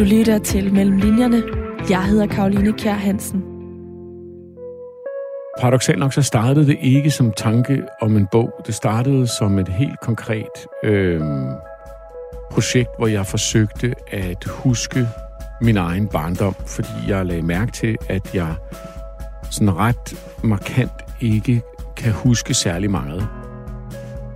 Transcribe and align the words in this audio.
Du 0.00 0.04
lytter 0.04 0.38
til 0.38 0.72
Mellem 0.72 0.96
Linjerne. 0.96 1.42
Jeg 1.90 2.04
hedder 2.04 2.26
Karoline 2.26 2.72
Kjær 2.72 2.92
Hansen. 2.92 3.42
Paradoxalt 5.60 5.98
nok 5.98 6.12
så 6.12 6.22
startede 6.22 6.66
det 6.66 6.78
ikke 6.80 7.10
som 7.10 7.32
tanke 7.32 7.82
om 8.00 8.16
en 8.16 8.26
bog. 8.32 8.62
Det 8.66 8.74
startede 8.74 9.26
som 9.26 9.58
et 9.58 9.68
helt 9.68 10.00
konkret 10.00 10.66
øh, 10.84 11.20
projekt, 12.50 12.88
hvor 12.98 13.06
jeg 13.06 13.26
forsøgte 13.26 13.94
at 14.08 14.44
huske 14.44 15.08
min 15.60 15.76
egen 15.76 16.08
barndom, 16.08 16.54
fordi 16.66 16.88
jeg 17.08 17.26
lagde 17.26 17.42
mærke 17.42 17.72
til, 17.72 17.96
at 18.08 18.34
jeg 18.34 18.54
sådan 19.50 19.76
ret 19.76 20.14
markant 20.42 21.04
ikke 21.20 21.62
kan 21.96 22.12
huske 22.12 22.54
særlig 22.54 22.90
meget. 22.90 23.28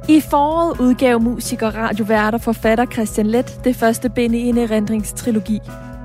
I 0.08 0.20
foråret 0.20 0.80
udgav 0.80 1.20
musiker, 1.20 1.70
radiovært 1.70 2.34
og 2.34 2.40
forfatter 2.40 2.86
Christian 2.86 3.26
Let 3.26 3.60
det 3.64 3.76
første 3.76 4.10
bind 4.10 4.34
i 4.34 4.48
en 4.48 4.58
erindringstrilogi. 4.58 5.60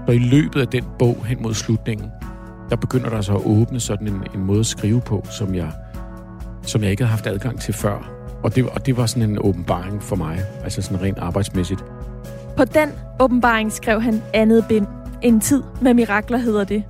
Og 0.07 0.15
i 0.15 0.17
løbet 0.17 0.61
af 0.61 0.67
den 0.67 0.83
bog 0.99 1.25
hen 1.25 1.41
mod 1.41 1.53
slutningen, 1.53 2.11
der 2.69 2.75
begynder 2.75 3.09
der 3.09 3.21
så 3.21 3.35
at 3.35 3.45
åbne 3.45 3.79
sådan 3.79 4.07
en, 4.07 4.23
en 4.35 4.39
måde 4.39 4.59
at 4.59 4.65
skrive 4.65 5.01
på, 5.01 5.25
som 5.31 5.55
jeg, 5.55 5.71
som 6.61 6.83
jeg 6.83 6.91
ikke 6.91 7.03
havde 7.03 7.11
haft 7.11 7.27
adgang 7.27 7.61
til 7.61 7.73
før. 7.73 8.11
Og 8.43 8.55
det, 8.55 8.69
og 8.69 8.85
det 8.85 8.97
var 8.97 9.05
sådan 9.05 9.29
en 9.29 9.37
åbenbaring 9.41 10.03
for 10.03 10.15
mig, 10.15 10.39
altså 10.63 10.81
sådan 10.81 11.01
rent 11.01 11.19
arbejdsmæssigt. 11.19 11.83
På 12.57 12.65
den 12.65 12.89
åbenbaring 13.19 13.71
skrev 13.71 14.01
han 14.01 14.21
andet 14.33 14.65
bind. 14.69 14.87
En 15.21 15.39
tid 15.39 15.63
med 15.81 15.93
mirakler 15.93 16.37
hedder 16.37 16.63
det. 16.63 16.83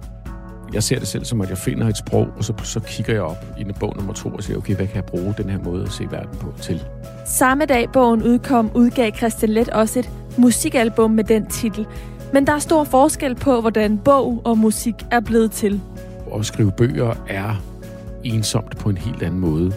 Jeg 0.73 0.84
ser 0.84 1.00
det 1.00 1.08
selv 1.08 1.26
som, 1.26 1.41
at 1.41 1.50
jeg 1.50 1.58
finder 1.58 1.88
et 1.88 1.98
sprog, 1.98 2.28
og 2.38 2.44
så, 2.44 2.54
så 2.64 2.80
kigger 2.80 3.14
jeg 3.14 3.22
op 3.22 3.46
i 3.58 3.64
bog 3.80 3.96
nummer 3.96 4.14
to 4.14 4.30
og 4.30 4.44
siger, 4.44 4.58
okay, 4.58 4.76
hvad 4.76 4.88
kan 4.88 4.95
jeg 4.95 5.05
bruge 5.05 5.34
den 5.38 5.50
her 5.50 5.59
måde 5.59 5.84
at 5.84 5.92
se 5.92 6.08
verden 6.12 6.38
på 6.40 6.54
til? 6.62 6.84
Samme 7.26 7.66
dag 7.66 7.92
bogen 7.92 8.23
udkom, 8.23 8.72
udgav 8.76 9.16
Christian 9.16 9.52
Let 9.52 9.70
også 9.70 10.00
et 10.00 10.09
musikalbum 10.38 11.12
med 11.12 11.23
den 11.23 11.45
titel. 11.45 11.88
Men 12.34 12.48
der 12.48 12.54
er 12.54 12.59
stor 12.59 12.84
forskel 12.84 13.36
på, 13.36 13.61
hvordan 13.61 13.98
bog 13.98 14.42
og 14.45 14.58
musik 14.58 14.95
er 15.11 15.20
blevet 15.20 15.52
til. 15.52 15.81
At 16.36 16.45
skrive 16.45 16.72
bøger 16.72 17.14
er 17.28 17.61
ensomt 18.23 18.78
på 18.78 18.89
en 18.89 18.98
helt 18.98 19.23
anden 19.23 19.39
måde. 19.39 19.73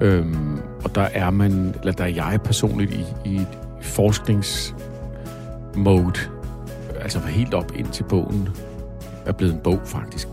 Øhm, 0.00 0.58
og 0.84 0.94
der 0.94 1.08
er 1.14 1.30
man, 1.30 1.74
eller 1.80 1.92
der 1.92 2.04
er 2.04 2.08
jeg 2.08 2.40
personligt 2.44 2.92
i, 2.92 3.04
i 3.24 3.36
et 3.36 3.58
forskningsmode, 3.80 6.20
altså 7.00 7.18
helt 7.18 7.54
op 7.54 7.72
ind 7.76 7.88
til 7.88 8.02
bogen 8.02 8.48
er 9.26 9.32
blevet 9.32 9.54
en 9.54 9.60
bog, 9.60 9.80
faktisk. 9.84 10.28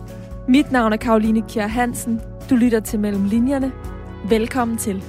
Mit 0.47 0.71
navn 0.71 0.93
er 0.93 0.97
Karoline 0.97 1.41
Kjær 1.41 1.67
Hansen. 1.67 2.21
Du 2.49 2.55
lytter 2.55 2.79
til 2.79 2.99
Mellem 2.99 3.25
Linjerne. 3.25 3.71
Velkommen 4.29 4.77
til. 4.77 5.03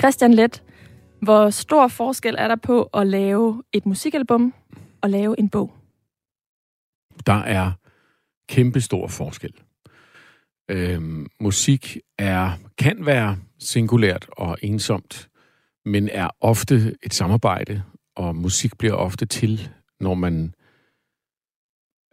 Christian 0.00 0.34
Let, 0.34 0.62
hvor 1.22 1.50
stor 1.50 1.88
forskel 1.88 2.34
er 2.38 2.48
der 2.48 2.56
på 2.56 2.82
at 2.82 3.06
lave 3.06 3.62
et 3.72 3.86
musikalbum 3.86 4.54
og 5.00 5.10
lave 5.10 5.40
en 5.40 5.48
bog? 5.48 5.72
Der 7.26 7.32
er 7.32 7.72
kæmpe 8.48 8.80
stor 8.80 9.06
forskel. 9.06 9.52
Øh, 10.68 11.26
musik 11.40 11.98
er 12.18 12.52
kan 12.78 13.06
være 13.06 13.36
singulært 13.58 14.26
og 14.32 14.58
ensomt, 14.62 15.28
men 15.84 16.08
er 16.08 16.28
ofte 16.40 16.96
et 17.02 17.14
samarbejde, 17.14 17.82
og 18.16 18.36
musik 18.36 18.78
bliver 18.78 18.94
ofte 18.94 19.26
til, 19.26 19.68
når 20.00 20.14
man 20.14 20.54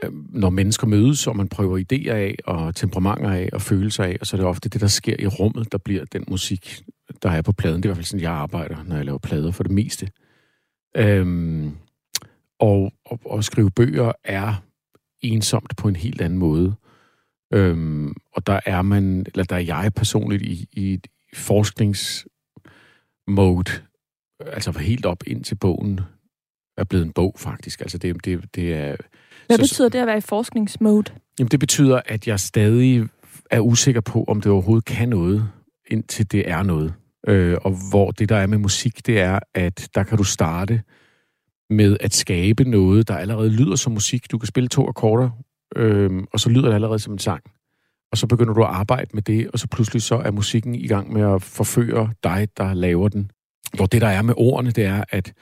øhm, 0.03 0.29
når 0.29 0.49
mennesker 0.49 0.87
mødes, 0.87 1.27
og 1.27 1.37
man 1.37 1.49
prøver 1.49 1.79
idéer 1.79 2.11
af, 2.11 2.35
og 2.45 2.75
temperamenter 2.75 3.29
af, 3.29 3.49
og 3.53 3.61
følelser 3.61 4.03
af, 4.03 4.17
og 4.21 4.27
så 4.27 4.35
er 4.35 4.39
det 4.39 4.47
ofte 4.47 4.69
det, 4.69 4.81
der 4.81 4.87
sker 4.87 5.15
i 5.19 5.27
rummet, 5.27 5.71
der 5.71 5.77
bliver 5.77 6.05
den 6.05 6.23
musik, 6.27 6.81
der 7.23 7.29
er 7.29 7.41
på 7.41 7.51
pladen. 7.51 7.83
Det 7.83 7.85
er 7.85 7.89
i 7.89 7.89
hvert 7.89 7.97
fald 7.97 8.05
sådan, 8.05 8.23
jeg 8.23 8.31
arbejder, 8.31 8.83
når 8.83 8.95
jeg 8.95 9.05
laver 9.05 9.17
plader 9.17 9.51
for 9.51 9.63
det 9.63 9.71
meste. 9.71 10.09
Øhm, 10.97 11.71
og, 12.59 12.93
og, 13.05 13.19
og 13.25 13.43
skrive 13.43 13.71
bøger 13.71 14.11
er 14.23 14.63
ensomt 15.21 15.73
på 15.77 15.87
en 15.87 15.95
helt 15.95 16.21
anden 16.21 16.39
måde. 16.39 16.75
Øhm, 17.55 18.13
og 18.33 18.47
der 18.47 18.59
er 18.65 18.81
man, 18.81 19.25
eller 19.27 19.43
der 19.43 19.55
er 19.55 19.59
jeg 19.59 19.91
personligt 19.95 20.41
i, 20.41 20.67
i 20.71 20.93
et 20.93 21.07
forskningsmode, 21.33 23.71
altså 24.39 24.71
helt 24.79 25.05
op 25.05 25.23
ind 25.27 25.43
til 25.43 25.55
bogen 25.55 25.99
er 26.77 26.83
blevet 26.83 27.05
en 27.05 27.11
bog 27.11 27.35
faktisk. 27.37 27.81
Altså 27.81 27.97
det, 27.97 28.25
det, 28.25 28.55
det 28.55 28.73
er... 28.73 28.95
Hvad 29.47 29.57
så, 29.57 29.63
betyder 29.63 29.89
det 29.89 29.99
at 29.99 30.07
være 30.07 30.17
i 30.17 30.21
forskningsmode? 30.21 31.11
Jamen 31.39 31.49
det 31.49 31.59
betyder, 31.59 32.01
at 32.05 32.27
jeg 32.27 32.39
stadig 32.39 33.07
er 33.51 33.59
usikker 33.59 34.01
på, 34.01 34.23
om 34.27 34.41
det 34.41 34.51
overhovedet 34.51 34.85
kan 34.85 35.09
noget, 35.09 35.49
indtil 35.87 36.31
det 36.31 36.49
er 36.49 36.63
noget. 36.63 36.93
Øh, 37.27 37.57
og 37.61 37.77
hvor 37.89 38.11
det, 38.11 38.29
der 38.29 38.35
er 38.35 38.47
med 38.47 38.57
musik, 38.57 39.07
det 39.07 39.19
er, 39.19 39.39
at 39.53 39.89
der 39.95 40.03
kan 40.03 40.17
du 40.17 40.23
starte 40.23 40.81
med 41.69 41.97
at 41.99 42.13
skabe 42.13 42.63
noget, 42.63 43.07
der 43.07 43.17
allerede 43.17 43.49
lyder 43.49 43.75
som 43.75 43.93
musik. 43.93 44.31
Du 44.31 44.37
kan 44.37 44.47
spille 44.47 44.69
to 44.69 44.87
akkorder, 44.87 45.29
øh, 45.75 46.23
og 46.33 46.39
så 46.39 46.49
lyder 46.49 46.67
det 46.67 46.75
allerede 46.75 46.99
som 46.99 47.13
en 47.13 47.19
sang. 47.19 47.43
Og 48.11 48.17
så 48.17 48.27
begynder 48.27 48.53
du 48.53 48.63
at 48.63 48.69
arbejde 48.69 49.09
med 49.13 49.21
det, 49.21 49.49
og 49.53 49.59
så 49.59 49.67
pludselig 49.67 50.01
så 50.01 50.15
er 50.15 50.31
musikken 50.31 50.75
i 50.75 50.87
gang 50.87 51.13
med 51.13 51.21
at 51.21 51.41
forføre 51.41 52.13
dig, 52.23 52.47
der 52.57 52.73
laver 52.73 53.09
den. 53.09 53.31
Hvor 53.73 53.85
det, 53.85 54.01
der 54.01 54.07
er 54.07 54.21
med 54.21 54.33
ordene, 54.37 54.71
det 54.71 54.85
er, 54.85 55.03
at 55.09 55.33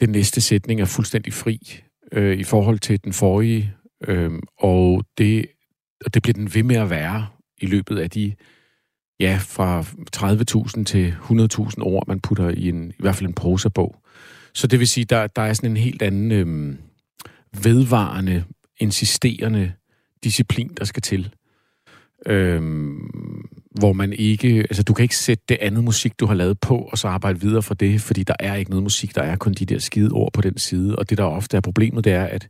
den 0.00 0.08
næste 0.08 0.40
sætning 0.40 0.80
er 0.80 0.84
fuldstændig 0.84 1.32
fri 1.32 1.80
øh, 2.12 2.38
i 2.38 2.44
forhold 2.44 2.78
til 2.78 3.04
den 3.04 3.12
forrige, 3.12 3.74
øh, 4.08 4.32
og 4.58 5.04
det, 5.18 5.46
og 6.04 6.14
det 6.14 6.22
bliver 6.22 6.34
den 6.34 6.54
ved 6.54 6.62
med 6.62 6.76
at 6.76 6.90
være 6.90 7.26
i 7.60 7.66
løbet 7.66 7.98
af 7.98 8.10
de 8.10 8.34
ja, 9.20 9.38
fra 9.40 9.80
30.000 10.80 10.84
til 10.84 11.14
100.000 11.22 11.82
ord, 11.82 12.06
man 12.08 12.20
putter 12.20 12.48
i 12.48 12.68
en, 12.68 12.90
i 12.90 12.96
hvert 12.98 13.14
fald 13.14 13.28
en 13.28 13.34
prosabog. 13.34 13.96
Så 14.54 14.66
det 14.66 14.78
vil 14.78 14.88
sige, 14.88 15.04
der, 15.04 15.26
der 15.26 15.42
er 15.42 15.52
sådan 15.52 15.70
en 15.70 15.76
helt 15.76 16.02
anden 16.02 16.32
øh, 16.32 16.76
vedvarende, 17.64 18.44
insisterende 18.80 19.72
disciplin, 20.24 20.70
der 20.78 20.84
skal 20.84 21.02
til. 21.02 21.34
Øhm, 22.26 23.44
hvor 23.78 23.92
man 23.92 24.12
ikke, 24.12 24.58
altså 24.58 24.82
du 24.82 24.94
kan 24.94 25.02
ikke 25.02 25.16
sætte 25.16 25.44
det 25.48 25.58
andet 25.60 25.84
musik, 25.84 26.20
du 26.20 26.26
har 26.26 26.34
lavet 26.34 26.60
på, 26.60 26.76
og 26.76 26.98
så 26.98 27.08
arbejde 27.08 27.40
videre 27.40 27.62
for 27.62 27.74
det, 27.74 28.00
fordi 28.00 28.22
der 28.22 28.34
er 28.40 28.54
ikke 28.54 28.70
noget 28.70 28.82
musik, 28.82 29.14
der 29.14 29.22
er 29.22 29.36
kun 29.36 29.52
de 29.52 29.66
der 29.66 29.78
skide 29.78 30.10
ord 30.12 30.32
på 30.32 30.40
den 30.40 30.58
side. 30.58 30.96
Og 30.96 31.10
det, 31.10 31.18
der 31.18 31.24
ofte 31.24 31.56
er 31.56 31.60
problemet, 31.60 32.04
det 32.04 32.12
er, 32.12 32.24
at 32.24 32.48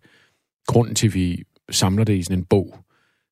grunden 0.66 0.94
til, 0.94 1.06
at 1.06 1.14
vi 1.14 1.42
samler 1.70 2.04
det 2.04 2.16
i 2.16 2.22
sådan 2.22 2.38
en 2.38 2.44
bog, 2.44 2.84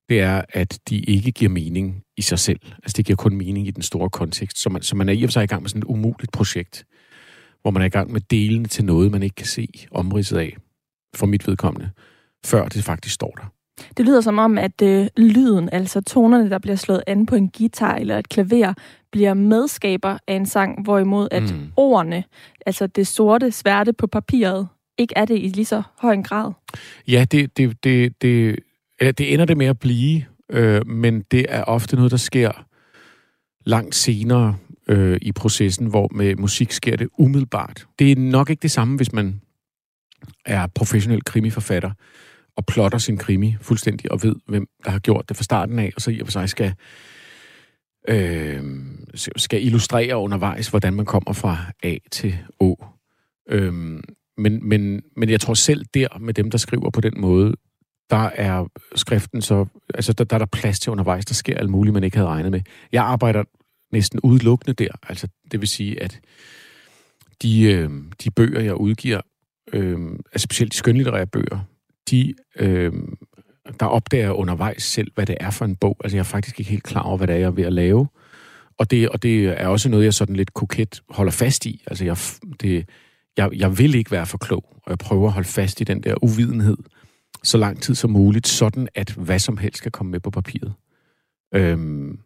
det 0.08 0.20
er, 0.20 0.42
at 0.48 0.78
de 0.88 0.98
ikke 0.98 1.32
giver 1.32 1.50
mening 1.50 2.02
i 2.16 2.22
sig 2.22 2.38
selv. 2.38 2.60
Altså, 2.72 2.94
det 2.96 3.06
giver 3.06 3.16
kun 3.16 3.36
mening 3.36 3.66
i 3.66 3.70
den 3.70 3.82
store 3.82 4.10
kontekst. 4.10 4.58
Så 4.58 4.70
man, 4.70 4.82
så 4.82 4.96
man 4.96 5.08
er 5.08 5.12
i 5.12 5.22
og 5.22 5.28
for 5.28 5.32
sig 5.32 5.44
i 5.44 5.46
gang 5.46 5.62
med 5.62 5.68
sådan 5.68 5.82
et 5.82 5.84
umuligt 5.84 6.32
projekt, 6.32 6.84
hvor 7.62 7.70
man 7.70 7.82
er 7.82 7.86
i 7.86 7.88
gang 7.88 8.12
med 8.12 8.20
delene 8.20 8.68
til 8.68 8.84
noget, 8.84 9.12
man 9.12 9.22
ikke 9.22 9.34
kan 9.34 9.46
se 9.46 9.68
omridset 9.90 10.38
af, 10.38 10.56
for 11.14 11.26
mit 11.26 11.46
vedkommende, 11.46 11.90
før 12.46 12.68
det 12.68 12.84
faktisk 12.84 13.14
står 13.14 13.30
der. 13.30 13.52
Det 13.96 14.06
lyder 14.06 14.20
som 14.20 14.38
om, 14.38 14.58
at 14.58 14.82
øh, 14.82 15.06
lyden, 15.16 15.68
altså 15.72 16.00
tonerne, 16.00 16.50
der 16.50 16.58
bliver 16.58 16.76
slået 16.76 17.02
an 17.06 17.26
på 17.26 17.34
en 17.34 17.50
guitar 17.50 17.94
eller 17.94 18.18
et 18.18 18.28
klaver, 18.28 18.74
bliver 19.12 19.34
medskaber 19.34 20.18
af 20.26 20.34
en 20.34 20.46
sang, 20.46 20.82
hvorimod 20.82 21.28
at 21.30 21.42
mm. 21.42 21.72
ordene, 21.76 22.24
altså 22.66 22.86
det 22.86 23.06
sorte 23.06 23.52
sværte 23.52 23.92
på 23.92 24.06
papiret, 24.06 24.68
ikke 24.98 25.14
er 25.16 25.24
det 25.24 25.34
i 25.34 25.48
lige 25.48 25.64
så 25.64 25.82
høj 25.98 26.12
en 26.12 26.22
grad. 26.22 26.52
Ja, 27.08 27.24
det, 27.30 27.56
det, 27.56 27.84
det, 27.84 28.22
det, 28.22 28.58
det 29.00 29.32
ender 29.32 29.44
det 29.44 29.56
med 29.56 29.66
at 29.66 29.78
blive, 29.78 30.24
øh, 30.50 30.86
men 30.86 31.22
det 31.30 31.46
er 31.48 31.64
ofte 31.64 31.96
noget, 31.96 32.10
der 32.10 32.16
sker 32.16 32.64
langt 33.64 33.94
senere 33.94 34.56
øh, 34.88 35.18
i 35.22 35.32
processen, 35.32 35.86
hvor 35.86 36.08
med 36.14 36.36
musik 36.36 36.72
sker 36.72 36.96
det 36.96 37.08
umiddelbart. 37.18 37.86
Det 37.98 38.12
er 38.12 38.16
nok 38.16 38.50
ikke 38.50 38.62
det 38.62 38.70
samme, 38.70 38.96
hvis 38.96 39.12
man 39.12 39.40
er 40.46 40.66
professionel 40.66 41.24
krimiforfatter 41.24 41.90
og 42.56 42.66
plotter 42.66 42.98
sin 42.98 43.16
krimi 43.16 43.56
fuldstændig 43.60 44.12
og 44.12 44.22
ved, 44.22 44.34
hvem 44.48 44.66
der 44.84 44.90
har 44.90 44.98
gjort 44.98 45.28
det 45.28 45.36
fra 45.36 45.44
starten 45.44 45.78
af, 45.78 45.92
og 45.96 46.02
så 46.02 46.10
i 46.10 46.20
og 46.20 46.26
for 46.26 46.32
sig 46.32 46.48
skal, 46.48 46.74
øh, 48.08 48.62
skal 49.14 49.66
illustrere 49.66 50.16
undervejs, 50.16 50.68
hvordan 50.68 50.94
man 50.94 51.06
kommer 51.06 51.32
fra 51.32 51.56
A 51.82 51.96
til 52.10 52.38
Å. 52.60 52.84
Øh, 53.48 53.72
men, 54.36 54.68
men, 54.68 55.02
men 55.16 55.30
jeg 55.30 55.40
tror 55.40 55.54
selv 55.54 55.84
der, 55.94 56.18
med 56.20 56.34
dem, 56.34 56.50
der 56.50 56.58
skriver 56.58 56.90
på 56.90 57.00
den 57.00 57.12
måde, 57.16 57.54
der 58.10 58.30
er 58.34 58.66
skriften 58.94 59.42
så... 59.42 59.66
Altså, 59.94 60.12
der, 60.12 60.24
der 60.24 60.36
er 60.36 60.38
der 60.38 60.46
plads 60.46 60.80
til 60.80 60.92
undervejs. 60.92 61.24
Der 61.24 61.34
sker 61.34 61.56
alt 61.56 61.70
muligt, 61.70 61.94
man 61.94 62.04
ikke 62.04 62.16
havde 62.16 62.28
regnet 62.28 62.50
med. 62.50 62.60
Jeg 62.92 63.04
arbejder 63.04 63.44
næsten 63.92 64.20
udelukkende 64.22 64.84
der. 64.84 64.88
Altså, 65.08 65.28
det 65.52 65.60
vil 65.60 65.68
sige, 65.68 66.02
at 66.02 66.20
de, 67.42 67.62
øh, 67.62 67.90
de 68.24 68.30
bøger, 68.30 68.60
jeg 68.60 68.74
udgiver, 68.74 69.20
øh, 69.72 69.98
altså 70.32 70.44
specielt 70.44 70.72
de 70.72 70.76
skønlitterære 70.76 71.26
bøger, 71.26 71.58
de, 72.10 72.34
øh, 72.56 72.92
der 73.80 73.86
opdager 73.86 74.24
jeg 74.24 74.32
undervejs 74.32 74.82
selv, 74.82 75.12
hvad 75.14 75.26
det 75.26 75.36
er 75.40 75.50
for 75.50 75.64
en 75.64 75.76
bog. 75.76 75.96
Altså, 76.04 76.16
jeg 76.16 76.20
er 76.20 76.24
faktisk 76.24 76.60
ikke 76.60 76.70
helt 76.70 76.82
klar 76.82 77.02
over, 77.02 77.16
hvad 77.16 77.26
det 77.26 77.34
er, 77.34 77.38
jeg 77.38 77.46
er 77.46 77.50
ved 77.50 77.64
at 77.64 77.72
lave. 77.72 78.08
Og 78.78 78.90
det, 78.90 79.08
og 79.08 79.22
det 79.22 79.44
er 79.46 79.66
også 79.66 79.88
noget, 79.88 80.04
jeg 80.04 80.14
sådan 80.14 80.36
lidt 80.36 80.54
koket 80.54 81.02
holder 81.08 81.32
fast 81.32 81.66
i. 81.66 81.82
Altså, 81.86 82.04
jeg, 82.04 82.16
det, 82.60 82.88
jeg, 83.36 83.50
jeg 83.52 83.78
vil 83.78 83.94
ikke 83.94 84.10
være 84.10 84.26
for 84.26 84.38
klog, 84.38 84.64
og 84.82 84.90
jeg 84.90 84.98
prøver 84.98 85.26
at 85.26 85.32
holde 85.32 85.48
fast 85.48 85.80
i 85.80 85.84
den 85.84 86.02
der 86.02 86.24
uvidenhed 86.24 86.76
så 87.44 87.58
lang 87.58 87.82
tid 87.82 87.94
som 87.94 88.10
muligt, 88.10 88.46
sådan 88.46 88.88
at 88.94 89.10
hvad 89.10 89.38
som 89.38 89.56
helst 89.56 89.78
skal 89.78 89.92
komme 89.92 90.10
med 90.10 90.20
på 90.20 90.30
papiret. 90.30 90.72
Øhm, 91.54 92.18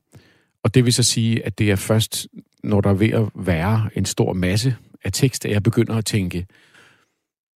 og 0.63 0.75
det 0.75 0.85
vil 0.85 0.93
så 0.93 1.03
sige, 1.03 1.47
at 1.47 1.59
det 1.59 1.71
er 1.71 1.77
først, 1.77 2.27
når 2.65 2.81
der 2.81 2.91
er 2.91 2.95
ved 2.95 3.11
at 3.11 3.29
være 3.35 3.91
en 3.95 4.05
stor 4.05 4.33
masse 4.33 4.77
af 5.05 5.13
tekst, 5.13 5.47
at 5.47 5.53
jeg 5.53 5.63
begynder 5.63 5.95
at 5.95 6.05
tænke, 6.05 6.47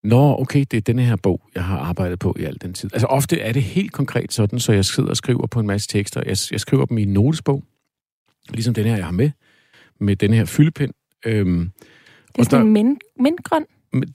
Nå, 0.09 0.41
okay, 0.41 0.65
det 0.71 0.77
er 0.77 0.81
denne 0.81 1.03
her 1.03 1.17
bog, 1.17 1.41
jeg 1.55 1.65
har 1.65 1.79
arbejdet 1.79 2.19
på 2.19 2.37
i 2.39 2.45
al 2.45 2.57
den 2.63 2.75
tid. 2.75 2.91
Altså 2.93 3.07
ofte 3.07 3.41
er 3.41 3.53
det 3.53 3.63
helt 3.63 3.93
konkret 3.93 4.33
sådan, 4.33 4.61
så 4.61 4.73
jeg 4.73 4.85
sidder 4.85 5.11
og 5.11 5.17
skriver 5.17 5.47
på 5.47 5.61
en 5.61 5.67
masse 5.67 5.89
tekster. 5.89 6.23
Jeg, 6.27 6.37
jeg 6.51 6.61
skriver 6.61 6.85
dem 6.87 6.99
i 6.99 7.03
en 7.03 7.13
notesbog, 7.13 7.65
ligesom 8.51 8.75
den 8.75 8.85
her, 8.85 8.97
jeg 8.97 9.05
har 9.05 9.13
med, 9.13 9.31
med 10.01 10.17
den 10.17 10.33
her 10.33 10.45
fyldepind. 10.45 10.95
Øhm, 11.27 11.71
det 12.37 12.39
er 12.39 12.43
sådan 12.43 12.67
en 12.67 12.73
mind, 12.73 12.97
mindgrøn? 13.21 13.65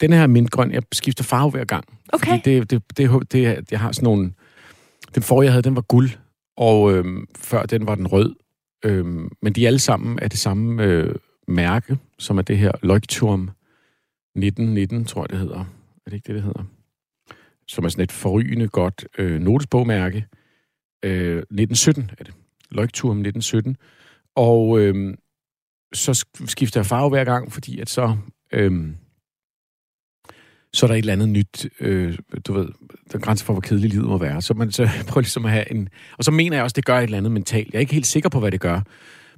Den 0.01 0.13
her 0.13 0.27
mindgrøn, 0.27 0.71
jeg 0.71 0.83
skifter 0.91 1.23
farve 1.23 1.51
hver 1.51 1.65
gang. 1.65 1.85
Okay. 2.13 2.29
Fordi 2.29 2.59
det, 2.59 2.71
det, 2.71 2.97
det, 2.97 3.31
det, 3.31 3.71
jeg 3.71 3.79
har 3.79 3.91
sådan 3.91 4.03
nogle... 4.03 4.31
Den 5.15 5.23
forrige, 5.23 5.45
jeg 5.45 5.53
havde, 5.53 5.63
den 5.63 5.75
var 5.75 5.81
guld, 5.81 6.09
og 6.57 6.93
øhm, 6.93 7.27
før 7.37 7.63
den 7.63 7.87
var 7.87 7.95
den 7.95 8.07
rød. 8.07 8.35
Øhm, 8.85 9.29
men 9.41 9.53
de 9.53 9.67
alle 9.67 9.79
sammen 9.79 10.19
er 10.21 10.27
det 10.27 10.39
samme 10.39 10.83
øh, 10.83 11.15
mærke, 11.47 11.97
som 12.19 12.37
er 12.37 12.41
det 12.41 12.57
her 12.57 12.71
Leuchtturm 12.83 13.41
1919, 14.35 15.05
tror 15.05 15.21
jeg, 15.21 15.29
det 15.29 15.39
hedder. 15.39 15.65
Er 16.05 16.09
det 16.09 16.13
ikke 16.13 16.27
det, 16.27 16.35
det 16.35 16.43
hedder? 16.43 16.63
Som 17.67 17.85
er 17.85 17.89
sådan 17.89 18.03
et 18.03 18.11
forrygende 18.11 18.67
godt 18.67 19.05
øh, 19.17 19.41
notesbogmærke. 19.41 20.27
Øh, 21.05 21.37
1917 21.37 22.11
er 22.17 22.23
det. 22.23 22.33
Leuchtturm 22.71 23.17
1917. 23.17 23.77
Og 24.35 24.79
øh, 24.79 25.17
så 25.93 26.25
skifter 26.45 26.79
jeg 26.79 26.85
farve 26.85 27.09
hver 27.09 27.23
gang, 27.23 27.51
fordi 27.51 27.79
at 27.79 27.89
så... 27.89 28.17
Øh, 28.51 28.91
så 30.73 30.85
er 30.85 30.87
der 30.87 30.95
et 30.95 30.99
eller 30.99 31.13
andet 31.13 31.29
nyt, 31.29 31.67
øh, 31.79 32.17
du 32.47 32.53
ved, 32.53 32.67
der 33.11 33.15
er 33.15 33.19
grænser 33.19 33.45
for, 33.45 33.53
hvor 33.53 33.61
kedeligt 33.61 33.93
livet 33.93 34.07
må 34.07 34.17
være. 34.17 34.41
Så 34.41 34.53
man 34.53 34.71
så 34.71 34.89
prøver 35.07 35.21
ligesom 35.21 35.45
at 35.45 35.51
have 35.51 35.71
en... 35.71 35.89
Og 36.17 36.23
så 36.23 36.31
mener 36.31 36.57
jeg 36.57 36.63
også, 36.63 36.73
det 36.73 36.85
gør 36.85 36.97
et 36.97 37.03
eller 37.03 37.17
andet 37.17 37.31
mentalt. 37.31 37.73
Jeg 37.73 37.77
er 37.77 37.81
ikke 37.81 37.93
helt 37.93 38.07
sikker 38.07 38.29
på, 38.29 38.39
hvad 38.39 38.51
det 38.51 38.61
gør. 38.61 38.81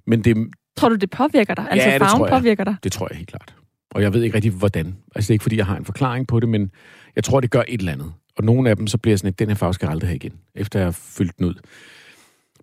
Men 0.08 0.24
det... 0.24 0.38
Tror 0.78 0.90
du, 0.90 0.96
det 0.96 1.10
påvirker 1.10 1.56
dig? 1.56 1.68
Altså 1.72 1.90
ja, 1.90 1.98
farven 1.98 2.30
påvirker 2.30 2.64
dig? 2.64 2.76
Det 2.84 2.92
tror 2.92 3.08
jeg 3.12 3.18
helt 3.18 3.30
klart. 3.30 3.56
Og 3.96 4.02
jeg 4.02 4.14
ved 4.14 4.24
ikke 4.24 4.36
rigtig, 4.36 4.52
hvordan. 4.52 4.96
Altså, 5.16 5.28
det 5.28 5.30
er 5.30 5.34
ikke, 5.34 5.44
fordi 5.44 5.58
jeg 5.58 5.66
har 5.66 5.78
en 5.78 5.86
forklaring 5.86 6.28
på 6.28 6.40
det, 6.40 6.50
men 6.50 6.72
jeg 7.16 7.24
tror, 7.24 7.40
det 7.40 7.52
gør 7.52 7.64
et 7.68 7.80
eller 7.80 7.92
andet. 7.92 8.14
Og 8.38 8.44
nogle 8.44 8.70
af 8.70 8.76
dem, 8.76 8.88
så 8.88 8.98
bliver 8.98 9.12
jeg 9.12 9.20
sådan, 9.20 9.30
at 9.30 9.40
den 9.40 9.48
her 9.48 9.56
farve 9.56 9.74
skal 9.74 9.86
jeg 9.86 9.92
aldrig 9.92 10.10
have 10.10 10.16
igen, 10.16 10.34
efter 10.56 10.80
jeg 10.80 10.88
har 10.88 10.92
fyldt 10.92 11.38
den 11.38 11.46
ud. 11.46 11.54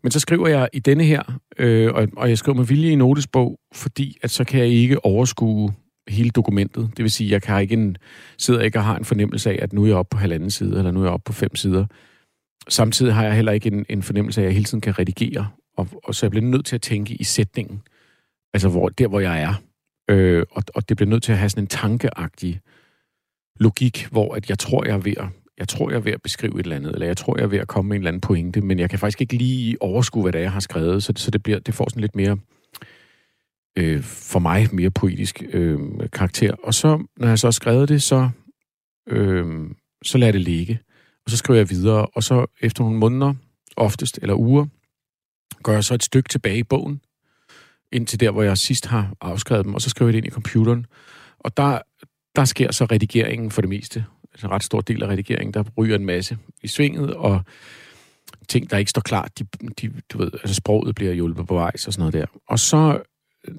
Men 0.02 0.10
så 0.10 0.20
skriver 0.20 0.48
jeg 0.48 0.68
i 0.72 0.78
denne 0.78 1.04
her, 1.04 1.40
øh, 1.58 1.92
og, 1.94 2.08
og 2.16 2.28
jeg 2.28 2.38
skriver 2.38 2.56
med 2.56 2.64
vilje 2.64 2.90
i 2.90 2.94
notesbog, 2.94 3.58
fordi 3.74 4.16
at 4.22 4.30
så 4.30 4.44
kan 4.44 4.60
jeg 4.60 4.68
ikke 4.68 5.04
overskue 5.04 5.72
hele 6.08 6.30
dokumentet. 6.30 6.90
Det 6.96 7.02
vil 7.02 7.10
sige, 7.10 7.30
jeg 7.30 7.42
kan 7.42 7.62
ikke 7.62 7.74
en, 7.74 7.96
sidder 8.38 8.60
ikke 8.60 8.78
og 8.78 8.84
har 8.84 8.96
en 8.96 9.04
fornemmelse 9.04 9.50
af, 9.50 9.58
at 9.62 9.72
nu 9.72 9.82
er 9.82 9.86
jeg 9.86 9.96
oppe 9.96 10.14
på 10.14 10.18
halvanden 10.18 10.50
side, 10.50 10.78
eller 10.78 10.90
nu 10.90 11.00
er 11.00 11.04
jeg 11.04 11.12
oppe 11.12 11.24
på 11.24 11.32
fem 11.32 11.56
sider. 11.56 11.86
Samtidig 12.68 13.14
har 13.14 13.24
jeg 13.24 13.34
heller 13.34 13.52
ikke 13.52 13.66
en, 13.66 13.86
en 13.88 14.02
fornemmelse 14.02 14.40
af, 14.40 14.44
at 14.44 14.46
jeg 14.46 14.54
hele 14.54 14.64
tiden 14.64 14.80
kan 14.80 14.98
redigere, 14.98 15.48
og, 15.76 15.88
og 16.04 16.14
så 16.14 16.26
jeg 16.26 16.30
bliver 16.30 16.46
nødt 16.46 16.66
til 16.66 16.74
at 16.74 16.82
tænke 16.82 17.14
i 17.14 17.24
sætningen. 17.24 17.82
Altså 18.54 18.68
hvor, 18.68 18.88
der, 18.88 19.08
hvor 19.08 19.20
jeg 19.20 19.42
er. 19.42 19.54
Øh, 20.12 20.44
og, 20.50 20.62
og 20.74 20.88
det 20.88 20.96
bliver 20.96 21.10
nødt 21.10 21.22
til 21.22 21.32
at 21.32 21.38
have 21.38 21.48
sådan 21.48 21.64
en 21.64 21.68
tankeagtig 21.68 22.60
logik, 23.60 24.06
hvor 24.10 24.34
at 24.34 24.50
jeg 24.50 24.58
tror, 24.58 24.84
jeg 24.84 24.94
er 24.94 24.98
ved 24.98 25.14
at 25.16 25.28
jeg 25.58 25.68
tror, 25.68 25.90
jeg 25.90 25.96
er 25.96 26.00
ved 26.00 26.12
at 26.12 26.22
beskrive 26.22 26.60
et 26.60 26.64
eller 26.64 26.76
andet, 26.76 26.92
eller 26.92 27.06
jeg 27.06 27.16
tror, 27.16 27.36
jeg 27.36 27.44
er 27.44 27.48
ved 27.48 27.58
at 27.58 27.68
komme 27.68 27.88
med 27.88 27.96
en 27.96 28.00
eller 28.00 28.10
anden 28.10 28.20
pointe, 28.20 28.60
men 28.60 28.78
jeg 28.78 28.90
kan 28.90 28.98
faktisk 28.98 29.20
ikke 29.20 29.34
lige 29.34 29.82
overskue, 29.82 30.22
hvad 30.22 30.32
det 30.32 30.38
er, 30.38 30.42
jeg 30.42 30.52
har 30.52 30.60
skrevet, 30.60 31.02
så, 31.02 31.12
så 31.16 31.30
det, 31.30 31.42
bliver, 31.42 31.58
det 31.58 31.74
får 31.74 31.88
sådan 31.88 32.00
lidt 32.00 32.16
mere, 32.16 32.38
øh, 33.78 34.02
for 34.02 34.38
mig, 34.38 34.68
mere 34.72 34.90
poetisk 34.90 35.42
øh, 35.52 35.78
karakter. 36.12 36.54
Og 36.64 36.74
så, 36.74 37.06
når 37.16 37.28
jeg 37.28 37.38
så 37.38 37.46
har 37.46 37.52
skrevet 37.52 37.88
det, 37.88 38.02
så, 38.02 38.30
øh, 39.08 39.70
så 40.04 40.18
lader 40.18 40.32
det 40.32 40.40
ligge, 40.40 40.80
og 41.24 41.30
så 41.30 41.36
skriver 41.36 41.58
jeg 41.58 41.70
videre, 41.70 42.06
og 42.06 42.22
så 42.22 42.46
efter 42.60 42.82
nogle 42.82 42.98
måneder, 42.98 43.34
oftest, 43.76 44.18
eller 44.22 44.34
uger, 44.34 44.66
gør 45.62 45.72
jeg 45.72 45.84
så 45.84 45.94
et 45.94 46.02
stykke 46.02 46.28
tilbage 46.28 46.58
i 46.58 46.62
bogen, 46.62 47.00
ind 47.92 48.06
til 48.06 48.20
der, 48.20 48.30
hvor 48.30 48.42
jeg 48.42 48.58
sidst 48.58 48.86
har 48.86 49.12
afskrevet 49.20 49.64
dem, 49.64 49.74
og 49.74 49.80
så 49.80 49.90
skriver 49.90 50.08
jeg 50.08 50.12
det 50.12 50.18
ind 50.18 50.26
i 50.26 50.30
computeren. 50.30 50.86
Og 51.38 51.56
der, 51.56 51.78
der 52.36 52.44
sker 52.44 52.72
så 52.72 52.84
redigeringen 52.84 53.50
for 53.50 53.60
det 53.60 53.68
meste. 53.68 54.04
Altså 54.32 54.46
en 54.46 54.52
ret 54.52 54.62
stor 54.62 54.80
del 54.80 55.02
af 55.02 55.08
redigeringen, 55.08 55.54
der 55.54 55.64
ryger 55.78 55.96
en 55.96 56.06
masse 56.06 56.38
i 56.62 56.68
svinget, 56.68 57.14
og 57.14 57.44
ting, 58.48 58.70
der 58.70 58.76
ikke 58.76 58.90
står 58.90 59.00
klart, 59.00 59.38
de, 59.38 59.44
de, 59.80 59.92
du 60.08 60.18
ved, 60.18 60.30
altså 60.32 60.54
sproget 60.54 60.94
bliver 60.94 61.12
hjulpet 61.12 61.46
på 61.46 61.54
vej, 61.54 61.70
og 61.74 61.78
sådan 61.78 62.00
noget 62.00 62.14
der. 62.14 62.26
Og 62.48 62.58
så, 62.58 63.02
øh, 63.48 63.54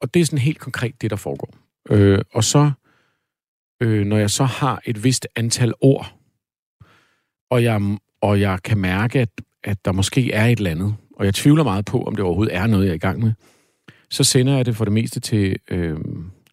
og 0.00 0.14
det 0.14 0.20
er 0.20 0.24
sådan 0.24 0.38
helt 0.38 0.58
konkret 0.58 1.02
det, 1.02 1.10
der 1.10 1.16
foregår. 1.16 1.54
Øh, 1.90 2.18
og 2.32 2.44
så, 2.44 2.70
øh, 3.82 4.06
når 4.06 4.16
jeg 4.16 4.30
så 4.30 4.44
har 4.44 4.82
et 4.84 5.04
vist 5.04 5.26
antal 5.36 5.74
ord, 5.80 6.14
og 7.50 7.62
jeg, 7.62 7.98
og 8.20 8.40
jeg 8.40 8.62
kan 8.62 8.78
mærke, 8.78 9.20
at, 9.20 9.28
at 9.64 9.84
der 9.84 9.92
måske 9.92 10.32
er 10.32 10.46
et 10.46 10.58
eller 10.58 10.70
andet, 10.70 10.96
og 11.18 11.24
jeg 11.24 11.34
tvivler 11.34 11.64
meget 11.64 11.84
på, 11.84 12.02
om 12.02 12.16
det 12.16 12.24
overhovedet 12.24 12.56
er 12.56 12.66
noget, 12.66 12.84
jeg 12.84 12.90
er 12.90 12.94
i 12.94 12.98
gang 12.98 13.20
med, 13.20 13.32
så 14.10 14.24
sender 14.24 14.56
jeg 14.56 14.66
det 14.66 14.76
for 14.76 14.84
det 14.84 14.92
meste 14.92 15.20
til 15.20 15.56
øh, 15.70 15.96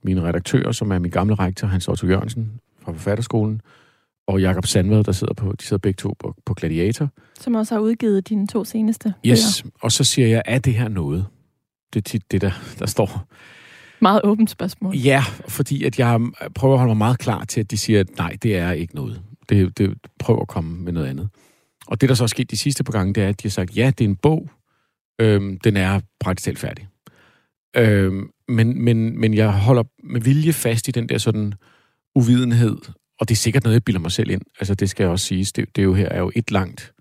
mine 0.04 0.22
redaktører, 0.22 0.72
som 0.72 0.92
er 0.92 1.00
min 1.00 1.12
gamle 1.12 1.36
rektor, 1.36 1.68
Hans 1.68 1.88
Otto 1.88 2.08
Jørgensen 2.08 2.52
fra 2.82 2.92
Forfatterskolen, 2.92 3.62
og 4.28 4.42
Jakob 4.42 4.66
Sandvad, 4.66 5.04
der 5.04 5.12
sidder 5.12 5.34
på, 5.34 5.54
de 5.60 5.66
sidder 5.66 5.82
begge 5.82 5.98
to 5.98 6.14
på, 6.20 6.36
på 6.46 6.54
Gladiator. 6.54 7.10
Som 7.40 7.56
også 7.56 7.76
har 7.76 7.80
udgivet 7.82 8.30
dine 8.30 8.48
to 8.48 8.64
seneste 8.64 9.14
Yes, 9.26 9.62
bøger. 9.64 9.72
og 9.82 9.92
så 9.92 10.04
siger 10.04 10.28
jeg, 10.28 10.42
er 10.46 10.60
det 10.60 10.74
her 10.74 10.88
noget? 10.88 11.26
Det 11.94 12.00
er 12.00 12.04
tit 12.04 12.32
det, 12.32 12.42
der, 12.42 12.52
der 12.80 12.86
står. 12.86 13.28
Meget 14.02 14.22
åbent 14.24 14.50
spørgsmål. 14.50 14.96
Ja, 14.96 15.24
fordi 15.48 15.84
at 15.84 16.00
jeg 16.00 16.20
prøver 16.56 16.74
at 16.74 16.80
holde 16.80 16.90
mig 16.90 16.98
meget 16.98 17.20
klar 17.20 17.44
til, 17.46 17.60
at 17.60 17.72
de 17.72 17.78
siger, 17.78 18.00
at 18.00 18.18
nej, 18.18 18.38
det 18.44 18.58
er 18.58 18.72
ikke 18.72 18.96
noget. 18.96 19.22
Det, 19.50 19.78
det 19.78 19.94
prøver 20.20 20.42
at 20.42 20.48
komme 20.48 20.78
med 20.84 20.94
noget 20.94 21.08
andet. 21.08 21.30
Og 21.88 22.02
det, 22.02 22.10
der 22.10 22.16
så 22.16 22.24
er 22.24 22.28
sket 22.28 22.52
de 22.52 22.58
sidste 22.58 22.84
par 22.84 22.92
gange, 22.92 23.14
det 23.14 23.24
er, 23.24 23.30
at 23.30 23.44
de 23.44 23.48
har 23.48 23.52
sagt, 23.52 23.78
ja, 23.78 23.92
det 23.98 24.06
er 24.06 24.10
en 24.10 24.16
bog, 24.16 24.50
øhm, 25.22 25.58
den 25.58 25.78
er 25.78 26.02
praktisk 26.20 26.46
talt 26.46 26.60
færdig. 26.60 26.88
Øhm, 27.78 28.30
men, 28.48 28.84
men, 28.84 29.20
men 29.20 29.34
jeg 29.34 29.52
holder 29.52 29.84
med 30.04 30.22
vilje 30.22 30.54
fast 30.54 30.88
i 30.88 30.92
den 30.92 31.10
der 31.10 31.18
sådan 31.18 31.54
uvidenhed, 32.16 32.78
og 33.20 33.30
det 33.30 33.36
er 33.36 33.38
sikkert 33.38 33.64
noget, 33.64 33.74
jeg 33.74 33.84
bilder 33.84 34.02
mig 34.02 34.12
selv 34.12 34.30
ind. 34.30 34.42
Altså, 34.60 34.76
det 34.76 34.90
skal 34.90 35.04
jeg 35.04 35.12
også 35.12 35.26
sige. 35.26 35.46
Det, 35.46 35.76
det 35.76 35.82
er 35.82 35.84
jo 35.84 35.94
her 35.94 36.10
er 36.10 36.20
jo 36.20 36.32
et 36.36 36.52
langt 36.52 36.94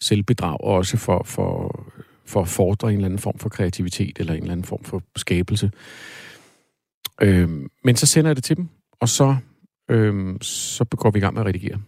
selvbedrag, 0.00 0.60
også 0.60 0.96
for, 0.96 1.22
for, 1.26 1.86
for 2.26 2.40
at 2.40 2.48
fordre 2.48 2.88
en 2.88 2.94
eller 2.94 3.04
anden 3.04 3.18
form 3.18 3.38
for 3.38 3.48
kreativitet, 3.48 4.18
eller 4.18 4.32
en 4.32 4.40
eller 4.40 4.52
anden 4.52 4.64
form 4.64 4.84
for 4.84 5.02
skabelse. 5.16 5.70
Øhm, 7.22 7.68
men 7.84 7.96
så 7.96 8.06
sender 8.06 8.28
jeg 8.28 8.36
det 8.36 8.44
til 8.44 8.56
dem, 8.56 8.68
og 9.00 9.08
så, 9.08 9.36
øhm, 9.90 10.40
så 10.40 10.84
går 10.84 11.10
vi 11.10 11.18
i 11.18 11.20
gang 11.20 11.34
med 11.34 11.42
at 11.42 11.46
redigere. 11.46 11.80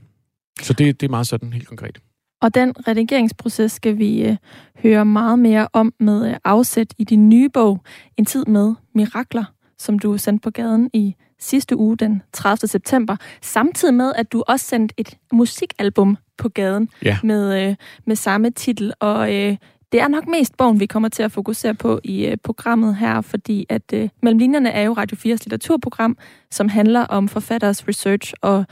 Så 0.63 0.73
det, 0.73 1.01
det 1.01 1.07
er 1.07 1.11
meget 1.11 1.27
sådan, 1.27 1.53
helt 1.53 1.69
konkret. 1.69 2.01
Og 2.41 2.55
den 2.55 2.75
redigeringsproces 2.89 3.73
skal 3.73 3.99
vi 3.99 4.23
øh, 4.23 4.37
høre 4.83 5.05
meget 5.05 5.39
mere 5.39 5.69
om 5.73 5.95
med 6.01 6.29
øh, 6.29 6.37
afsæt 6.45 6.95
i 6.99 7.05
din 7.05 7.29
nye 7.29 7.49
bog, 7.49 7.81
En 8.17 8.25
tid 8.25 8.45
med 8.47 8.75
mirakler, 8.95 9.45
som 9.79 9.99
du 9.99 10.19
sendte 10.19 10.43
på 10.43 10.51
gaden 10.51 10.91
i 10.93 11.15
sidste 11.39 11.77
uge, 11.77 11.97
den 11.97 12.23
30. 12.33 12.69
september, 12.69 13.17
samtidig 13.43 13.95
med, 13.95 14.13
at 14.17 14.33
du 14.33 14.45
også 14.49 14.67
sendte 14.67 14.95
et 14.99 15.17
musikalbum 15.33 16.17
på 16.39 16.49
gaden 16.49 16.89
ja. 17.05 17.19
med, 17.23 17.69
øh, 17.69 17.77
med 18.07 18.17
samme 18.17 18.51
titel. 18.51 18.93
Og 19.01 19.35
øh, 19.35 19.57
det 19.93 20.01
er 20.01 20.09
nok 20.09 20.27
mest 20.27 20.57
bogen, 20.57 20.81
vi 20.81 20.87
kommer 20.87 21.09
til 21.09 21.23
at 21.23 21.33
fokusere 21.33 21.75
på 21.75 22.01
i 22.05 22.27
øh, 22.27 22.37
programmet 22.45 22.97
her, 22.97 23.21
fordi 23.21 23.67
at 23.69 23.83
øh, 23.95 24.09
Mellem 24.23 24.39
Linjerne 24.39 24.71
er 24.71 24.83
jo 24.83 24.93
Radio 24.93 25.17
4's 25.17 25.29
litteraturprogram, 25.29 26.17
som 26.51 26.69
handler 26.69 27.01
om 27.01 27.29
forfatteres 27.29 27.89
research 27.89 28.35
og 28.41 28.65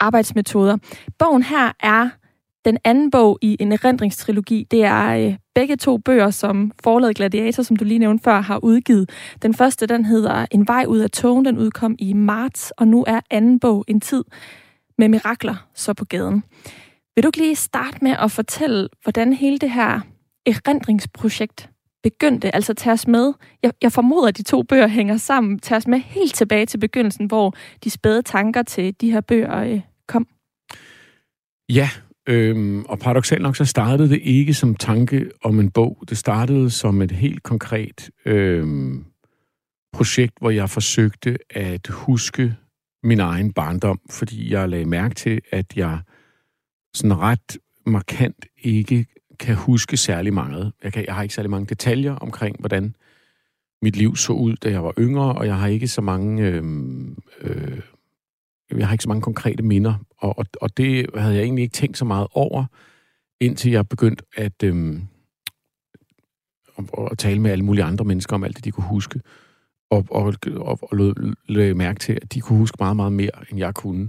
arbejdsmetoder. 0.00 0.76
Bogen 1.18 1.42
her 1.42 1.72
er 1.80 2.08
den 2.64 2.78
anden 2.84 3.10
bog 3.10 3.38
i 3.42 3.56
en 3.60 3.72
erindringstrilogi, 3.72 4.66
det 4.70 4.84
er 4.84 5.08
øh, 5.08 5.36
begge 5.54 5.76
to 5.76 5.98
bøger, 5.98 6.30
som 6.30 6.72
forlaget 6.82 7.16
Gladiator, 7.16 7.62
som 7.62 7.76
du 7.76 7.84
lige 7.84 7.98
nævnte 7.98 8.24
før, 8.24 8.40
har 8.40 8.64
udgivet. 8.64 9.10
Den 9.42 9.54
første, 9.54 9.86
den 9.86 10.04
hedder 10.04 10.46
En 10.50 10.68
vej 10.68 10.84
ud 10.88 10.98
af 10.98 11.10
togen, 11.10 11.44
den 11.44 11.58
udkom 11.58 11.96
i 11.98 12.12
marts, 12.12 12.70
og 12.70 12.88
nu 12.88 13.04
er 13.06 13.20
anden 13.30 13.60
bog 13.60 13.84
En 13.88 14.00
tid 14.00 14.24
med 14.98 15.08
mirakler 15.08 15.68
så 15.74 15.94
på 15.94 16.04
gaden. 16.04 16.44
Vil 17.14 17.22
du 17.22 17.28
ikke 17.28 17.38
lige 17.38 17.56
starte 17.56 17.98
med 18.02 18.10
at 18.18 18.30
fortælle, 18.30 18.88
hvordan 19.02 19.32
hele 19.32 19.58
det 19.58 19.70
her 19.70 20.00
erindringsprojekt 20.46 21.70
begyndte? 22.02 22.54
Altså 22.54 22.74
tage 22.74 22.92
os 22.92 23.06
med, 23.06 23.32
jeg, 23.62 23.72
jeg 23.82 23.92
formoder, 23.92 24.28
at 24.28 24.36
de 24.36 24.42
to 24.42 24.62
bøger 24.62 24.86
hænger 24.86 25.16
sammen, 25.16 25.58
tage 25.58 25.76
os 25.76 25.86
med 25.86 25.98
helt 25.98 26.34
tilbage 26.34 26.66
til 26.66 26.78
begyndelsen, 26.78 27.26
hvor 27.26 27.54
de 27.84 27.90
spæde 27.90 28.22
tanker 28.22 28.62
til 28.62 28.94
de 29.00 29.12
her 29.12 29.20
bøger 29.20 29.58
øh, 29.58 29.80
kom. 30.08 30.26
Ja, 31.68 31.88
Øhm, 32.30 32.84
og 32.84 32.98
paradoxalt 32.98 33.42
nok, 33.42 33.56
så 33.56 33.64
startede 33.64 34.08
det 34.08 34.20
ikke 34.22 34.54
som 34.54 34.74
tanke 34.74 35.30
om 35.42 35.60
en 35.60 35.70
bog. 35.70 36.04
Det 36.08 36.18
startede 36.18 36.70
som 36.70 37.02
et 37.02 37.10
helt 37.10 37.42
konkret 37.42 38.10
øhm, 38.24 39.04
projekt, 39.92 40.32
hvor 40.40 40.50
jeg 40.50 40.70
forsøgte 40.70 41.38
at 41.50 41.88
huske 41.88 42.56
min 43.02 43.20
egen 43.20 43.52
barndom, 43.52 44.00
fordi 44.10 44.52
jeg 44.52 44.68
lagde 44.68 44.84
mærke 44.84 45.14
til, 45.14 45.40
at 45.50 45.76
jeg 45.76 46.00
sådan 46.94 47.18
ret 47.18 47.58
markant 47.86 48.46
ikke 48.58 49.06
kan 49.38 49.54
huske 49.54 49.96
særlig 49.96 50.34
meget. 50.34 50.72
Jeg, 50.84 50.92
kan, 50.92 51.04
jeg 51.06 51.14
har 51.14 51.22
ikke 51.22 51.34
særlig 51.34 51.50
mange 51.50 51.66
detaljer 51.66 52.14
omkring, 52.14 52.56
hvordan 52.58 52.94
mit 53.82 53.96
liv 53.96 54.16
så 54.16 54.32
ud, 54.32 54.56
da 54.56 54.70
jeg 54.70 54.84
var 54.84 54.94
yngre, 54.98 55.32
og 55.32 55.46
jeg 55.46 55.58
har 55.58 55.68
ikke 55.68 55.88
så 55.88 56.00
mange, 56.00 56.46
øhm, 56.46 57.18
øh, 57.40 57.80
jeg 58.70 58.86
har 58.86 58.94
ikke 58.94 59.02
så 59.02 59.08
mange 59.08 59.22
konkrete 59.22 59.62
minder 59.62 59.94
og, 60.20 60.38
og, 60.38 60.46
og 60.60 60.76
det 60.76 61.06
havde 61.16 61.34
jeg 61.34 61.42
egentlig 61.42 61.62
ikke 61.62 61.72
tænkt 61.72 61.98
så 61.98 62.04
meget 62.04 62.26
over, 62.32 62.64
indtil 63.40 63.70
jeg 63.70 63.88
begyndte 63.88 64.24
at, 64.36 64.62
øhm, 64.64 65.02
at, 66.78 66.84
at 67.10 67.18
tale 67.18 67.40
med 67.40 67.50
alle 67.50 67.64
mulige 67.64 67.84
andre 67.84 68.04
mennesker 68.04 68.34
om 68.34 68.44
alt 68.44 68.56
det, 68.56 68.64
de 68.64 68.70
kunne 68.70 68.86
huske. 68.86 69.20
Og, 69.90 70.06
og, 70.10 70.34
og, 70.56 70.78
og 70.82 70.96
lød, 70.96 71.34
lød 71.48 71.74
mærke 71.74 71.98
til, 71.98 72.18
at 72.22 72.34
de 72.34 72.40
kunne 72.40 72.58
huske 72.58 72.76
meget, 72.80 72.96
meget 72.96 73.12
mere, 73.12 73.30
end 73.50 73.58
jeg 73.58 73.74
kunne. 73.74 74.08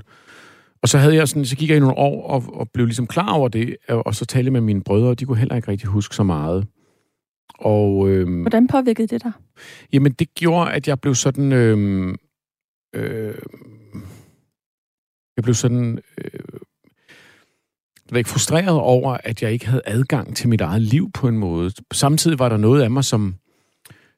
Og 0.82 0.89
så 0.89 0.98
havde 0.98 1.15
jeg 1.15 1.27
sådan, 1.27 1.46
så 1.46 1.56
gik 1.56 1.70
jeg 1.70 1.77
i 1.77 1.80
nogle 1.80 1.98
år 1.98 2.27
og, 2.27 2.44
og 2.53 2.70
blev 2.70 2.86
ligesom 2.86 3.08
klar 3.08 3.34
over 3.34 3.48
det, 3.48 3.77
og 3.88 4.15
så 4.15 4.25
talte 4.25 4.51
med 4.51 4.62
mine 4.62 4.84
brødre, 4.84 5.10
og 5.10 5.20
de 5.20 5.25
kunne 5.25 5.38
heller 5.38 5.56
ikke 5.56 5.68
rigtig 5.68 5.89
huske 5.89 6.15
så 6.15 6.24
meget. 6.24 6.68
Og, 7.60 8.10
øhm, 8.10 8.41
Hvordan 8.41 8.68
påvirkede 8.68 9.08
det 9.08 9.24
dig? 9.24 9.32
Jamen, 9.94 10.12
det 10.12 10.34
gjorde, 10.36 10.72
at 10.72 10.88
jeg 10.88 11.00
blev 11.00 11.15
sådan... 11.15 11.51
Øhm, 11.51 12.15
øh, 12.96 13.36
jeg 15.38 15.44
blev 15.44 15.54
sådan... 15.54 16.00
Øh, 16.18 16.40
jeg 18.12 18.18
ikke 18.18 18.30
frustreret 18.30 18.80
over, 18.80 19.18
at 19.24 19.42
jeg 19.42 19.52
ikke 19.52 19.68
havde 19.68 19.82
adgang 19.86 20.36
til 20.36 20.50
mit 20.50 20.62
eget 20.62 20.82
liv 20.82 21.12
på 21.14 21.28
en 21.28 21.38
måde. 21.38 21.72
Samtidig 21.94 22.40
var 22.40 22.50
der 22.50 22.58
noget 22.58 22.82
af 22.82 22.92
mig, 22.92 23.04
som, 23.04 23.36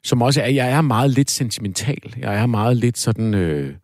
som 0.04 0.22
også 0.22 0.42
er, 0.42 0.48
jeg 0.48 0.70
er 0.70 0.80
meget 0.80 1.10
lidt 1.10 1.30
sentimental. 1.30 2.14
Jeg 2.16 2.34
er 2.34 2.46
meget 2.46 2.76
lidt 2.76 2.98
sådan... 2.98 3.34
Øh, 3.34 3.74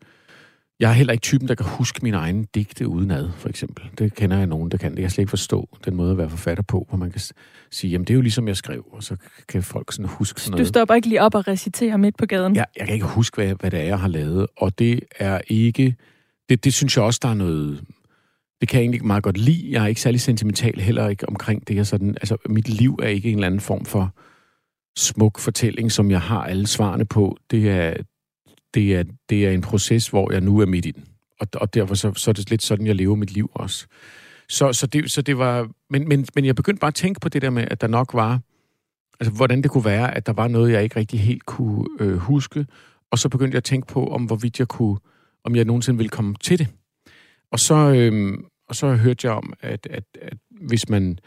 jeg 0.79 0.89
er 0.89 0.93
heller 0.93 1.13
ikke 1.13 1.21
typen, 1.21 1.47
der 1.47 1.55
kan 1.55 1.65
huske 1.65 1.99
min 2.03 2.13
egen 2.13 2.47
digte 2.55 2.87
udenad, 2.87 3.29
for 3.37 3.49
eksempel. 3.49 3.85
Det 3.97 4.15
kender 4.15 4.37
jeg 4.37 4.47
nogen, 4.47 4.71
der 4.71 4.77
kan. 4.77 4.91
Det 4.91 4.97
kan 4.97 5.03
jeg 5.03 5.11
slet 5.11 5.21
ikke 5.21 5.29
forstå, 5.29 5.77
den 5.85 5.95
måde 5.95 6.11
at 6.11 6.17
være 6.17 6.29
forfatter 6.29 6.63
på, 6.63 6.85
hvor 6.89 6.97
man 6.97 7.11
kan 7.11 7.21
sige, 7.71 7.91
jamen 7.91 8.05
det 8.05 8.13
er 8.13 8.15
jo 8.15 8.21
ligesom 8.21 8.47
jeg 8.47 8.57
skrev, 8.57 8.85
og 8.91 9.03
så 9.03 9.15
kan 9.47 9.63
folk 9.63 9.91
sådan 9.91 10.05
huske 10.05 10.41
sådan 10.41 10.51
noget. 10.51 10.65
Du 10.65 10.67
stopper 10.67 10.95
ikke 10.95 11.07
lige 11.07 11.21
op 11.21 11.35
og 11.35 11.47
reciterer 11.47 11.97
midt 11.97 12.17
på 12.17 12.25
gaden? 12.25 12.55
Ja, 12.55 12.63
jeg 12.77 12.85
kan 12.85 12.93
ikke 12.93 13.05
huske, 13.05 13.35
hvad, 13.35 13.55
hvad 13.59 13.71
det 13.71 13.79
er, 13.79 13.83
jeg 13.83 13.99
har 13.99 14.07
lavet, 14.07 14.47
og 14.57 14.79
det 14.79 14.99
er 15.19 15.41
ikke... 15.47 15.95
Det, 16.51 16.63
det 16.63 16.73
synes 16.73 16.97
jeg 16.97 17.05
også, 17.05 17.19
der 17.21 17.29
er 17.29 17.33
noget... 17.33 17.83
Det 18.61 18.69
kan 18.69 18.77
jeg 18.77 18.83
egentlig 18.83 19.05
meget 19.05 19.23
godt 19.23 19.37
lide. 19.37 19.71
Jeg 19.71 19.83
er 19.83 19.87
ikke 19.87 20.01
særlig 20.01 20.21
sentimental 20.21 20.79
heller 20.79 21.07
ikke 21.07 21.29
omkring 21.29 21.67
det. 21.67 21.75
Jeg 21.75 21.87
sådan, 21.87 22.09
altså, 22.09 22.37
mit 22.49 22.69
liv 22.69 22.99
er 23.03 23.07
ikke 23.07 23.29
en 23.29 23.37
eller 23.37 23.47
anden 23.47 23.59
form 23.59 23.85
for 23.85 24.15
smuk 24.97 25.39
fortælling, 25.39 25.91
som 25.91 26.11
jeg 26.11 26.21
har 26.21 26.43
alle 26.43 26.67
svarene 26.67 27.05
på. 27.05 27.37
Det 27.51 27.69
er, 27.69 27.93
det 28.73 28.95
er, 28.95 29.03
det 29.29 29.47
er 29.47 29.51
en 29.51 29.61
proces, 29.61 30.07
hvor 30.07 30.31
jeg 30.31 30.41
nu 30.41 30.59
er 30.59 30.65
midt 30.65 30.85
i 30.85 30.91
den. 30.91 31.03
Og, 31.39 31.47
og 31.53 31.73
derfor 31.73 31.95
så, 31.95 32.13
så 32.13 32.31
er 32.31 32.33
det 32.33 32.49
lidt 32.49 32.63
sådan, 32.63 32.87
jeg 32.87 32.95
lever 32.95 33.15
mit 33.15 33.31
liv 33.31 33.51
også. 33.53 33.87
Så, 34.49 34.73
så, 34.73 34.87
det, 34.87 35.11
så 35.11 35.21
det 35.21 35.37
var... 35.37 35.69
Men, 35.89 36.07
men, 36.07 36.27
men 36.35 36.45
jeg 36.45 36.55
begyndte 36.55 36.79
bare 36.79 36.87
at 36.87 36.95
tænke 36.95 37.19
på 37.19 37.29
det 37.29 37.41
der 37.41 37.49
med, 37.49 37.67
at 37.71 37.81
der 37.81 37.87
nok 37.87 38.13
var... 38.13 38.39
Altså, 39.19 39.33
hvordan 39.35 39.61
det 39.61 39.71
kunne 39.71 39.85
være, 39.85 40.15
at 40.15 40.25
der 40.25 40.33
var 40.33 40.47
noget, 40.47 40.71
jeg 40.71 40.83
ikke 40.83 40.95
rigtig 40.95 41.19
helt 41.19 41.45
kunne 41.45 41.85
øh, 41.99 42.17
huske. 42.17 42.65
Og 43.11 43.19
så 43.19 43.29
begyndte 43.29 43.55
jeg 43.55 43.57
at 43.57 43.63
tænke 43.63 43.87
på, 43.87 44.07
om 44.07 44.23
hvorvidt 44.23 44.59
jeg 44.59 44.67
kunne... 44.67 44.97
Om 45.45 45.55
jeg 45.55 45.65
nogensinde 45.65 45.97
ville 45.97 46.09
komme 46.09 46.35
til 46.41 46.59
det. 46.59 46.67
Og 47.51 47.59
så, 47.59 47.75
øh, 47.75 48.37
og 48.69 48.75
så 48.75 48.95
hørte 48.95 49.27
jeg 49.27 49.35
om, 49.35 49.53
at, 49.61 49.87
at, 49.89 50.03
at 50.21 50.37
hvis 50.67 50.89
man 50.89 51.19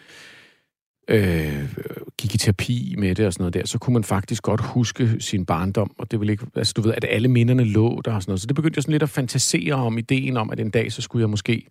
øh, 1.08 1.74
gik 2.18 2.34
i 2.34 2.38
terapi 2.38 2.94
med 2.98 3.14
det 3.14 3.26
og 3.26 3.32
sådan 3.32 3.42
noget 3.42 3.54
der, 3.54 3.66
så 3.66 3.78
kunne 3.78 3.94
man 3.94 4.04
faktisk 4.04 4.42
godt 4.42 4.60
huske 4.60 5.16
sin 5.20 5.46
barndom, 5.46 5.90
og 5.98 6.10
det 6.10 6.20
ville 6.20 6.32
ikke, 6.32 6.46
altså 6.56 6.72
du 6.76 6.82
ved, 6.82 6.94
at 6.96 7.04
alle 7.08 7.28
minderne 7.28 7.64
lå 7.64 8.00
der 8.04 8.14
og 8.14 8.22
sådan 8.22 8.30
noget. 8.30 8.40
Så 8.40 8.46
det 8.46 8.56
begyndte 8.56 8.78
jeg 8.78 8.82
sådan 8.82 8.92
lidt 8.92 9.02
at 9.02 9.10
fantasere 9.10 9.74
om 9.74 9.98
ideen 9.98 10.36
om, 10.36 10.50
at 10.50 10.60
en 10.60 10.70
dag, 10.70 10.92
så 10.92 11.02
skulle 11.02 11.20
jeg 11.20 11.30
måske, 11.30 11.66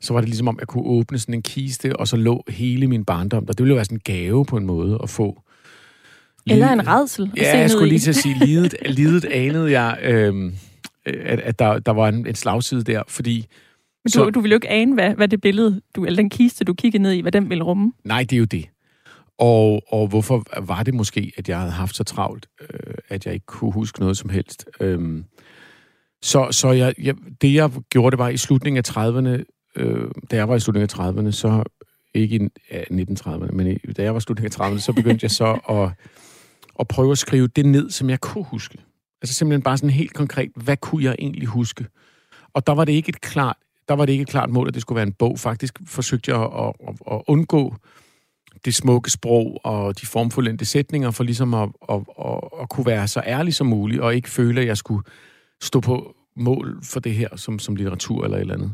så 0.00 0.12
var 0.12 0.20
det 0.20 0.28
ligesom 0.28 0.48
om, 0.48 0.56
jeg 0.60 0.68
kunne 0.68 0.84
åbne 0.84 1.18
sådan 1.18 1.34
en 1.34 1.42
kiste, 1.42 1.96
og 1.96 2.08
så 2.08 2.16
lå 2.16 2.44
hele 2.48 2.86
min 2.86 3.04
barndom 3.04 3.46
der. 3.46 3.52
Det 3.52 3.60
ville 3.60 3.72
jo 3.72 3.74
være 3.74 3.84
sådan 3.84 3.96
en 3.96 4.02
gave 4.04 4.44
på 4.44 4.56
en 4.56 4.66
måde 4.66 4.98
at 5.02 5.10
få. 5.10 5.42
Eller 6.46 6.72
en 6.72 6.86
redsel. 6.86 7.32
Ja, 7.36 7.58
jeg 7.58 7.70
skulle 7.70 7.88
lige 7.88 7.98
til 7.98 8.10
at 8.10 8.16
sige, 8.16 8.46
lidet, 8.46 8.74
lidet 8.98 9.24
anede 9.24 9.80
jeg, 9.80 9.98
øh, 10.02 10.52
at, 11.06 11.40
at 11.40 11.58
der, 11.58 11.78
der 11.78 11.92
var 11.92 12.08
en, 12.08 12.26
en 12.26 12.34
slagside 12.34 12.82
der, 12.82 13.02
fordi 13.08 13.46
men 14.04 14.10
du, 14.10 14.18
så, 14.18 14.30
du 14.30 14.40
ville 14.40 14.52
jo 14.52 14.56
ikke 14.56 14.70
ane, 14.70 14.94
hvad, 14.94 15.14
hvad 15.14 15.28
det 15.28 15.40
billede, 15.40 15.80
du, 15.96 16.04
eller 16.04 16.16
den 16.16 16.30
kiste, 16.30 16.64
du 16.64 16.74
kiggede 16.74 17.02
ned 17.02 17.12
i, 17.12 17.20
hvad 17.20 17.32
den 17.32 17.50
ville 17.50 17.64
rumme. 17.64 17.92
Nej, 18.04 18.20
det 18.20 18.32
er 18.32 18.38
jo 18.38 18.44
det. 18.44 18.68
Og, 19.38 19.82
og 19.88 20.08
hvorfor 20.08 20.62
var 20.66 20.82
det 20.82 20.94
måske, 20.94 21.32
at 21.36 21.48
jeg 21.48 21.58
havde 21.58 21.72
haft 21.72 21.96
så 21.96 22.04
travlt, 22.04 22.46
øh, 22.60 22.94
at 23.08 23.26
jeg 23.26 23.34
ikke 23.34 23.46
kunne 23.46 23.72
huske 23.72 24.00
noget 24.00 24.16
som 24.16 24.30
helst? 24.30 24.68
Øhm, 24.80 25.24
så 26.22 26.48
så 26.50 26.70
jeg, 26.70 26.94
jeg, 27.02 27.14
det, 27.40 27.54
jeg 27.54 27.70
gjorde, 27.90 28.10
det 28.10 28.18
var 28.18 28.28
i 28.28 28.36
slutningen 28.36 28.78
af 28.78 28.96
30'erne, 28.96 29.44
øh, 29.76 30.10
da 30.30 30.36
jeg 30.36 30.48
var 30.48 30.56
i 30.56 30.60
slutningen 30.60 31.00
af 31.00 31.12
30'erne, 31.12 31.30
så 31.30 31.64
ikke 32.14 32.36
i 32.36 32.48
ja, 32.70 32.82
1930'erne, 32.82 33.52
men 33.52 33.66
i, 33.66 33.92
da 33.92 34.02
jeg 34.02 34.14
var 34.14 34.18
i 34.18 34.20
slutningen 34.20 34.52
af 34.60 34.70
30'erne, 34.70 34.78
så 34.78 34.92
begyndte 34.92 35.24
jeg 35.24 35.30
så 35.30 35.58
at, 35.80 35.90
at 36.80 36.88
prøve 36.88 37.12
at 37.12 37.18
skrive 37.18 37.46
det 37.46 37.66
ned, 37.66 37.90
som 37.90 38.10
jeg 38.10 38.20
kunne 38.20 38.44
huske. 38.44 38.78
Altså 39.24 39.34
simpelthen 39.34 39.62
bare 39.62 39.78
sådan 39.78 39.90
helt 39.90 40.14
konkret, 40.14 40.50
hvad 40.54 40.76
kunne 40.76 41.04
jeg 41.04 41.16
egentlig 41.18 41.48
huske? 41.48 41.86
Og 42.52 42.66
der 42.66 42.72
var 42.72 42.84
det 42.84 42.92
ikke 42.92 43.08
et 43.08 43.20
klart 43.20 43.56
der 43.88 43.94
var 43.94 44.06
det 44.06 44.12
ikke 44.12 44.22
et 44.22 44.28
klart 44.28 44.50
mål, 44.50 44.68
at 44.68 44.74
det 44.74 44.82
skulle 44.82 44.96
være 44.96 45.06
en 45.06 45.12
bog. 45.12 45.38
Faktisk 45.38 45.78
forsøgte 45.86 46.30
jeg 46.32 46.42
at, 46.42 46.72
at, 46.88 46.94
at 47.10 47.22
undgå 47.26 47.76
det 48.64 48.74
smukke 48.74 49.10
sprog 49.10 49.60
og 49.64 50.00
de 50.00 50.06
formfulde 50.06 50.64
sætninger, 50.64 51.10
for 51.10 51.24
ligesom 51.24 51.54
at, 51.54 51.68
at, 51.88 52.00
at, 52.24 52.40
at 52.60 52.68
kunne 52.68 52.86
være 52.86 53.08
så 53.08 53.22
ærlig 53.26 53.54
som 53.54 53.66
muligt, 53.66 54.00
og 54.00 54.14
ikke 54.14 54.30
føle, 54.30 54.60
at 54.60 54.66
jeg 54.66 54.76
skulle 54.76 55.04
stå 55.62 55.80
på 55.80 56.16
mål 56.36 56.78
for 56.82 57.00
det 57.00 57.14
her 57.14 57.36
som, 57.36 57.58
som 57.58 57.76
litteratur 57.76 58.24
eller 58.24 58.36
et 58.36 58.40
eller 58.40 58.54
andet. 58.54 58.72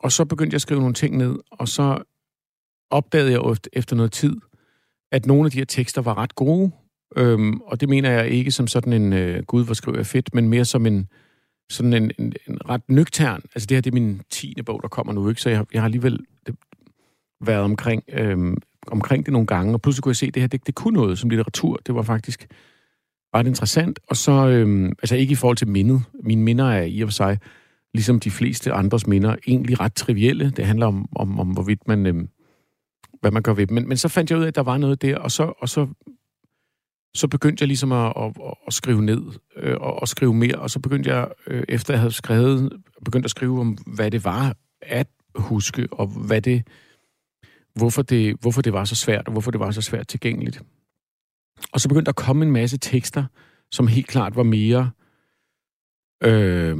Og 0.00 0.12
så 0.12 0.24
begyndte 0.24 0.54
jeg 0.54 0.58
at 0.58 0.62
skrive 0.62 0.80
nogle 0.80 0.94
ting 0.94 1.16
ned, 1.16 1.38
og 1.50 1.68
så 1.68 2.02
opdagede 2.90 3.32
jeg 3.32 3.56
efter 3.72 3.96
noget 3.96 4.12
tid, 4.12 4.36
at 5.12 5.26
nogle 5.26 5.44
af 5.44 5.50
de 5.50 5.58
her 5.58 5.64
tekster 5.64 6.02
var 6.02 6.18
ret 6.18 6.34
gode. 6.34 6.72
Øhm, 7.16 7.60
og 7.60 7.80
det 7.80 7.88
mener 7.88 8.10
jeg 8.10 8.28
ikke 8.28 8.50
som 8.50 8.66
sådan 8.66 8.92
en, 8.92 9.12
øh, 9.12 9.42
gud, 9.44 9.64
hvor 9.64 9.74
skriver 9.74 9.98
jeg 9.98 10.06
fedt, 10.06 10.34
men 10.34 10.48
mere 10.48 10.64
som 10.64 10.86
en, 10.86 11.08
sådan 11.70 11.92
en, 11.92 12.10
en, 12.18 12.32
en 12.48 12.68
ret 12.68 12.82
nøgtern... 12.88 13.42
Altså 13.54 13.66
det 13.66 13.76
her, 13.76 13.80
det 13.80 13.90
er 13.90 13.94
min 13.94 14.20
tiende 14.30 14.62
bog, 14.62 14.82
der 14.82 14.88
kommer 14.88 15.12
nu, 15.12 15.28
ikke? 15.28 15.40
Så 15.40 15.50
jeg, 15.50 15.66
jeg 15.72 15.80
har 15.80 15.84
alligevel 15.84 16.18
det, 16.46 16.54
været 17.40 17.60
omkring, 17.60 18.02
øhm, 18.12 18.56
omkring 18.86 19.26
det 19.26 19.32
nogle 19.32 19.46
gange, 19.46 19.74
og 19.74 19.82
pludselig 19.82 20.02
kunne 20.02 20.10
jeg 20.10 20.16
se, 20.16 20.26
at 20.26 20.34
det 20.34 20.42
her, 20.42 20.48
det, 20.48 20.66
det 20.66 20.74
kunne 20.74 20.94
noget 20.94 21.18
som 21.18 21.30
litteratur. 21.30 21.78
Det 21.86 21.94
var 21.94 22.02
faktisk 22.02 22.46
ret 23.34 23.46
interessant. 23.46 24.00
Og 24.08 24.16
så, 24.16 24.48
øhm, 24.48 24.86
altså 24.86 25.16
ikke 25.16 25.32
i 25.32 25.34
forhold 25.34 25.56
til 25.56 25.68
mindet. 25.68 26.02
Mine 26.24 26.42
minder 26.42 26.64
er 26.64 26.82
i 26.82 27.00
og 27.00 27.08
for 27.08 27.12
sig, 27.12 27.38
ligesom 27.94 28.20
de 28.20 28.30
fleste 28.30 28.72
andres 28.72 29.06
minder, 29.06 29.36
egentlig 29.46 29.80
ret 29.80 29.94
trivielle. 29.94 30.50
Det 30.50 30.66
handler 30.66 30.86
om, 30.86 31.08
om, 31.16 31.40
om 31.40 31.48
hvorvidt 31.48 31.88
man... 31.88 32.06
Øhm, 32.06 32.28
hvad 33.20 33.30
man 33.30 33.42
gør 33.42 33.52
ved 33.52 33.66
dem. 33.66 33.74
Men, 33.74 33.88
men 33.88 33.96
så 33.96 34.08
fandt 34.08 34.30
jeg 34.30 34.38
ud 34.38 34.42
af, 34.42 34.48
at 34.48 34.54
der 34.54 34.62
var 34.62 34.78
noget 34.78 35.02
der, 35.02 35.16
og 35.16 35.30
så, 35.30 35.52
og 35.58 35.68
så 35.68 35.88
så 37.14 37.28
begyndte 37.28 37.62
jeg 37.62 37.66
ligesom 37.66 37.92
at, 37.92 38.12
at, 38.16 38.32
at 38.66 38.72
skrive 38.72 39.02
ned 39.02 39.22
øh, 39.56 39.76
og 39.80 40.02
at 40.02 40.08
skrive 40.08 40.34
mere, 40.34 40.56
og 40.56 40.70
så 40.70 40.80
begyndte 40.80 41.10
jeg, 41.10 41.28
øh, 41.46 41.64
efter 41.68 41.94
jeg 41.94 42.00
havde 42.00 42.12
skrevet, 42.12 42.82
begyndte 43.04 43.26
at 43.26 43.30
skrive 43.30 43.60
om, 43.60 43.78
hvad 43.86 44.10
det 44.10 44.24
var 44.24 44.56
at 44.82 45.06
huske, 45.34 45.88
og 45.92 46.06
hvad 46.06 46.42
det, 46.42 46.66
hvorfor 47.74 48.02
det, 48.02 48.36
hvorfor 48.40 48.62
det 48.62 48.72
var 48.72 48.84
så 48.84 48.94
svært, 48.94 49.26
og 49.26 49.32
hvorfor 49.32 49.50
det 49.50 49.60
var 49.60 49.70
så 49.70 49.82
svært 49.82 50.08
tilgængeligt. 50.08 50.62
Og 51.72 51.80
så 51.80 51.88
begyndte 51.88 52.04
der 52.04 52.12
at 52.12 52.16
komme 52.16 52.44
en 52.44 52.52
masse 52.52 52.78
tekster, 52.78 53.24
som 53.72 53.86
helt 53.86 54.06
klart 54.06 54.36
var 54.36 54.42
mere 54.42 54.90
øh, 56.24 56.76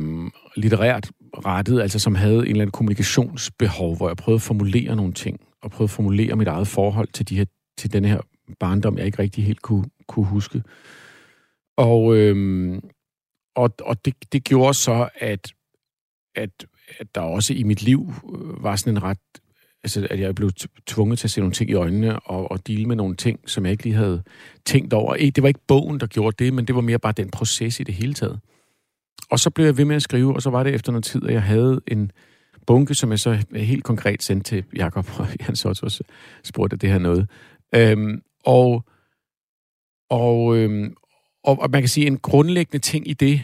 litterært 0.56 1.10
rettet, 1.34 1.80
altså 1.80 1.98
som 1.98 2.14
havde 2.14 2.36
en 2.36 2.42
eller 2.42 2.62
anden 2.62 2.70
kommunikationsbehov, 2.70 3.96
hvor 3.96 4.08
jeg 4.08 4.16
prøvede 4.16 4.36
at 4.36 4.42
formulere 4.42 4.96
nogle 4.96 5.12
ting, 5.12 5.40
og 5.62 5.70
prøvede 5.70 5.90
at 5.90 5.90
formulere 5.90 6.36
mit 6.36 6.48
eget 6.48 6.68
forhold 6.68 7.08
til, 7.08 7.28
de 7.28 7.36
her, 7.36 7.44
til 7.78 7.92
den 7.92 8.04
her 8.04 8.20
barndom, 8.60 8.98
jeg 8.98 9.06
ikke 9.06 9.18
rigtig 9.18 9.44
helt 9.44 9.62
kunne, 9.62 9.90
kunne 10.06 10.26
huske. 10.26 10.62
Og, 11.76 12.16
øhm, 12.16 12.80
og, 13.56 13.74
og 13.80 14.04
det, 14.04 14.32
det 14.32 14.44
gjorde 14.44 14.74
så, 14.74 15.08
at, 15.14 15.52
at, 16.34 16.66
at 16.98 17.14
der 17.14 17.20
også 17.20 17.54
i 17.54 17.62
mit 17.62 17.82
liv 17.82 18.12
øh, 18.34 18.62
var 18.62 18.76
sådan 18.76 18.96
en 18.96 19.02
ret... 19.02 19.18
Altså, 19.84 20.06
at 20.10 20.20
jeg 20.20 20.34
blev 20.34 20.50
tvunget 20.86 21.18
til 21.18 21.26
at 21.26 21.30
se 21.30 21.40
nogle 21.40 21.54
ting 21.54 21.70
i 21.70 21.74
øjnene 21.74 22.20
og, 22.20 22.50
og 22.50 22.66
dele 22.66 22.86
med 22.86 22.96
nogle 22.96 23.16
ting, 23.16 23.50
som 23.50 23.64
jeg 23.64 23.72
ikke 23.72 23.84
lige 23.84 23.94
havde 23.94 24.22
tænkt 24.64 24.92
over. 24.92 25.16
E, 25.18 25.30
det 25.30 25.42
var 25.42 25.48
ikke 25.48 25.66
bogen, 25.68 26.00
der 26.00 26.06
gjorde 26.06 26.44
det, 26.44 26.54
men 26.54 26.64
det 26.64 26.74
var 26.74 26.80
mere 26.80 26.98
bare 26.98 27.12
den 27.12 27.30
proces 27.30 27.80
i 27.80 27.82
det 27.82 27.94
hele 27.94 28.14
taget. 28.14 28.40
Og 29.30 29.38
så 29.38 29.50
blev 29.50 29.64
jeg 29.64 29.76
ved 29.76 29.84
med 29.84 29.96
at 29.96 30.02
skrive, 30.02 30.34
og 30.34 30.42
så 30.42 30.50
var 30.50 30.62
det 30.62 30.74
efter 30.74 30.92
noget 30.92 31.04
tid, 31.04 31.26
at 31.26 31.34
jeg 31.34 31.42
havde 31.42 31.80
en 31.86 32.12
bunke, 32.66 32.94
som 32.94 33.10
jeg 33.10 33.18
så 33.18 33.44
helt 33.54 33.84
konkret 33.84 34.22
sendte 34.22 34.50
til 34.50 34.64
Jakob 34.76 35.06
og 35.20 35.26
Jens 35.40 35.64
også 35.64 36.04
spurgte, 36.44 36.76
det 36.76 36.90
her 36.90 36.98
noget. 36.98 37.28
Øhm, 37.74 38.22
og, 38.48 38.84
og, 40.10 40.56
øhm, 40.56 40.94
og, 41.44 41.58
og 41.60 41.70
man 41.70 41.82
kan 41.82 41.88
sige, 41.88 42.06
en 42.06 42.18
grundlæggende 42.18 42.78
ting 42.78 43.08
i 43.08 43.12
det, 43.12 43.42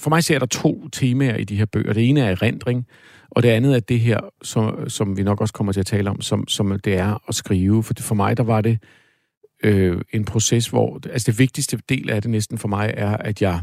for 0.00 0.10
mig 0.10 0.24
ser 0.24 0.38
der 0.38 0.46
to 0.46 0.88
temaer 0.88 1.36
i 1.36 1.44
de 1.44 1.56
her 1.56 1.64
bøger. 1.64 1.92
Det 1.92 2.08
ene 2.08 2.20
er 2.20 2.30
erindring, 2.30 2.86
og 3.30 3.42
det 3.42 3.48
andet 3.48 3.76
er 3.76 3.80
det 3.80 4.00
her, 4.00 4.20
som, 4.42 4.88
som 4.88 5.16
vi 5.16 5.22
nok 5.22 5.40
også 5.40 5.54
kommer 5.54 5.72
til 5.72 5.80
at 5.80 5.86
tale 5.86 6.10
om, 6.10 6.20
som, 6.20 6.48
som 6.48 6.80
det 6.80 6.94
er 6.94 7.28
at 7.28 7.34
skrive. 7.34 7.82
For, 7.82 7.94
for 8.00 8.14
mig, 8.14 8.36
der 8.36 8.42
var 8.42 8.60
det 8.60 8.78
øh, 9.64 10.00
en 10.12 10.24
proces, 10.24 10.68
hvor... 10.68 11.00
Altså 11.10 11.30
det 11.30 11.38
vigtigste 11.38 11.78
del 11.88 12.10
af 12.10 12.22
det 12.22 12.30
næsten 12.30 12.58
for 12.58 12.68
mig 12.68 12.94
er, 12.96 13.16
at 13.16 13.42
jeg 13.42 13.60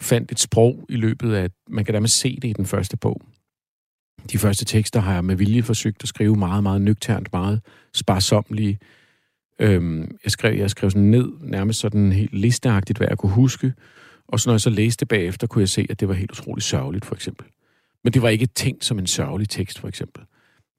fandt 0.00 0.32
et 0.32 0.40
sprog 0.40 0.86
i 0.88 0.96
løbet 0.96 1.34
af... 1.34 1.50
Man 1.68 1.84
kan 1.84 1.94
dermed 1.94 2.08
se 2.08 2.38
det 2.42 2.48
i 2.48 2.52
den 2.52 2.66
første 2.66 2.96
bog. 2.96 3.22
De 4.32 4.38
første 4.38 4.64
tekster 4.64 5.00
har 5.00 5.14
jeg 5.14 5.24
med 5.24 5.36
vilje 5.36 5.62
forsøgt 5.62 6.02
at 6.02 6.08
skrive 6.08 6.36
meget, 6.36 6.62
meget 6.62 6.82
nøgternt, 6.82 7.32
meget 7.32 7.60
sparsomlige, 7.94 8.78
Øhm, 9.58 10.16
jeg, 10.24 10.32
skrev, 10.32 10.58
jeg 10.58 10.70
skrev 10.70 10.90
sådan 10.90 11.10
ned, 11.10 11.28
nærmest 11.40 11.80
sådan 11.80 12.12
helt 12.12 12.34
listeagtigt, 12.34 12.98
hvad 12.98 13.08
jeg 13.10 13.18
kunne 13.18 13.32
huske. 13.32 13.72
Og 14.28 14.40
så 14.40 14.48
når 14.48 14.54
jeg 14.54 14.60
så 14.60 14.70
læste 14.70 15.06
bagefter, 15.06 15.46
kunne 15.46 15.60
jeg 15.60 15.68
se, 15.68 15.86
at 15.90 16.00
det 16.00 16.08
var 16.08 16.14
helt 16.14 16.30
utroligt 16.30 16.64
sørgeligt, 16.64 17.04
for 17.04 17.14
eksempel. 17.14 17.46
Men 18.04 18.12
det 18.12 18.22
var 18.22 18.28
ikke 18.28 18.46
tænkt 18.46 18.84
som 18.84 18.98
en 18.98 19.06
sørgelig 19.06 19.48
tekst, 19.48 19.78
for 19.78 19.88
eksempel. 19.88 20.24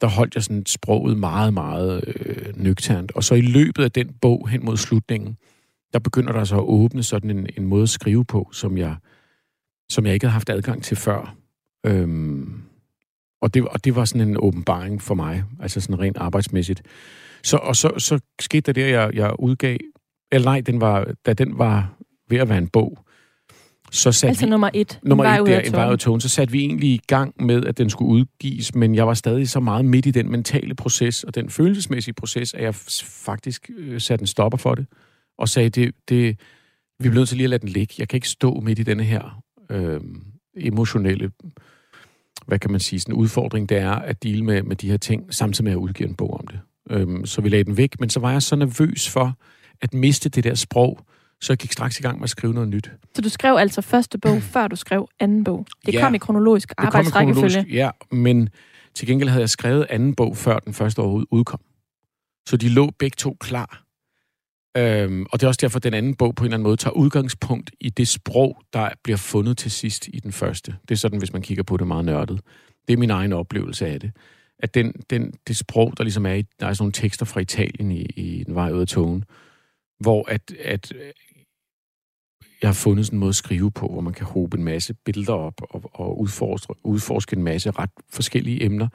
Der 0.02 0.08
holdt 0.08 0.36
jeg 0.36 0.44
sådan 0.44 0.66
sproget 0.66 1.18
meget, 1.18 1.54
meget 1.54 2.04
øh, 2.08 2.54
nøgternt. 2.56 3.12
Og 3.12 3.24
så 3.24 3.36
i 3.36 3.42
løbet 3.42 3.84
af 3.84 3.92
den 3.92 4.14
bog 4.22 4.50
hen 4.50 4.66
mod 4.66 4.78
slutningen, 4.78 5.38
der 5.94 6.00
begynder 6.00 6.34
der 6.34 6.44
så 6.44 6.56
at 6.56 6.64
åbne 6.64 7.04
sådan 7.04 7.30
en, 7.30 7.48
en 7.58 7.66
måde 7.66 7.84
at 7.84 7.90
skrive 7.90 8.26
på, 8.26 8.50
som 8.54 8.78
jeg, 8.78 8.96
som 9.90 10.06
jeg 10.06 10.14
ikke 10.14 10.26
havde 10.26 10.34
haft 10.34 10.50
adgang 10.50 10.84
til 10.84 10.98
før. 10.98 11.36
Øhm, 11.86 12.62
og, 13.42 13.54
det, 13.54 13.68
og 13.68 13.86
det 13.86 13.96
var 13.96 14.06
sådan 14.06 14.30
en 14.30 14.38
åbenbaring 14.40 15.02
for 15.02 15.16
mig, 15.16 15.44
altså 15.60 15.82
sådan 15.82 16.00
rent 16.00 16.18
arbejdsmæssigt. 16.18 16.82
Så, 17.44 17.58
og 17.58 17.76
så, 17.76 17.92
så 17.98 18.20
skete 18.40 18.62
der 18.62 18.74
det, 18.74 18.92
jeg, 18.92 19.12
jeg 19.14 19.34
udgav, 19.40 19.78
eller 20.32 20.46
nej, 20.46 20.62
den 20.62 20.82
var, 20.82 21.08
da 21.26 21.34
den 21.34 21.58
var 21.58 21.94
ved 22.30 22.38
at 22.38 22.50
være 22.50 22.58
en 22.58 22.68
bog, 22.68 22.98
så 23.92 24.12
satte 24.12 24.30
altså 24.30 24.46
vi, 24.46 24.50
nummer 24.50 24.70
et, 24.74 25.00
nummer 25.04 25.26
et 25.26 25.48
der, 25.48 25.60
en 25.60 25.72
vej 25.72 25.96
tone, 25.96 26.22
så 26.22 26.30
satte 26.30 26.52
vi 26.52 26.60
egentlig 26.60 26.90
i 26.90 27.02
gang 27.08 27.34
med, 27.44 27.66
at 27.66 27.78
den 27.78 27.90
skulle 27.90 28.12
udgives, 28.12 28.76
men 28.76 28.96
jeg 28.96 29.08
var 29.08 29.14
stadig 29.14 29.50
så 29.50 29.60
meget 29.60 29.86
midt 29.86 30.06
i 30.06 30.12
den 30.12 30.32
mentale 30.32 30.76
proces 30.76 31.24
og 31.24 31.36
den 31.36 31.50
følelsesmæssige 31.50 32.14
proces, 32.14 32.54
at 32.54 32.64
jeg 32.64 32.76
faktisk 33.06 33.70
øh, 33.78 34.02
satte 34.02 34.24
en 34.24 34.28
stopper 34.28 34.58
for 34.58 34.76
det, 34.76 34.86
og 35.38 35.50
sagde, 35.50 35.70
det, 35.70 35.96
det, 36.10 36.40
vi 37.00 37.10
bliver 37.10 37.16
nødt 37.16 37.30
til 37.30 37.38
lige 37.38 37.46
at 37.46 37.50
lade 37.50 37.62
den 37.62 37.70
ligge. 37.70 37.96
Jeg 37.98 38.08
kan 38.08 38.18
ikke 38.18 38.30
stå 38.30 38.60
midt 38.60 38.80
i 38.80 38.84
denne 38.84 39.04
her 39.04 39.42
øh, 39.70 40.02
emotionelle, 40.58 41.32
hvad 42.48 42.60
kan 42.60 42.72
man 42.72 42.80
sige, 42.80 43.00
sådan 43.00 43.16
udfordring, 43.16 43.70
det 43.70 43.78
er 43.78 43.92
at 43.92 44.24
dele 44.24 44.44
med, 44.44 44.64
med 44.64 44.76
de 44.76 44.90
her 44.90 44.98
ting, 44.98 45.34
samtidig 45.34 45.64
med 45.64 45.72
at 45.72 45.76
udgive 45.78 46.10
en 46.10 46.16
bog 46.16 46.34
om 46.34 46.48
det. 46.48 46.60
Øh, 46.90 47.26
så 47.26 47.42
vi 47.42 47.50
lagde 47.50 47.64
den 47.64 47.78
væk, 47.78 48.00
men 48.00 48.10
så 48.10 48.20
var 48.20 48.32
jeg 48.32 48.42
så 48.42 48.56
nervøs 48.56 49.10
for 49.10 49.38
at 49.82 49.94
miste 49.94 50.30
det 50.30 50.44
der 50.44 50.56
sprog, 50.56 51.00
så 51.42 51.54
jeg 51.54 51.58
gik 51.58 51.72
straks 51.72 52.00
i 52.00 52.02
gang 52.02 52.18
med 52.18 52.24
at 52.24 52.30
skrive 52.30 52.54
noget 52.54 52.70
nyt. 52.70 52.92
Så 53.16 53.22
du 53.22 53.30
skrev 53.30 53.56
altså 53.56 53.82
første 53.82 54.18
bog, 54.18 54.42
før 54.54 54.68
du 54.68 54.76
skrev 54.76 55.08
anden 55.20 55.44
bog? 55.44 55.66
Det 55.86 55.94
ja, 55.94 56.02
kom 56.02 56.16
i 56.16 56.18
kronologisk 56.18 56.74
arbejdsrækkefølge? 56.78 57.66
Ja, 57.70 57.90
men 58.12 58.50
til 58.96 59.08
gengæld 59.08 59.30
havde 59.30 59.42
jeg 59.42 59.50
skrevet 59.50 59.86
anden 59.90 60.16
bog, 60.16 60.38
før 60.38 60.60
den 60.60 60.74
første 60.74 61.00
overhovedet 61.00 61.28
udkom. 61.32 61.62
Så 62.50 62.58
de 62.58 62.70
lå 62.70 62.92
begge 63.00 63.16
to 63.16 63.38
klar. 63.40 63.84
Øhm, 64.78 65.26
og 65.32 65.40
det 65.40 65.44
er 65.44 65.48
også 65.48 65.60
derfor, 65.62 65.78
at 65.78 65.84
den 65.84 65.94
anden 65.94 66.16
bog 66.16 66.36
på 66.36 66.44
en 66.44 66.46
eller 66.46 66.56
anden 66.56 66.64
måde 66.64 66.78
tager 66.78 66.94
udgangspunkt 66.94 67.72
i 67.80 67.90
det 67.90 68.08
sprog, 68.08 68.62
der 68.74 68.90
bliver 69.04 69.18
fundet 69.18 69.58
til 69.58 69.72
sidst 69.72 70.08
i 70.08 70.20
den 70.20 70.32
første. 70.32 70.76
Det 70.88 70.92
er 70.92 70.98
sådan, 70.98 71.20
hvis 71.20 71.34
man 71.34 71.42
kigger 71.42 71.64
på 71.64 71.78
det 71.78 71.88
meget 71.88 72.06
nørdet. 72.06 72.42
Det 72.88 72.94
er 72.94 72.98
min 72.98 73.10
egen 73.10 73.34
oplevelse 73.34 73.88
af 73.88 74.00
det. 74.00 74.12
At 74.60 74.74
den, 74.74 74.94
den, 75.10 75.34
det 75.48 75.58
sprog, 75.58 75.94
der 75.98 76.04
ligesom 76.04 76.26
er 76.26 76.34
i, 76.34 76.42
der 76.60 76.68
er 76.68 76.74
sådan 76.74 76.84
nogle 76.84 76.92
tekster 76.92 77.26
fra 77.26 77.40
Italien 77.40 77.92
i, 77.92 78.02
i 78.02 78.44
Den 78.44 78.56
vej 78.56 78.72
ud 78.72 78.82
af 78.82 78.88
togen, 78.88 79.26
hvor 80.00 80.30
at, 80.30 80.52
at 80.52 80.92
øh, 80.96 81.12
jeg 82.62 82.68
har 82.68 82.74
fundet 82.74 83.06
sådan 83.06 83.18
en 83.18 83.20
måde 83.20 83.30
at 83.30 83.36
skrive 83.36 83.72
på, 83.72 83.88
hvor 83.88 84.02
man 84.02 84.14
kan 84.14 84.26
håbe 84.26 84.58
en 84.58 84.64
masse 84.64 84.94
billeder 84.94 85.34
op 85.34 85.62
og, 85.62 85.90
og 85.94 86.20
udforske, 86.20 86.74
udforske 86.84 87.36
en 87.36 87.44
masse 87.44 87.72
ret 87.72 87.92
forskellige 88.10 88.64
emner. 88.64 88.88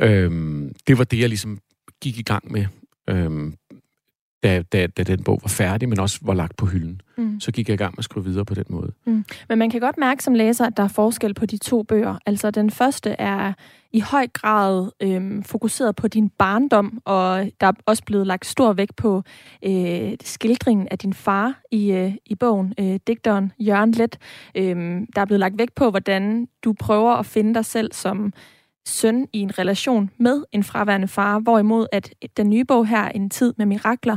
Øhm, 0.00 0.74
det 0.86 0.98
var 0.98 1.04
det, 1.04 1.20
jeg 1.20 1.28
ligesom 1.28 1.58
gik 2.02 2.18
i 2.18 2.22
gang 2.22 2.52
med, 2.52 2.66
øhm, 3.08 3.56
da, 4.42 4.62
da, 4.72 4.86
da 4.86 5.02
den 5.02 5.22
bog 5.24 5.40
var 5.42 5.48
færdig, 5.48 5.88
men 5.88 6.00
også 6.00 6.18
var 6.22 6.34
lagt 6.34 6.56
på 6.56 6.66
hylden. 6.66 7.00
Mm. 7.16 7.40
Så 7.40 7.52
gik 7.52 7.68
jeg 7.68 7.74
i 7.74 7.76
gang 7.76 7.92
med 7.92 7.98
at 7.98 8.04
skrive 8.04 8.24
videre 8.24 8.44
på 8.44 8.54
den 8.54 8.64
måde. 8.68 8.92
Mm. 9.06 9.24
Men 9.48 9.58
man 9.58 9.70
kan 9.70 9.80
godt 9.80 9.98
mærke 9.98 10.24
som 10.24 10.34
læser, 10.34 10.66
at 10.66 10.76
der 10.76 10.82
er 10.82 10.88
forskel 10.88 11.34
på 11.34 11.46
de 11.46 11.56
to 11.56 11.82
bøger. 11.82 12.18
Altså 12.26 12.50
den 12.50 12.70
første 12.70 13.10
er 13.10 13.52
i 13.92 14.00
høj 14.00 14.26
grad 14.32 14.90
øhm, 15.00 15.42
fokuseret 15.42 15.96
på 15.96 16.08
din 16.08 16.28
barndom, 16.28 17.00
og 17.04 17.50
der 17.60 17.66
er 17.66 17.72
også 17.86 18.02
blevet 18.04 18.26
lagt 18.26 18.46
stor 18.46 18.72
vægt 18.72 18.96
på 18.96 19.22
øh, 19.64 20.12
skildringen 20.24 20.88
af 20.90 20.98
din 20.98 21.14
far 21.14 21.60
i, 21.70 21.92
øh, 21.92 22.12
i 22.26 22.34
bogen, 22.34 22.74
øh, 22.80 22.98
digteren 23.06 23.52
Jørgen 23.58 23.92
Let. 23.92 24.18
Øhm, 24.54 25.06
der 25.14 25.20
er 25.20 25.24
blevet 25.24 25.40
lagt 25.40 25.58
vægt 25.58 25.74
på, 25.74 25.90
hvordan 25.90 26.48
du 26.64 26.72
prøver 26.72 27.12
at 27.12 27.26
finde 27.26 27.54
dig 27.54 27.64
selv 27.64 27.92
som 27.92 28.32
søn 28.86 29.28
i 29.32 29.38
en 29.38 29.58
relation 29.58 30.10
med 30.18 30.44
en 30.52 30.64
fraværende 30.64 31.08
far, 31.08 31.38
hvorimod 31.38 31.86
at 31.92 32.14
den 32.36 32.50
nye 32.50 32.64
bog 32.64 32.86
her, 32.86 33.08
En 33.08 33.30
tid 33.30 33.54
med 33.58 33.66
mirakler, 33.66 34.16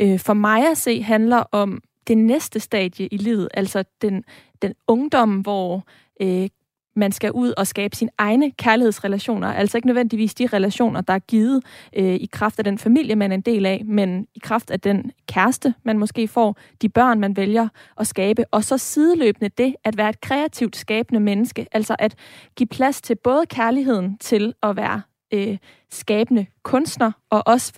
øh, 0.00 0.18
for 0.18 0.34
mig 0.34 0.70
at 0.70 0.78
se 0.78 1.02
handler 1.02 1.44
om 1.52 1.82
det 2.06 2.18
næste 2.18 2.60
stadie 2.60 3.06
i 3.06 3.16
livet, 3.16 3.48
altså 3.54 3.84
den, 4.02 4.24
den 4.62 4.74
ungdom, 4.86 5.40
hvor 5.40 5.86
øh, 6.22 6.48
man 6.96 7.12
skal 7.12 7.32
ud 7.32 7.52
og 7.56 7.66
skabe 7.66 7.96
sine 7.96 8.10
egne 8.18 8.50
kærlighedsrelationer. 8.50 9.52
Altså 9.52 9.78
ikke 9.78 9.86
nødvendigvis 9.86 10.34
de 10.34 10.46
relationer, 10.46 11.00
der 11.00 11.12
er 11.12 11.18
givet 11.18 11.62
øh, 11.96 12.14
i 12.14 12.28
kraft 12.32 12.58
af 12.58 12.64
den 12.64 12.78
familie, 12.78 13.16
man 13.16 13.32
er 13.32 13.34
en 13.34 13.40
del 13.40 13.66
af, 13.66 13.82
men 13.84 14.26
i 14.34 14.38
kraft 14.38 14.70
af 14.70 14.80
den 14.80 15.10
kæreste, 15.28 15.74
man 15.84 15.98
måske 15.98 16.28
får, 16.28 16.56
de 16.82 16.88
børn, 16.88 17.20
man 17.20 17.36
vælger 17.36 17.68
at 18.00 18.06
skabe, 18.06 18.44
og 18.50 18.64
så 18.64 18.78
sideløbende 18.78 19.48
det 19.58 19.74
at 19.84 19.96
være 19.96 20.08
et 20.08 20.20
kreativt 20.20 20.76
skabende 20.76 21.20
menneske. 21.20 21.66
Altså 21.72 21.96
at 21.98 22.14
give 22.56 22.66
plads 22.66 23.00
til 23.00 23.14
både 23.24 23.46
kærligheden 23.46 24.18
til 24.18 24.54
at 24.62 24.76
være 24.76 25.02
øh, 25.34 25.58
skabende 25.90 26.46
kunstner, 26.62 27.12
og 27.30 27.42
også 27.46 27.72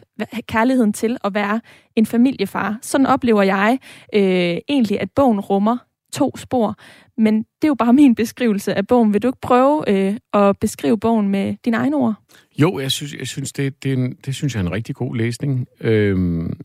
kærligheden 0.47 0.93
til 0.93 1.17
at 1.25 1.35
være 1.35 1.61
en 1.97 2.07
familiefar. 2.07 2.79
Sådan 2.83 3.07
oplever 3.07 3.43
jeg 3.43 3.79
øh, 4.15 4.57
egentlig, 4.69 5.01
at 5.01 5.11
bogen 5.11 5.41
rummer 5.41 5.77
to 6.13 6.37
spor. 6.37 6.77
Men 7.17 7.39
det 7.39 7.65
er 7.65 7.69
jo 7.69 7.75
bare 7.75 7.93
min 7.93 8.15
beskrivelse 8.15 8.75
af 8.75 8.87
bogen. 8.87 9.13
Vil 9.13 9.23
du 9.23 9.29
ikke 9.29 9.41
prøve 9.41 9.85
øh, 9.89 10.17
at 10.33 10.59
beskrive 10.61 10.99
bogen 10.99 11.29
med 11.29 11.57
dine 11.65 11.77
egne 11.77 11.97
ord? 11.97 12.15
Jo, 12.59 12.79
jeg 12.79 12.93
synes, 12.93 13.15
jeg 13.15 13.27
synes 13.27 13.53
det, 13.53 13.83
det, 13.83 13.93
er 13.93 13.97
en, 13.97 14.13
det 14.25 14.35
synes 14.35 14.55
jeg 14.55 14.61
er 14.61 14.67
en 14.67 14.73
rigtig 14.73 14.95
god 14.95 15.17
læsning. 15.17 15.67
Øhm, 15.81 16.61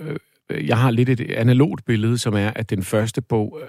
øh, 0.00 0.18
jeg 0.50 0.78
har 0.78 0.90
lidt 0.90 1.08
et 1.08 1.30
analogt 1.30 1.84
billede, 1.84 2.18
som 2.18 2.34
er, 2.34 2.50
at 2.50 2.70
den 2.70 2.82
første 2.82 3.22
bog, 3.22 3.60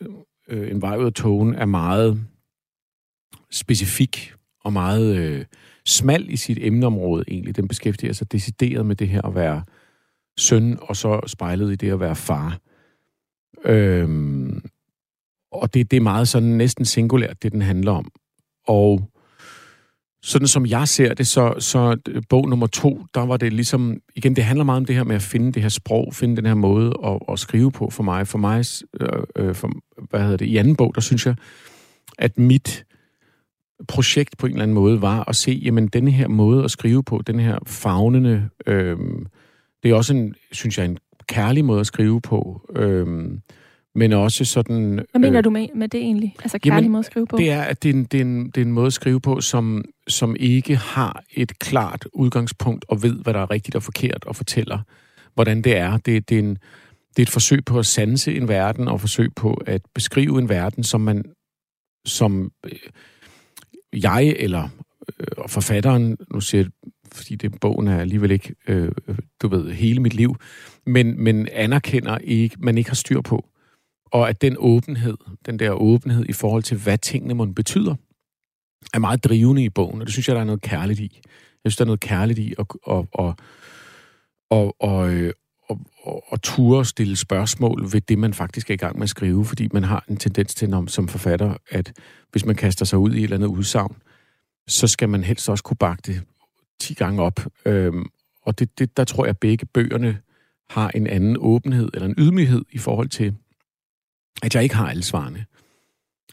øh, 0.00 0.08
øh, 0.48 0.70
En 0.70 0.82
vej 0.82 0.96
ud 0.96 1.04
af 1.04 1.12
togen, 1.12 1.54
er 1.54 1.66
meget 1.66 2.24
specifik 3.50 4.32
og 4.64 4.72
meget 4.72 5.16
øh, 5.16 5.44
smal 5.86 6.30
i 6.30 6.36
sit 6.36 6.58
emneområde 6.60 7.24
egentlig. 7.28 7.56
Den 7.56 7.68
beskæftiger 7.68 8.12
sig 8.12 8.32
decideret 8.32 8.86
med 8.86 8.96
det 8.96 9.08
her 9.08 9.22
at 9.22 9.34
være 9.34 9.62
søn, 10.38 10.78
og 10.80 10.96
så 10.96 11.20
spejlet 11.26 11.72
i 11.72 11.76
det 11.76 11.92
at 11.92 12.00
være 12.00 12.16
far. 12.16 12.58
Øhm, 13.64 14.62
og 15.52 15.74
det, 15.74 15.90
det 15.90 15.96
er 15.96 16.00
meget 16.00 16.28
sådan 16.28 16.48
næsten 16.48 16.84
singulært, 16.84 17.42
det 17.42 17.52
den 17.52 17.62
handler 17.62 17.92
om. 17.92 18.10
Og 18.66 19.10
sådan 20.22 20.48
som 20.48 20.66
jeg 20.66 20.88
ser 20.88 21.14
det, 21.14 21.26
så, 21.26 21.54
så 21.58 21.96
bog 22.28 22.48
nummer 22.48 22.66
to, 22.66 23.04
der 23.14 23.26
var 23.26 23.36
det 23.36 23.52
ligesom, 23.52 23.96
igen, 24.16 24.36
det 24.36 24.44
handler 24.44 24.64
meget 24.64 24.76
om 24.76 24.84
det 24.84 24.96
her 24.96 25.04
med 25.04 25.16
at 25.16 25.22
finde 25.22 25.52
det 25.52 25.62
her 25.62 25.68
sprog, 25.68 26.14
finde 26.14 26.36
den 26.36 26.46
her 26.46 26.54
måde 26.54 26.92
at, 27.04 27.18
at 27.28 27.38
skrive 27.38 27.72
på 27.72 27.90
for 27.90 28.02
mig. 28.02 28.26
For 28.26 28.38
mig, 28.38 28.64
øh, 29.00 29.22
øh 29.36 29.54
for, 29.54 29.70
hvad 30.10 30.20
hedder 30.20 30.36
det, 30.36 30.46
i 30.46 30.56
anden 30.56 30.76
bog, 30.76 30.94
der 30.94 31.00
synes 31.00 31.26
jeg, 31.26 31.34
at 32.18 32.38
mit 32.38 32.84
projekt 33.88 34.38
på 34.38 34.46
en 34.46 34.52
eller 34.52 34.62
anden 34.62 34.74
måde 34.74 35.02
var 35.02 35.24
at 35.28 35.36
se, 35.36 35.60
jamen, 35.64 35.88
denne 35.88 36.10
her 36.10 36.28
måde 36.28 36.64
at 36.64 36.70
skrive 36.70 37.02
på, 37.02 37.22
den 37.26 37.40
her 37.40 37.58
fagnende, 37.66 38.48
øh, 38.66 38.98
det 39.82 39.90
er 39.90 39.94
også 39.94 40.14
en, 40.14 40.34
synes 40.52 40.78
jeg, 40.78 40.86
en 40.86 40.98
kærlig 41.30 41.64
måde 41.64 41.80
at 41.80 41.86
skrive 41.86 42.20
på. 42.20 42.70
Øhm, 42.76 43.40
men 43.94 44.12
også 44.12 44.44
sådan... 44.44 45.06
Hvad 45.10 45.20
mener 45.20 45.38
øh, 45.38 45.44
du 45.44 45.50
med, 45.50 45.68
med 45.74 45.88
det 45.88 46.00
egentlig? 46.00 46.36
Altså 46.42 46.58
kærlig 46.58 46.76
jamen, 46.76 46.90
måde 46.90 46.98
at 46.98 47.04
skrive 47.04 47.26
på? 47.26 47.36
Det 47.36 47.50
er, 47.50 47.62
at 47.62 47.82
det 47.82 47.88
er, 47.88 47.94
en, 47.94 48.04
det, 48.04 48.20
er 48.20 48.24
en, 48.24 48.46
det 48.46 48.56
er 48.56 48.64
en 48.64 48.72
måde 48.72 48.86
at 48.86 48.92
skrive 48.92 49.20
på, 49.20 49.40
som, 49.40 49.84
som 50.08 50.36
ikke 50.40 50.76
har 50.76 51.22
et 51.34 51.58
klart 51.58 52.06
udgangspunkt 52.12 52.84
og 52.88 53.02
ved, 53.02 53.22
hvad 53.22 53.34
der 53.34 53.40
er 53.40 53.50
rigtigt 53.50 53.76
og 53.76 53.82
forkert 53.82 54.24
og 54.24 54.36
fortæller, 54.36 54.78
hvordan 55.34 55.62
det 55.62 55.76
er. 55.76 55.96
Det, 55.96 56.28
det, 56.28 56.34
er, 56.34 56.42
en, 56.42 56.58
det 57.16 57.18
er 57.18 57.22
et 57.22 57.30
forsøg 57.30 57.64
på 57.64 57.78
at 57.78 57.86
sanse 57.86 58.36
en 58.36 58.48
verden 58.48 58.88
og 58.88 59.00
forsøg 59.00 59.34
på 59.36 59.54
at 59.66 59.82
beskrive 59.94 60.38
en 60.38 60.48
verden, 60.48 60.84
som 60.84 61.00
man 61.00 61.24
som 62.04 62.52
øh, 62.64 62.72
jeg 63.92 64.34
eller 64.38 64.68
øh, 65.20 65.48
forfatteren, 65.48 66.16
nu 66.34 66.40
siger 66.40 66.64
fordi 67.12 67.34
det, 67.34 67.60
bogen 67.60 67.88
er 67.88 68.00
alligevel 68.00 68.30
ikke, 68.30 68.54
øh, 68.68 68.92
du 69.42 69.48
ved, 69.48 69.70
hele 69.70 70.00
mit 70.00 70.14
liv, 70.14 70.36
men, 70.86 71.24
men 71.24 71.48
anerkender 71.52 72.18
ikke, 72.18 72.56
man 72.58 72.78
ikke 72.78 72.90
har 72.90 72.94
styr 72.94 73.20
på. 73.20 73.44
Og 74.06 74.28
at 74.28 74.42
den 74.42 74.56
åbenhed, 74.58 75.16
den 75.46 75.58
der 75.58 75.70
åbenhed 75.70 76.24
i 76.28 76.32
forhold 76.32 76.62
til, 76.62 76.76
hvad 76.76 76.98
tingene 76.98 77.34
må 77.34 77.44
betyder, 77.44 77.94
er 78.94 78.98
meget 78.98 79.24
drivende 79.24 79.64
i 79.64 79.68
bogen, 79.68 80.00
og 80.00 80.06
det 80.06 80.12
synes 80.12 80.28
jeg, 80.28 80.34
der 80.34 80.40
er 80.40 80.46
noget 80.46 80.62
kærligt 80.62 81.00
i. 81.00 81.20
Jeg 81.64 81.72
synes, 81.72 81.76
der 81.76 81.84
er 81.84 81.86
noget 81.86 82.00
kærligt 82.00 82.38
i 82.38 82.54
at, 82.58 82.66
øh, 82.88 82.98
at, 82.98 83.06
at, 83.18 83.34
at, 84.50 84.72
at, 84.80 85.34
at, 85.70 85.76
at, 86.06 86.20
at 86.32 86.40
ture 86.42 86.84
stille 86.84 87.16
spørgsmål 87.16 87.92
ved 87.92 88.00
det, 88.00 88.18
man 88.18 88.34
faktisk 88.34 88.70
er 88.70 88.74
i 88.74 88.76
gang 88.76 88.96
med 88.96 89.02
at 89.02 89.08
skrive, 89.08 89.44
fordi 89.44 89.68
man 89.72 89.84
har 89.84 90.04
en 90.08 90.16
tendens 90.16 90.54
til, 90.54 90.70
når, 90.70 90.86
som 90.86 91.08
forfatter, 91.08 91.54
at 91.70 91.92
hvis 92.30 92.44
man 92.44 92.56
kaster 92.56 92.84
sig 92.84 92.98
ud 92.98 93.14
i 93.14 93.18
et 93.18 93.22
eller 93.22 93.36
andet 93.36 93.48
udsagn, 93.48 93.96
så 94.68 94.86
skal 94.86 95.08
man 95.08 95.24
helst 95.24 95.48
også 95.48 95.64
kunne 95.64 95.76
bakke 95.76 96.02
det 96.06 96.22
10 96.80 96.94
gange 96.94 97.22
op. 97.22 97.40
Øhm, 97.64 98.06
og 98.42 98.58
det, 98.58 98.78
det, 98.78 98.96
der 98.96 99.04
tror 99.04 99.24
jeg, 99.24 99.30
at 99.30 99.38
begge 99.38 99.66
bøgerne 99.66 100.18
har 100.70 100.90
en 100.94 101.06
anden 101.06 101.36
åbenhed 101.40 101.90
eller 101.94 102.08
en 102.08 102.14
ydmyghed 102.18 102.64
i 102.72 102.78
forhold 102.78 103.08
til, 103.08 103.34
at 104.42 104.54
jeg 104.54 104.62
ikke 104.62 104.74
har 104.74 104.88
alle 104.88 105.02
svarene. 105.02 105.44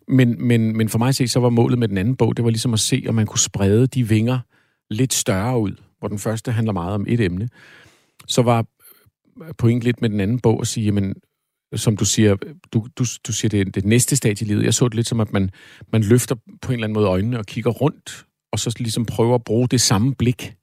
Men, 0.07 0.47
men, 0.47 0.77
men 0.77 0.89
for 0.89 0.99
mig 0.99 1.07
at 1.07 1.15
se, 1.15 1.27
så 1.27 1.39
var 1.39 1.49
målet 1.49 1.79
med 1.79 1.87
den 1.87 1.97
anden 1.97 2.15
bog, 2.15 2.37
det 2.37 2.45
var 2.45 2.51
ligesom 2.51 2.73
at 2.73 2.79
se, 2.79 3.05
om 3.07 3.15
man 3.15 3.25
kunne 3.25 3.39
sprede 3.39 3.87
de 3.87 4.07
vinger 4.07 4.39
lidt 4.89 5.13
større 5.13 5.59
ud, 5.59 5.71
hvor 5.99 6.07
den 6.07 6.19
første 6.19 6.51
handler 6.51 6.73
meget 6.73 6.93
om 6.93 7.05
et 7.07 7.19
emne. 7.19 7.49
Så 8.27 8.41
var 8.41 8.65
pointen 9.57 9.83
lidt 9.83 10.01
med 10.01 10.09
den 10.09 10.19
anden 10.19 10.39
bog 10.39 10.61
at 10.61 10.67
sige, 10.67 10.85
jamen, 10.85 11.15
som 11.75 11.97
du 11.97 12.05
siger, 12.05 12.35
du, 12.73 12.87
du, 12.97 13.05
du 13.27 13.33
siger, 13.33 13.49
det 13.49 13.75
det 13.75 13.85
næste 13.85 14.15
stadie 14.15 14.45
i 14.45 14.49
livet. 14.49 14.63
Jeg 14.63 14.73
så 14.73 14.87
det 14.87 14.95
lidt 14.95 15.07
som, 15.07 15.19
at 15.19 15.33
man, 15.33 15.49
man 15.91 16.03
løfter 16.03 16.35
på 16.61 16.71
en 16.71 16.73
eller 16.73 16.83
anden 16.83 16.93
måde 16.93 17.07
øjnene 17.07 17.39
og 17.39 17.45
kigger 17.45 17.71
rundt, 17.71 18.25
og 18.51 18.59
så 18.59 18.75
ligesom 18.79 19.05
prøver 19.05 19.35
at 19.35 19.43
bruge 19.43 19.67
det 19.67 19.81
samme 19.81 20.15
blik 20.15 20.55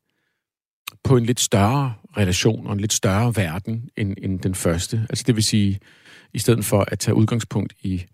på 1.05 1.17
en 1.17 1.25
lidt 1.25 1.41
større 1.41 1.95
relation 2.17 2.67
og 2.67 2.73
en 2.73 2.81
lidt 2.81 2.93
større 2.93 3.37
verden 3.37 3.91
end, 3.97 4.15
end 4.23 4.41
den 4.41 4.55
første. 4.55 5.07
Altså 5.11 5.25
det 5.27 5.35
vil 5.37 5.45
sige, 5.45 5.81
i 6.33 6.39
stedet 6.39 6.65
for 6.65 6.85
at 6.89 6.99
tage 6.99 7.15
udgangspunkt 7.15 7.73
i 7.83 8.05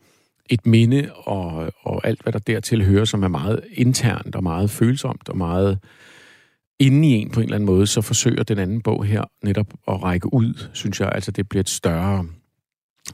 et 0.50 0.66
minde 0.66 1.10
og, 1.14 1.72
og 1.80 2.06
alt, 2.06 2.22
hvad 2.22 2.32
der 2.32 2.38
dertil 2.38 2.84
hører, 2.84 3.04
som 3.04 3.22
er 3.22 3.28
meget 3.28 3.64
internt 3.72 4.36
og 4.36 4.42
meget 4.42 4.70
følsomt 4.70 5.28
og 5.28 5.36
meget 5.36 5.78
inde 6.78 7.08
i 7.08 7.12
en 7.12 7.30
på 7.30 7.40
en 7.40 7.44
eller 7.44 7.54
anden 7.54 7.66
måde, 7.66 7.86
så 7.86 8.00
forsøger 8.00 8.42
den 8.42 8.58
anden 8.58 8.82
bog 8.82 9.04
her 9.04 9.24
netop 9.44 9.66
at 9.88 10.02
række 10.02 10.34
ud, 10.34 10.68
synes 10.72 11.00
jeg. 11.00 11.12
Altså 11.14 11.30
det 11.30 11.48
bliver 11.48 11.60
et 11.60 11.68
større, 11.68 12.26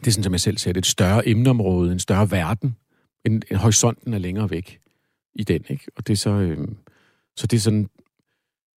det 0.01 0.07
er 0.07 0.11
sådan, 0.11 0.25
som 0.25 0.33
jeg 0.33 0.41
selv 0.41 0.57
det 0.57 0.77
et 0.77 0.87
større 0.87 1.29
emneområde, 1.29 1.93
en 1.93 1.99
større 1.99 2.31
verden. 2.31 2.77
En, 3.25 3.43
en 3.51 3.57
horisonten 3.57 4.15
er 4.15 4.19
længere 4.19 4.51
væk 4.51 4.79
i 5.35 5.45
den, 5.45 5.65
ikke? 5.69 5.85
Og 5.97 6.07
det 6.07 6.13
er 6.13 6.17
så, 6.17 6.31
øh, 6.31 6.69
så 7.37 7.47
det 7.47 7.57
er 7.57 7.61
sådan, 7.61 7.89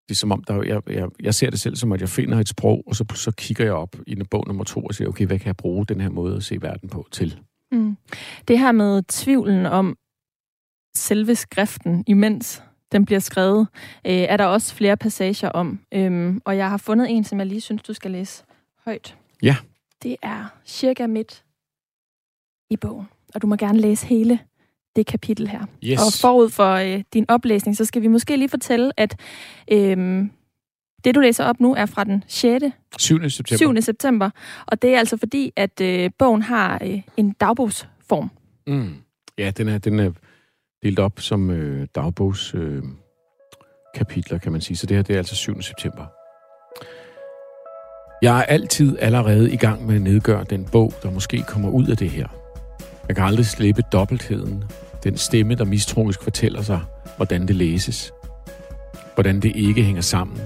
det 0.10 0.16
er 0.16 0.16
som 0.16 0.32
om, 0.32 0.44
der, 0.44 0.64
jeg, 0.64 0.82
jeg, 0.90 1.10
jeg 1.20 1.36
ser 1.36 1.50
det 1.50 1.60
selv 1.60 1.76
som, 1.76 1.92
at 1.92 2.02
jeg 2.02 2.10
finder 2.10 2.40
et 2.40 2.50
sprog, 2.50 2.84
og 2.88 2.96
så, 2.96 3.06
så 3.16 3.32
kigger 3.32 3.64
jeg 3.64 3.74
op 3.74 3.96
i 4.08 4.16
bog 4.32 4.44
nummer 4.48 4.64
to 4.64 4.82
og 4.82 4.96
siger, 4.96 5.08
okay, 5.08 5.26
hvad 5.26 5.40
kan 5.40 5.48
jeg 5.48 5.58
bruge 5.58 5.86
den 5.86 6.02
her 6.02 6.10
måde 6.10 6.36
at 6.36 6.44
se 6.44 6.62
verden 6.62 6.90
på 6.90 7.08
til? 7.12 7.40
Mm. 7.72 7.98
Det 8.48 8.60
her 8.60 8.72
med 8.72 9.04
tvivlen 9.08 9.66
om 9.66 9.98
selve 10.96 11.36
skriften, 11.36 12.04
imens 12.08 12.64
den 12.92 13.06
bliver 13.06 13.20
skrevet, 13.20 13.68
øh, 14.06 14.14
er 14.14 14.38
der 14.38 14.46
også 14.46 14.76
flere 14.76 14.98
passager 14.98 15.50
om. 15.50 15.80
Øhm, 15.94 16.42
og 16.46 16.58
jeg 16.58 16.70
har 16.70 16.78
fundet 16.78 17.10
en, 17.10 17.24
som 17.24 17.40
jeg 17.40 17.48
lige 17.48 17.62
synes, 17.62 17.82
du 17.84 17.94
skal 17.94 18.12
læse 18.12 18.44
højt. 18.86 19.18
Ja. 19.44 19.56
Det 20.04 20.16
er 20.22 20.46
cirka 20.66 21.08
midt 21.08 21.44
i 22.70 22.78
bogen. 22.78 23.08
Og 23.36 23.42
du 23.42 23.48
må 23.48 23.56
gerne 23.56 23.80
læse 23.80 24.08
hele 24.08 24.40
det 24.98 25.06
kapitel 25.06 25.48
her. 25.48 25.66
Yes. 25.84 26.00
Og 26.00 26.22
forud 26.22 26.50
for 26.50 26.74
øh, 26.74 27.04
din 27.14 27.26
oplæsning, 27.28 27.78
så 27.78 27.86
skal 27.86 28.02
vi 28.02 28.08
måske 28.08 28.38
lige 28.38 28.50
fortælle, 28.50 28.92
at 28.98 29.20
øh, 29.72 30.26
det, 31.04 31.16
du 31.16 31.20
læser 31.20 31.44
op 31.44 31.60
nu, 31.60 31.76
er 31.76 31.86
fra 31.86 32.04
den 32.04 32.24
6. 32.28 32.64
7. 32.98 33.30
september. 33.30 33.58
7. 33.58 33.82
september. 33.82 34.30
Og 34.68 34.82
det 34.82 34.94
er 34.94 35.00
altså 35.00 35.18
fordi, 35.18 35.54
at 35.56 35.82
øh, 35.82 36.10
bogen 36.20 36.42
har 36.42 36.80
øh, 36.84 37.02
en 37.18 37.32
dagbogsform. 37.32 38.30
Mm. 38.68 38.96
Ja, 39.38 39.52
den 39.58 39.68
er, 39.68 39.78
den 39.78 40.00
er 40.00 40.12
delt 40.84 41.00
op 41.00 41.20
som 41.20 41.50
øh, 41.50 41.88
dagbogs 41.96 42.54
øh, 42.56 42.84
kapitler, 43.96 44.38
kan 44.38 44.52
man 44.52 44.62
sige. 44.62 44.78
Så 44.78 44.88
det 44.88 44.98
her, 44.98 45.04
det 45.04 45.14
er 45.14 45.18
altså 45.18 45.36
7. 45.36 45.62
september. 45.62 46.06
Jeg 48.22 48.40
er 48.40 48.44
altid 48.44 48.98
allerede 49.00 49.54
i 49.54 49.58
gang 49.58 49.86
med 49.86 49.96
at 49.96 50.02
nedgøre 50.02 50.44
den 50.44 50.66
bog, 50.72 50.94
der 51.04 51.12
måske 51.12 51.44
kommer 51.48 51.70
ud 51.70 51.88
af 51.88 51.98
det 51.98 52.10
her. 52.10 52.28
Jeg 53.08 53.16
kan 53.16 53.26
aldrig 53.26 53.46
slippe 53.46 53.82
dobbeltheden. 53.92 54.64
Den 55.04 55.18
stemme, 55.18 55.56
der 55.56 55.66
mistroisk 55.66 56.24
fortæller 56.24 56.62
sig, 56.62 56.80
hvordan 57.16 57.48
det 57.48 57.56
læses. 57.56 58.14
Hvordan 59.14 59.40
det 59.40 59.52
ikke 59.56 59.84
hænger 59.84 60.02
sammen. 60.02 60.38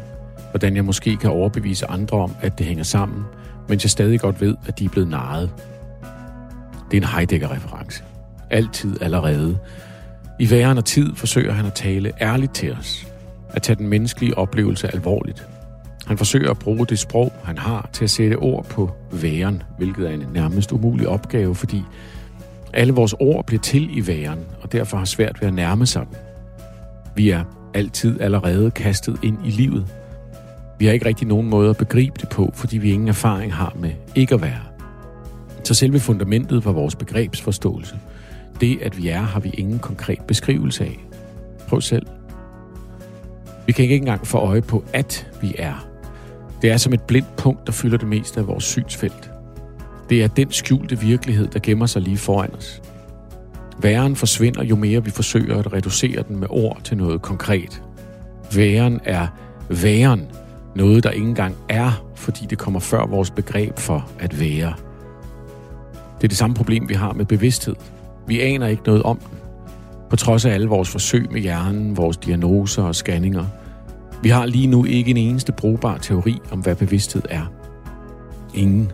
Hvordan 0.52 0.76
jeg 0.76 0.86
måske 0.86 1.17
kan 1.17 1.30
overbevise 1.30 1.86
andre 1.86 2.17
om, 2.17 2.36
at 2.41 2.58
det 2.58 2.65
hænger 2.65 2.84
sammen, 2.84 3.24
mens 3.69 3.84
jeg 3.84 3.89
stadig 3.89 4.19
godt 4.19 4.41
ved, 4.41 4.56
at 4.65 4.80
de 4.80 4.86
er 4.86 4.89
blevet 4.89 5.10
narret. 5.10 5.50
Det 6.91 6.97
er 6.97 7.02
en 7.02 7.08
Heidegger-reference. 7.08 8.04
Altid 8.50 9.02
allerede. 9.02 9.58
I 10.39 10.52
væren 10.52 10.78
og 10.78 10.86
tid 10.86 11.15
forsøger 11.15 11.54
han 11.54 11.65
at 11.65 11.74
tale 11.74 12.12
ærligt 12.21 12.54
til 12.54 12.74
os. 12.74 13.08
At 13.50 13.62
tage 13.62 13.76
den 13.76 13.88
menneskelige 13.88 14.38
oplevelse 14.38 14.93
alvorligt. 14.93 15.47
Han 16.08 16.17
forsøger 16.17 16.52
at 16.52 16.60
bruge 16.60 16.86
det 16.86 17.00
sprog, 17.00 17.34
han 17.43 17.58
har, 17.58 17.89
til 17.93 18.04
at 18.04 18.10
sætte 18.10 18.36
ord 18.36 18.65
på 18.65 18.91
væren, 19.12 19.63
hvilket 19.78 20.10
er 20.10 20.13
en 20.13 20.26
nærmest 20.34 20.71
umulig 20.71 21.08
opgave, 21.08 21.56
fordi 21.56 21.84
alle 22.73 22.93
vores 22.93 23.15
ord 23.19 23.45
bliver 23.45 23.62
til 23.62 23.97
i 23.97 24.07
væren, 24.07 24.39
og 24.62 24.71
derfor 24.71 24.97
har 24.97 25.05
svært 25.05 25.41
ved 25.41 25.47
at 25.47 25.53
nærme 25.53 25.86
sig 25.86 26.05
den. 26.05 26.15
Vi 27.15 27.29
er 27.29 27.43
altid 27.73 28.21
allerede 28.21 28.71
kastet 28.71 29.19
ind 29.23 29.38
i 29.45 29.49
livet. 29.49 29.86
Vi 30.79 30.86
har 30.86 30.93
ikke 30.93 31.05
rigtig 31.05 31.27
nogen 31.27 31.49
måde 31.49 31.69
at 31.69 31.77
begribe 31.77 32.15
det 32.21 32.29
på, 32.29 32.51
fordi 32.53 32.77
vi 32.77 32.91
ingen 32.91 33.07
erfaring 33.07 33.53
har 33.53 33.73
med 33.79 33.91
ikke 34.15 34.36
at 34.36 34.41
være. 34.41 34.62
Så 35.63 35.73
selve 35.73 35.99
fundamentet 35.99 36.63
for 36.63 36.71
vores 36.71 36.95
begrebsforståelse, 36.95 37.99
det 38.62 38.81
at 38.81 38.97
vi 38.97 39.10
er, 39.10 39.21
har 39.21 39.39
vi 39.39 39.49
ingen 39.49 39.79
konkret 39.79 40.21
beskrivelse 40.27 40.84
af. 40.84 40.99
Prøv 41.67 41.81
selv. 41.81 42.05
Vi 43.65 43.71
kan 43.71 43.84
ikke 43.84 43.95
engang 43.95 44.27
få 44.27 44.38
øje 44.38 44.62
på, 44.62 44.84
at 44.93 45.31
vi 45.41 45.55
er. 45.57 45.88
Det 46.62 46.71
er 46.71 46.77
som 46.77 46.93
et 46.93 47.01
blindt 47.01 47.36
punkt, 47.36 47.67
der 47.67 47.73
fylder 47.73 47.97
det 47.97 48.07
meste 48.07 48.39
af 48.39 48.47
vores 48.47 48.63
synsfelt. 48.63 49.31
Det 50.12 50.24
er 50.24 50.28
den 50.28 50.52
skjulte 50.52 51.00
virkelighed, 51.00 51.47
der 51.47 51.60
gemmer 51.60 51.86
sig 51.86 52.02
lige 52.02 52.17
foran 52.17 52.56
os. 52.56 52.82
Væren 53.82 54.15
forsvinder, 54.15 54.63
jo 54.63 54.76
mere 54.76 55.04
vi 55.04 55.10
forsøger 55.12 55.58
at 55.58 55.74
reducere 55.74 56.24
den 56.28 56.39
med 56.39 56.47
ord 56.50 56.82
til 56.84 56.97
noget 56.97 57.21
konkret. 57.21 57.84
Væren 58.56 59.00
er 59.04 59.28
væren, 59.69 60.28
noget 60.76 61.04
der 61.04 61.10
ikke 61.10 61.28
engang 61.28 61.56
er, 61.69 62.06
fordi 62.15 62.45
det 62.45 62.58
kommer 62.58 62.80
før 62.80 63.06
vores 63.06 63.32
begreb 63.32 63.80
for 63.80 64.10
at 64.19 64.39
være. 64.39 64.74
Det 66.17 66.24
er 66.24 66.28
det 66.28 66.38
samme 66.38 66.56
problem, 66.56 66.89
vi 66.89 66.93
har 66.93 67.13
med 67.13 67.26
bevidsthed. 67.26 67.76
Vi 68.28 68.41
aner 68.41 68.67
ikke 68.67 68.84
noget 68.86 69.04
om 69.04 69.17
den. 69.17 69.38
På 70.10 70.15
trods 70.15 70.45
af 70.45 70.54
alle 70.54 70.67
vores 70.67 70.89
forsøg 70.89 71.32
med 71.32 71.41
hjernen, 71.41 71.97
vores 71.97 72.17
diagnoser 72.17 72.84
og 72.84 72.95
scanninger. 72.95 73.45
Vi 74.24 74.30
har 74.30 74.45
lige 74.45 74.67
nu 74.67 74.86
ikke 74.86 75.12
en 75.12 75.17
eneste 75.17 75.52
brugbar 75.52 75.97
teori 75.97 76.39
om, 76.52 76.60
hvad 76.60 76.76
bevidsthed 76.76 77.21
er. 77.30 77.52
Ingen. 78.54 78.91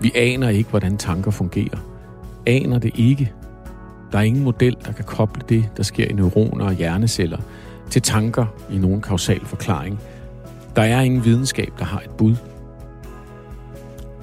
Vi 0.00 0.12
aner 0.14 0.48
ikke, 0.48 0.70
hvordan 0.70 0.96
tanker 0.96 1.30
fungerer. 1.30 1.78
Aner 2.46 2.78
det 2.78 2.92
ikke. 2.94 3.32
Der 4.12 4.18
er 4.18 4.22
ingen 4.22 4.44
model, 4.44 4.76
der 4.84 4.92
kan 4.92 5.04
koble 5.04 5.42
det, 5.48 5.68
der 5.76 5.82
sker 5.82 6.06
i 6.06 6.12
neuroner 6.12 6.64
og 6.64 6.72
hjerneceller, 6.72 7.38
til 7.90 8.02
tanker 8.02 8.46
i 8.70 8.78
nogen 8.78 9.00
kausal 9.00 9.46
forklaring. 9.46 10.00
Der 10.76 10.82
er 10.82 11.00
ingen 11.00 11.24
videnskab, 11.24 11.72
der 11.78 11.84
har 11.84 12.00
et 12.00 12.10
bud. 12.10 12.36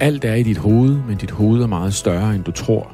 Alt 0.00 0.24
er 0.24 0.34
i 0.34 0.42
dit 0.42 0.58
hoved, 0.58 0.98
men 1.08 1.16
dit 1.16 1.30
hoved 1.30 1.62
er 1.62 1.66
meget 1.66 1.94
større, 1.94 2.34
end 2.34 2.44
du 2.44 2.50
tror. 2.50 2.92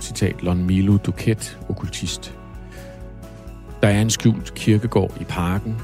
Citat 0.00 0.42
Lon 0.42 0.66
Milo 0.66 0.96
Duket, 0.96 1.58
okkultist. 1.68 2.34
Der 3.82 3.88
er 3.88 4.00
en 4.00 4.10
skjult 4.10 4.54
kirkegård 4.54 5.12
i 5.20 5.24
parken. 5.24 5.76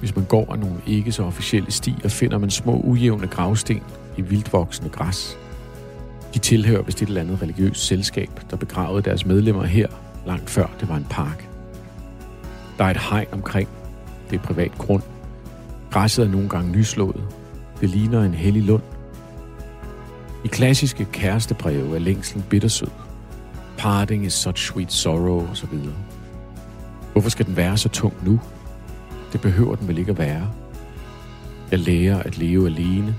Hvis 0.00 0.16
man 0.16 0.24
går 0.24 0.52
af 0.52 0.58
nogle 0.58 0.76
ikke 0.86 1.12
så 1.12 1.22
officielle 1.22 1.72
stier, 1.72 2.08
finder 2.08 2.38
man 2.38 2.50
små 2.50 2.80
ujævne 2.84 3.26
gravsten 3.26 3.82
i 4.16 4.22
vildvoksende 4.22 4.90
græs. 4.90 5.38
De 6.34 6.38
tilhører 6.38 6.82
vist 6.82 7.02
et 7.02 7.08
eller 7.08 7.20
andet 7.20 7.42
religiøst 7.42 7.86
selskab, 7.86 8.30
der 8.50 8.56
begravede 8.56 9.02
deres 9.02 9.26
medlemmer 9.26 9.64
her, 9.64 9.88
langt 10.26 10.50
før 10.50 10.66
det 10.80 10.88
var 10.88 10.96
en 10.96 11.06
park. 11.10 11.48
Der 12.78 12.84
er 12.84 12.90
et 12.90 13.00
hegn 13.10 13.26
omkring. 13.32 13.68
Det 14.30 14.38
er 14.38 14.42
privat 14.42 14.72
grund. 14.78 15.02
Græsset 15.90 16.24
er 16.24 16.30
nogle 16.30 16.48
gange 16.48 16.72
nyslået. 16.72 17.22
Det 17.80 17.90
ligner 17.90 18.22
en 18.22 18.34
hellig 18.34 18.62
lund. 18.62 18.82
I 20.44 20.48
klassiske 20.48 21.04
kærestebreve 21.04 21.94
er 21.94 22.00
længslen 22.00 22.44
bittersød. 22.50 22.90
Parting 23.78 24.26
is 24.26 24.32
such 24.32 24.72
sweet 24.72 24.92
sorrow 24.92 25.50
osv. 25.50 25.78
Hvorfor 27.12 27.30
skal 27.30 27.46
den 27.46 27.56
være 27.56 27.76
så 27.76 27.88
tung 27.88 28.14
nu? 28.24 28.40
Det 29.32 29.40
behøver 29.40 29.74
den 29.74 29.88
vel 29.88 29.98
ikke 29.98 30.10
at 30.10 30.18
være. 30.18 30.50
Jeg 31.70 31.78
lærer 31.78 32.22
at 32.22 32.38
leve 32.38 32.66
alene. 32.66 33.14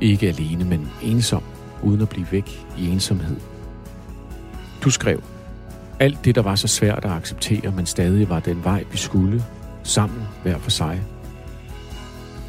Ikke 0.00 0.28
alene, 0.28 0.64
men 0.64 0.90
ensom, 1.02 1.42
uden 1.82 2.00
at 2.00 2.08
blive 2.08 2.26
væk 2.32 2.66
i 2.78 2.88
ensomhed. 2.88 3.36
Du 4.84 4.90
skrev, 4.90 5.22
alt 6.00 6.24
det, 6.24 6.34
der 6.34 6.42
var 6.42 6.54
så 6.54 6.68
svært 6.68 7.04
at 7.04 7.10
acceptere, 7.10 7.72
men 7.72 7.86
stadig 7.86 8.28
var 8.28 8.40
den 8.40 8.64
vej, 8.64 8.84
vi 8.92 8.96
skulle, 8.96 9.44
sammen 9.82 10.22
hver 10.42 10.58
for 10.58 10.70
sig. 10.70 11.02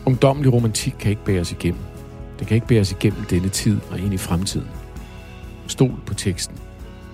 Ungdommelig 0.06 0.54
romantik 0.54 0.96
kan 1.00 1.10
ikke 1.10 1.26
bæres 1.26 1.52
igennem. 1.52 1.82
Det 2.40 2.48
kan 2.48 2.56
ikke 2.56 2.68
bæres 2.68 2.92
igennem 2.92 3.24
denne 3.24 3.50
tid 3.50 3.80
og 3.92 4.00
ind 4.00 4.14
i 4.14 4.18
fremtiden. 4.18 4.68
Stol 5.68 6.00
på 6.06 6.14
teksten. 6.14 6.58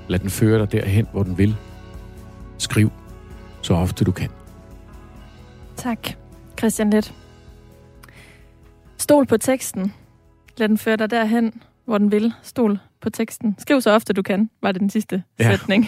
Lad 0.07 0.19
den 0.19 0.29
føre 0.29 0.59
dig 0.59 0.71
derhen, 0.71 1.07
hvor 1.11 1.23
den 1.23 1.37
vil. 1.37 1.55
Skriv 2.57 2.91
så 3.61 3.73
ofte 3.73 4.05
du 4.05 4.11
kan. 4.11 4.29
Tak, 5.75 6.07
Christian 6.59 6.89
Let. 6.89 7.13
Stol 8.97 9.25
på 9.25 9.37
teksten. 9.37 9.93
Lad 10.57 10.69
den 10.69 10.77
føre 10.77 10.95
dig 10.95 11.09
derhen, 11.09 11.63
hvor 11.85 11.97
den 11.97 12.11
vil. 12.11 12.33
Stol 12.41 12.79
på 13.01 13.09
teksten. 13.09 13.55
Skriv 13.59 13.81
så 13.81 13.91
ofte 13.91 14.13
du 14.13 14.21
kan, 14.21 14.49
var 14.61 14.71
det 14.71 14.81
den 14.81 14.89
sidste 14.89 15.23
ja. 15.39 15.51
sætning. 15.51 15.85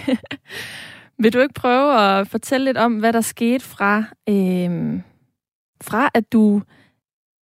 vil 1.20 1.34
du 1.34 1.40
ikke 1.40 1.54
prøve 1.54 2.02
at 2.02 2.28
fortælle 2.28 2.66
lidt 2.66 2.78
om, 2.78 3.00
hvad 3.00 3.14
der 3.14 3.22
skete 3.22 3.66
fra, 3.66 4.04
øh, 4.30 5.02
fra 5.82 6.10
at 6.14 6.32
du 6.34 6.62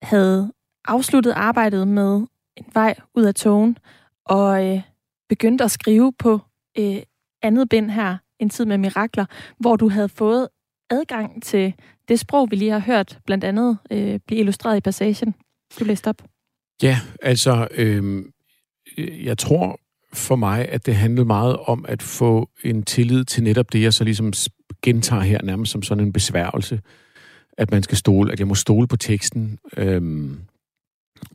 havde 0.02 0.52
afsluttet 0.84 1.32
arbejdet 1.32 1.88
med 1.88 2.26
en 2.56 2.66
vej 2.74 2.94
ud 3.14 3.24
af 3.24 3.34
togen, 3.34 3.78
og 4.24 4.66
øh, 4.66 4.82
begyndte 5.28 5.64
at 5.64 5.70
skrive 5.70 6.12
på 6.12 6.40
øh, 6.78 7.02
andet 7.42 7.68
bind 7.68 7.90
her, 7.90 8.16
En 8.38 8.50
tid 8.50 8.64
med 8.64 8.78
mirakler, 8.78 9.26
hvor 9.58 9.76
du 9.76 9.88
havde 9.88 10.08
fået 10.08 10.48
adgang 10.90 11.42
til 11.42 11.74
det 12.08 12.20
sprog, 12.20 12.50
vi 12.50 12.56
lige 12.56 12.70
har 12.70 12.78
hørt, 12.78 13.18
blandt 13.26 13.44
andet 13.44 13.78
øh, 13.90 14.20
blive 14.26 14.40
illustreret 14.40 14.76
i 14.76 14.80
passagen, 14.80 15.34
du 15.78 15.84
læste 15.84 16.08
op. 16.08 16.22
Ja, 16.82 17.00
altså, 17.22 17.68
øh, 17.74 18.24
jeg 18.98 19.38
tror 19.38 19.80
for 20.12 20.36
mig, 20.36 20.68
at 20.68 20.86
det 20.86 20.96
handlede 20.96 21.26
meget 21.26 21.56
om 21.56 21.84
at 21.88 22.02
få 22.02 22.50
en 22.64 22.82
tillid 22.82 23.24
til 23.24 23.42
netop 23.42 23.72
det, 23.72 23.82
jeg 23.82 23.94
så 23.94 24.04
ligesom 24.04 24.32
gentager 24.82 25.22
her 25.22 25.42
nærmest 25.42 25.72
som 25.72 25.82
sådan 25.82 26.04
en 26.04 26.12
besværgelse, 26.12 26.80
at 27.52 27.70
man 27.70 27.82
skal 27.82 27.98
stole, 27.98 28.32
at 28.32 28.38
jeg 28.38 28.48
må 28.48 28.54
stole 28.54 28.86
på 28.86 28.96
teksten, 28.96 29.58
øh, 29.76 30.30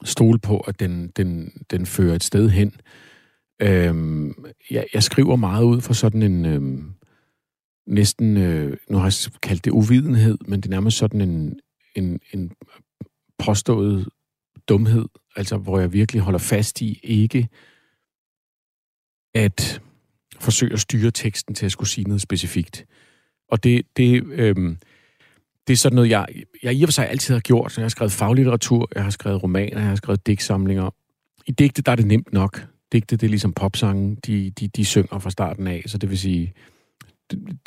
stole 0.04 0.40
på, 0.40 0.58
at 0.60 0.80
den, 0.80 1.08
den, 1.08 1.52
den 1.72 1.86
fører 1.86 2.16
et 2.16 2.24
sted 2.24 2.50
hen. 2.50 2.74
Øh, 3.62 3.96
jeg, 4.72 4.86
jeg 4.94 5.04
skriver 5.04 5.36
meget 5.36 5.64
ud 5.64 5.82
fra 5.82 5.94
sådan 5.94 6.22
en 6.22 6.46
Øh, 6.46 6.84
næsten, 7.88 8.38
øh, 8.38 8.78
nu 8.90 8.98
har 8.98 9.06
jeg 9.06 9.42
kaldt 9.42 9.66
det 9.66 9.72
uvidenhed, 9.72 10.38
men 10.48 10.62
det 10.62 10.66
er 10.66 10.70
nærmest 10.70 10.98
sådan 10.98 11.22
en, 11.22 11.60
en, 11.96 12.20
en 12.34 12.52
påstået 13.38 14.08
dumhed, 14.70 15.06
altså 15.36 15.58
hvor 15.58 15.80
jeg 15.80 15.94
virkelig 15.94 16.22
holder 16.22 16.40
fast 16.40 16.82
i 16.82 17.00
ikke 17.04 17.50
at 19.34 19.82
forsøge 20.40 20.74
at 20.74 20.80
styre 20.80 21.12
teksten 21.12 21.56
til 21.56 21.66
at 21.66 21.72
skulle 21.72 21.90
sige 21.90 22.08
noget 22.08 22.22
specifikt. 22.22 22.86
Og 23.50 23.64
det, 23.64 23.82
det, 23.98 24.24
øhm, 24.24 24.78
det 25.68 25.74
er 25.74 25.78
sådan 25.78 25.96
noget, 25.96 26.10
jeg, 26.10 26.28
jeg 26.64 26.74
i 26.74 26.84
og 26.84 26.88
for 26.88 26.92
sig 26.92 27.10
altid 27.10 27.34
har 27.34 27.42
gjort. 27.42 27.78
Jeg 27.78 27.84
har 27.84 27.90
skrevet 27.90 28.12
faglitteratur, 28.12 28.90
jeg 28.96 29.04
har 29.04 29.10
skrevet 29.10 29.44
romaner, 29.44 29.80
jeg 29.80 29.88
har 29.88 29.96
skrevet 29.96 30.28
digtsamlinger. 30.28 30.90
I 31.46 31.52
digte, 31.52 31.82
der 31.82 31.92
er 31.92 31.96
det 31.96 32.08
nemt 32.08 32.34
nok. 32.34 32.68
Digte, 32.92 33.16
det 33.16 33.28
er 33.28 33.30
ligesom 33.30 33.54
popsange, 33.54 34.16
de, 34.16 34.50
de, 34.50 34.68
de 34.68 34.86
synger 34.86 35.20
fra 35.20 35.30
starten 35.30 35.68
af, 35.68 35.84
så 35.86 35.98
det 35.98 36.10
vil 36.10 36.20
sige, 36.20 36.54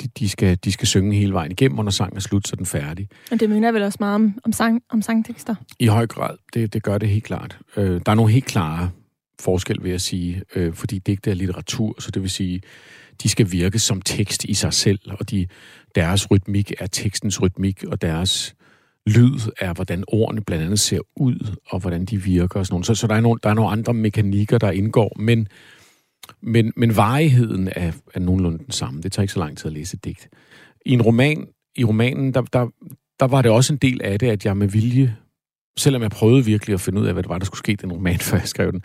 de, 0.01 0.07
de, 0.19 0.29
skal, 0.29 0.57
de 0.63 0.71
skal 0.71 0.87
synge 0.87 1.17
hele 1.17 1.33
vejen 1.33 1.51
igennem, 1.51 1.77
og 1.77 1.83
når 1.83 1.91
sangen 1.91 2.17
er 2.17 2.21
slut, 2.21 2.47
så 2.47 2.53
er 2.53 2.57
den 2.57 2.65
færdig. 2.65 3.09
Og 3.31 3.39
det 3.39 3.49
mener 3.49 3.71
vel 3.71 3.83
også 3.83 3.97
meget 3.99 4.15
om, 4.15 4.39
om, 4.43 4.51
sang, 4.51 4.81
om 4.89 5.01
sangtekster? 5.01 5.55
I 5.79 5.87
høj 5.87 6.07
grad, 6.07 6.35
det, 6.53 6.73
det 6.73 6.83
gør 6.83 6.97
det 6.97 7.09
helt 7.09 7.23
klart. 7.23 7.59
Øh, 7.77 8.01
der 8.05 8.11
er 8.11 8.15
nogle 8.15 8.31
helt 8.31 8.45
klare 8.45 8.89
forskel, 9.41 9.83
vil 9.83 9.91
jeg 9.91 10.01
sige, 10.01 10.41
øh, 10.55 10.73
fordi 10.73 10.99
digte 10.99 11.29
er 11.29 11.35
litteratur, 11.35 12.01
så 12.01 12.11
det 12.11 12.21
vil 12.21 12.29
sige, 12.29 12.61
de 13.23 13.29
skal 13.29 13.51
virke 13.51 13.79
som 13.79 14.01
tekst 14.01 14.43
i 14.43 14.53
sig 14.53 14.73
selv, 14.73 14.99
og 15.11 15.29
de, 15.29 15.47
deres 15.95 16.31
rytmik 16.31 16.73
er 16.79 16.87
tekstens 16.87 17.41
rytmik, 17.41 17.83
og 17.83 18.01
deres 18.01 18.55
lyd 19.05 19.39
er, 19.59 19.73
hvordan 19.73 20.03
ordene 20.07 20.41
blandt 20.41 20.63
andet 20.63 20.79
ser 20.79 20.99
ud, 21.15 21.55
og 21.69 21.79
hvordan 21.79 22.05
de 22.05 22.21
virker 22.21 22.59
og 22.59 22.65
sådan 22.65 22.73
noget. 22.73 22.85
Så, 22.85 22.95
så 22.95 23.07
der, 23.07 23.15
er 23.15 23.21
nogle, 23.21 23.39
der 23.43 23.49
er 23.49 23.53
nogle 23.53 23.71
andre 23.71 23.93
mekanikker, 23.93 24.57
der 24.57 24.71
indgår, 24.71 25.15
men, 25.19 25.47
men, 26.41 26.73
men 26.75 26.95
varigheden 26.95 27.69
er, 27.75 27.91
er 28.13 28.19
nogenlunde 28.19 28.57
den 28.57 28.71
samme. 28.71 29.01
Det 29.01 29.11
tager 29.11 29.23
ikke 29.23 29.33
så 29.33 29.39
lang 29.39 29.57
tid 29.57 29.65
at 29.65 29.73
læse 29.73 29.95
et 29.95 30.05
digt. 30.05 30.29
I 30.85 30.91
en 30.91 31.01
roman, 31.01 31.47
i 31.75 31.83
romanen, 31.83 32.33
der, 32.33 32.41
der, 32.41 32.67
der 33.19 33.27
var 33.27 33.41
det 33.41 33.51
også 33.51 33.73
en 33.73 33.79
del 33.79 34.01
af 34.03 34.19
det, 34.19 34.27
at 34.27 34.45
jeg 34.45 34.57
med 34.57 34.67
vilje, 34.67 35.15
selvom 35.77 36.01
jeg 36.01 36.11
prøvede 36.11 36.45
virkelig 36.45 36.73
at 36.73 36.81
finde 36.81 37.01
ud 37.01 37.05
af, 37.05 37.13
hvad 37.13 37.23
det 37.23 37.29
var, 37.29 37.37
der 37.37 37.45
skulle 37.45 37.59
ske 37.59 37.71
i 37.71 37.75
den 37.75 37.91
roman, 37.91 38.19
før 38.29 38.37
jeg 38.37 38.47
skrev 38.47 38.71
den, 38.71 38.81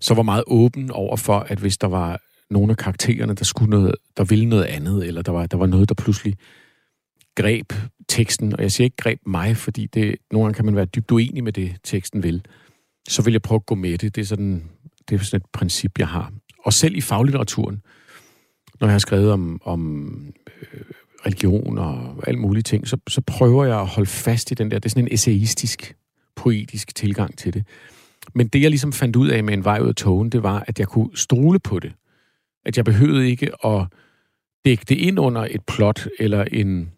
så 0.00 0.14
var 0.14 0.22
meget 0.22 0.44
åben 0.46 0.90
over 0.90 1.16
for, 1.16 1.38
at 1.38 1.58
hvis 1.58 1.78
der 1.78 1.86
var 1.86 2.20
nogle 2.50 2.70
af 2.70 2.76
karaktererne, 2.76 3.34
der 3.34 3.44
skulle 3.44 3.70
noget, 3.70 3.94
der 4.16 4.24
ville 4.24 4.48
noget 4.48 4.64
andet, 4.64 5.06
eller 5.06 5.22
der 5.22 5.32
var, 5.32 5.46
der 5.46 5.56
var 5.56 5.66
noget, 5.66 5.88
der 5.88 5.94
pludselig 5.94 6.36
greb 7.34 7.72
teksten, 8.08 8.52
og 8.52 8.62
jeg 8.62 8.72
siger 8.72 8.84
ikke 8.84 8.96
greb 8.96 9.20
mig, 9.26 9.56
fordi 9.56 9.86
det, 9.86 10.16
nogle 10.32 10.44
gange 10.44 10.56
kan 10.56 10.64
man 10.64 10.76
være 10.76 10.84
dybt 10.84 11.10
uenig 11.10 11.44
med 11.44 11.52
det, 11.52 11.76
teksten 11.84 12.22
vil, 12.22 12.42
så 13.08 13.22
vil 13.22 13.32
jeg 13.32 13.42
prøve 13.42 13.56
at 13.56 13.66
gå 13.66 13.74
med 13.74 13.98
det. 13.98 14.14
Det 14.14 14.20
er 14.20 14.26
sådan, 14.26 14.64
det 15.08 15.20
er 15.20 15.24
sådan 15.24 15.36
et 15.36 15.50
princip, 15.52 15.98
jeg 15.98 16.08
har. 16.08 16.32
Og 16.66 16.72
selv 16.72 16.96
i 16.96 17.00
faglitteraturen, 17.00 17.82
når 18.80 18.86
jeg 18.86 18.94
har 18.94 18.98
skrevet 18.98 19.32
om, 19.32 19.60
om 19.64 20.12
øh, 20.46 20.80
religion 21.26 21.78
og 21.78 22.14
alt 22.26 22.38
muligt 22.38 22.66
ting, 22.66 22.88
så, 22.88 22.96
så 23.08 23.20
prøver 23.20 23.64
jeg 23.64 23.80
at 23.80 23.86
holde 23.86 24.10
fast 24.10 24.50
i 24.50 24.54
den 24.54 24.70
der, 24.70 24.78
det 24.78 24.84
er 24.84 24.90
sådan 24.90 25.04
en 25.04 25.14
essayistisk, 25.14 25.96
poetisk 26.36 26.94
tilgang 26.94 27.38
til 27.38 27.54
det. 27.54 27.66
Men 28.34 28.48
det, 28.48 28.62
jeg 28.62 28.70
ligesom 28.70 28.92
fandt 28.92 29.16
ud 29.16 29.28
af 29.28 29.44
med 29.44 29.54
en 29.54 29.64
vej 29.64 29.80
ud 29.80 29.88
af 29.88 29.94
togen, 29.94 30.30
det 30.30 30.42
var, 30.42 30.64
at 30.66 30.78
jeg 30.78 30.88
kunne 30.88 31.16
stole 31.16 31.58
på 31.58 31.78
det. 31.78 31.92
At 32.64 32.76
jeg 32.76 32.84
behøvede 32.84 33.30
ikke 33.30 33.66
at 33.66 33.86
dække 34.64 34.84
det 34.88 34.98
ind 34.98 35.18
under 35.18 35.46
et 35.50 35.60
plot 35.66 36.08
eller 36.18 36.44
en, 36.44 36.92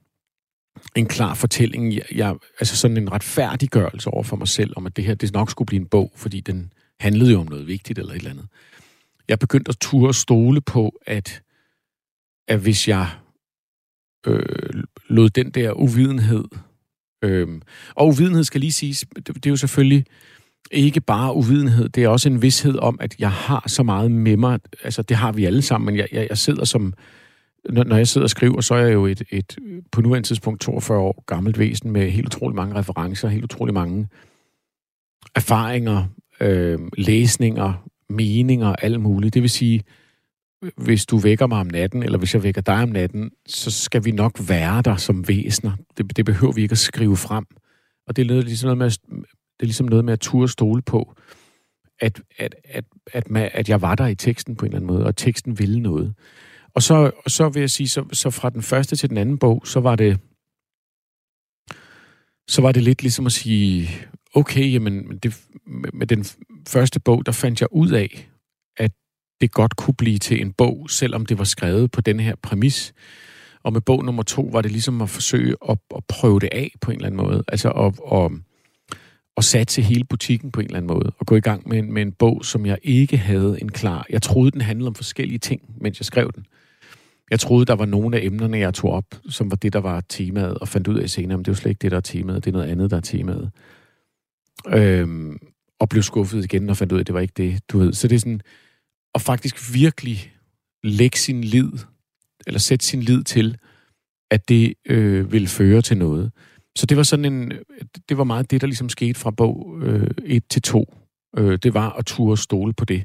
en 0.96 1.06
klar 1.06 1.34
fortælling. 1.34 1.94
Jeg, 1.94 2.02
jeg, 2.14 2.36
altså 2.60 2.76
sådan 2.76 2.96
en 2.96 3.12
retfærdiggørelse 3.12 4.10
over 4.10 4.22
for 4.22 4.36
mig 4.36 4.48
selv, 4.48 4.72
om 4.76 4.86
at 4.86 4.96
det 4.96 5.04
her 5.04 5.14
det 5.14 5.32
nok 5.32 5.50
skulle 5.50 5.66
blive 5.66 5.80
en 5.80 5.88
bog, 5.88 6.12
fordi 6.16 6.40
den 6.40 6.72
handlede 7.00 7.32
jo 7.32 7.40
om 7.40 7.46
noget 7.46 7.66
vigtigt 7.66 7.98
eller 7.98 8.12
et 8.12 8.18
eller 8.18 8.30
andet. 8.30 8.48
Jeg 9.28 9.38
begyndte 9.38 9.68
at 9.68 9.76
ture 9.80 10.14
stole 10.14 10.60
på, 10.60 11.00
at, 11.06 11.42
at 12.48 12.60
hvis 12.60 12.88
jeg 12.88 13.08
øh, 14.26 14.82
lod 15.08 15.30
den 15.30 15.50
der 15.50 15.72
uvidenhed, 15.72 16.44
øh, 17.24 17.48
og 17.94 18.08
uvidenhed 18.08 18.44
skal 18.44 18.60
lige 18.60 18.72
siges, 18.72 19.04
det, 19.16 19.26
det 19.26 19.46
er 19.46 19.50
jo 19.50 19.56
selvfølgelig 19.56 20.04
ikke 20.70 21.00
bare 21.00 21.34
uvidenhed, 21.34 21.88
det 21.88 22.04
er 22.04 22.08
også 22.08 22.28
en 22.28 22.42
vidshed 22.42 22.78
om, 22.78 22.98
at 23.00 23.16
jeg 23.18 23.30
har 23.30 23.64
så 23.66 23.82
meget 23.82 24.10
med 24.10 24.36
mig. 24.36 24.60
Altså, 24.84 25.02
det 25.02 25.16
har 25.16 25.32
vi 25.32 25.44
alle 25.44 25.62
sammen, 25.62 25.86
men 25.86 25.96
jeg, 25.96 26.08
jeg, 26.12 26.26
jeg 26.28 26.38
sidder 26.38 26.64
som... 26.64 26.94
Når, 27.70 27.84
når 27.84 27.96
jeg 27.96 28.08
sidder 28.08 28.24
og 28.24 28.30
skriver, 28.30 28.60
så 28.60 28.74
er 28.74 28.78
jeg 28.78 28.92
jo 28.94 29.06
et, 29.06 29.22
et 29.30 29.58
på 29.92 30.00
nuværende 30.00 30.28
tidspunkt 30.28 30.60
42 30.60 30.98
år 30.98 31.24
gammelt 31.26 31.58
væsen 31.58 31.90
med 31.90 32.10
helt 32.10 32.26
utrolig 32.26 32.56
mange 32.56 32.74
referencer, 32.74 33.28
helt 33.28 33.44
utrolig 33.44 33.74
mange 33.74 34.08
erfaringer, 35.34 36.04
øh, 36.40 36.78
læsninger, 36.96 37.88
meninger, 38.10 38.76
alt 38.76 39.00
muligt. 39.00 39.34
Det 39.34 39.42
vil 39.42 39.50
sige, 39.50 39.82
hvis 40.76 41.06
du 41.06 41.18
vækker 41.18 41.46
mig 41.46 41.60
om 41.60 41.66
natten, 41.66 42.02
eller 42.02 42.18
hvis 42.18 42.34
jeg 42.34 42.42
vækker 42.42 42.60
dig 42.60 42.82
om 42.82 42.88
natten, 42.88 43.30
så 43.46 43.70
skal 43.70 44.04
vi 44.04 44.10
nok 44.10 44.48
være 44.48 44.82
der 44.82 44.96
som 44.96 45.28
væsener. 45.28 45.72
Det, 45.96 46.16
det 46.16 46.24
behøver 46.24 46.52
vi 46.52 46.62
ikke 46.62 46.72
at 46.72 46.78
skrive 46.78 47.16
frem. 47.16 47.46
Og 48.06 48.16
det 48.16 48.30
er 48.30 48.42
ligesom 48.42 48.66
noget 48.66 48.78
med 48.78 48.86
at 48.86 48.98
det 49.58 49.62
er 49.62 49.66
ligesom 49.66 49.86
noget 49.86 50.04
med 50.04 50.12
at 50.12 50.20
turde 50.20 50.48
stole 50.48 50.82
på, 50.82 51.14
at, 52.00 52.20
at, 52.38 52.54
at, 52.64 52.84
at, 53.12 53.30
man, 53.30 53.50
at 53.54 53.68
jeg 53.68 53.82
var 53.82 53.94
der 53.94 54.06
i 54.06 54.14
teksten 54.14 54.56
på 54.56 54.64
en 54.64 54.68
eller 54.68 54.78
anden 54.78 54.94
måde, 54.94 55.06
og 55.06 55.16
teksten 55.16 55.58
ville 55.58 55.80
noget. 55.80 56.14
Og 56.74 56.82
så, 56.82 57.10
så 57.26 57.48
vil 57.48 57.60
jeg 57.60 57.70
sige, 57.70 57.88
så, 57.88 58.04
så 58.12 58.30
fra 58.30 58.50
den 58.50 58.62
første 58.62 58.96
til 58.96 59.10
den 59.10 59.18
anden 59.18 59.38
bog, 59.38 59.62
så 59.66 59.80
var 59.80 59.96
det 59.96 60.20
så 62.48 62.62
var 62.62 62.72
det 62.72 62.82
lidt 62.82 63.02
ligesom 63.02 63.26
at 63.26 63.32
sige, 63.32 63.88
okay, 64.34 64.72
jamen, 64.72 65.18
det, 65.18 65.40
med 65.92 66.06
den 66.06 66.24
første 66.68 67.00
bog, 67.00 67.26
der 67.26 67.32
fandt 67.32 67.60
jeg 67.60 67.68
ud 67.72 67.90
af, 67.90 68.28
at 68.76 68.92
det 69.40 69.52
godt 69.52 69.76
kunne 69.76 69.94
blive 69.94 70.18
til 70.18 70.40
en 70.40 70.52
bog, 70.52 70.90
selvom 70.90 71.26
det 71.26 71.38
var 71.38 71.44
skrevet 71.44 71.90
på 71.90 72.00
den 72.00 72.20
her 72.20 72.34
præmis. 72.42 72.94
Og 73.62 73.72
med 73.72 73.80
bog 73.80 74.04
nummer 74.04 74.22
to 74.22 74.42
var 74.52 74.62
det 74.62 74.70
ligesom 74.70 75.02
at 75.02 75.10
forsøge 75.10 75.56
at, 75.68 75.78
at 75.96 76.04
prøve 76.08 76.40
det 76.40 76.48
af 76.52 76.72
på 76.80 76.90
en 76.90 76.96
eller 76.96 77.06
anden 77.06 77.26
måde. 77.26 77.44
Altså 77.48 77.70
at, 77.70 77.94
at, 78.12 78.30
at 79.36 79.44
satse 79.44 79.82
hele 79.82 80.04
butikken 80.04 80.50
på 80.50 80.60
en 80.60 80.66
eller 80.66 80.76
anden 80.76 80.94
måde, 80.94 81.12
og 81.18 81.26
gå 81.26 81.36
i 81.36 81.40
gang 81.40 81.68
med 81.68 81.78
en, 81.78 81.92
med 81.92 82.02
en 82.02 82.12
bog, 82.12 82.44
som 82.44 82.66
jeg 82.66 82.78
ikke 82.82 83.16
havde 83.16 83.58
en 83.60 83.72
klar... 83.72 84.06
Jeg 84.10 84.22
troede, 84.22 84.50
den 84.50 84.60
handlede 84.60 84.88
om 84.88 84.94
forskellige 84.94 85.38
ting, 85.38 85.62
mens 85.80 86.00
jeg 86.00 86.06
skrev 86.06 86.32
den. 86.34 86.46
Jeg 87.30 87.40
troede, 87.40 87.64
der 87.64 87.74
var 87.74 87.86
nogle 87.86 88.16
af 88.16 88.24
emnerne, 88.24 88.58
jeg 88.58 88.74
tog 88.74 88.90
op, 88.90 89.04
som 89.28 89.50
var 89.50 89.56
det, 89.56 89.72
der 89.72 89.78
var 89.78 90.00
temaet, 90.08 90.58
og 90.58 90.68
fandt 90.68 90.88
ud 90.88 90.98
af 90.98 91.10
senere, 91.10 91.34
om 91.34 91.44
det 91.44 91.50
er 91.50 91.54
jo 91.54 91.56
slet 91.60 91.70
ikke 91.70 91.82
det, 91.82 91.90
der 91.90 91.96
er 91.96 92.00
temaet, 92.00 92.44
det 92.44 92.50
er 92.50 92.52
noget 92.52 92.70
andet, 92.70 92.90
der 92.90 92.96
er 92.96 93.00
temaet. 93.00 93.50
Øhm, 94.66 95.38
og 95.80 95.88
blev 95.88 96.02
skuffet 96.02 96.44
igen, 96.44 96.70
og 96.70 96.76
fandt 96.76 96.92
ud 96.92 96.98
af, 96.98 97.00
at 97.00 97.06
det 97.06 97.14
var 97.14 97.20
ikke 97.20 97.34
det, 97.36 97.60
du 97.68 97.78
ved. 97.78 97.92
Så 97.92 98.08
det 98.08 98.14
er 98.14 98.20
sådan, 98.20 98.40
at 99.14 99.20
faktisk 99.20 99.74
virkelig 99.74 100.32
lægge 100.82 101.18
sin 101.18 101.44
lid, 101.44 101.72
eller 102.46 102.58
sætte 102.58 102.86
sin 102.86 103.02
lid 103.02 103.24
til, 103.24 103.58
at 104.30 104.48
det 104.48 104.74
øh, 104.86 105.32
vil 105.32 105.48
føre 105.48 105.82
til 105.82 105.96
noget. 105.96 106.32
Så 106.76 106.86
det 106.86 106.96
var 106.96 107.02
sådan 107.02 107.24
en, 107.24 107.52
det 108.08 108.18
var 108.18 108.24
meget 108.24 108.50
det, 108.50 108.60
der 108.60 108.66
ligesom 108.66 108.88
skete 108.88 109.18
fra 109.18 109.30
bog 109.30 109.78
1 109.82 110.14
øh, 110.24 110.40
til 110.50 110.62
2. 110.62 110.94
Øh, 111.36 111.58
det 111.62 111.74
var 111.74 111.90
at 111.90 112.06
turde 112.06 112.36
stole 112.36 112.72
på 112.72 112.84
det. 112.84 113.04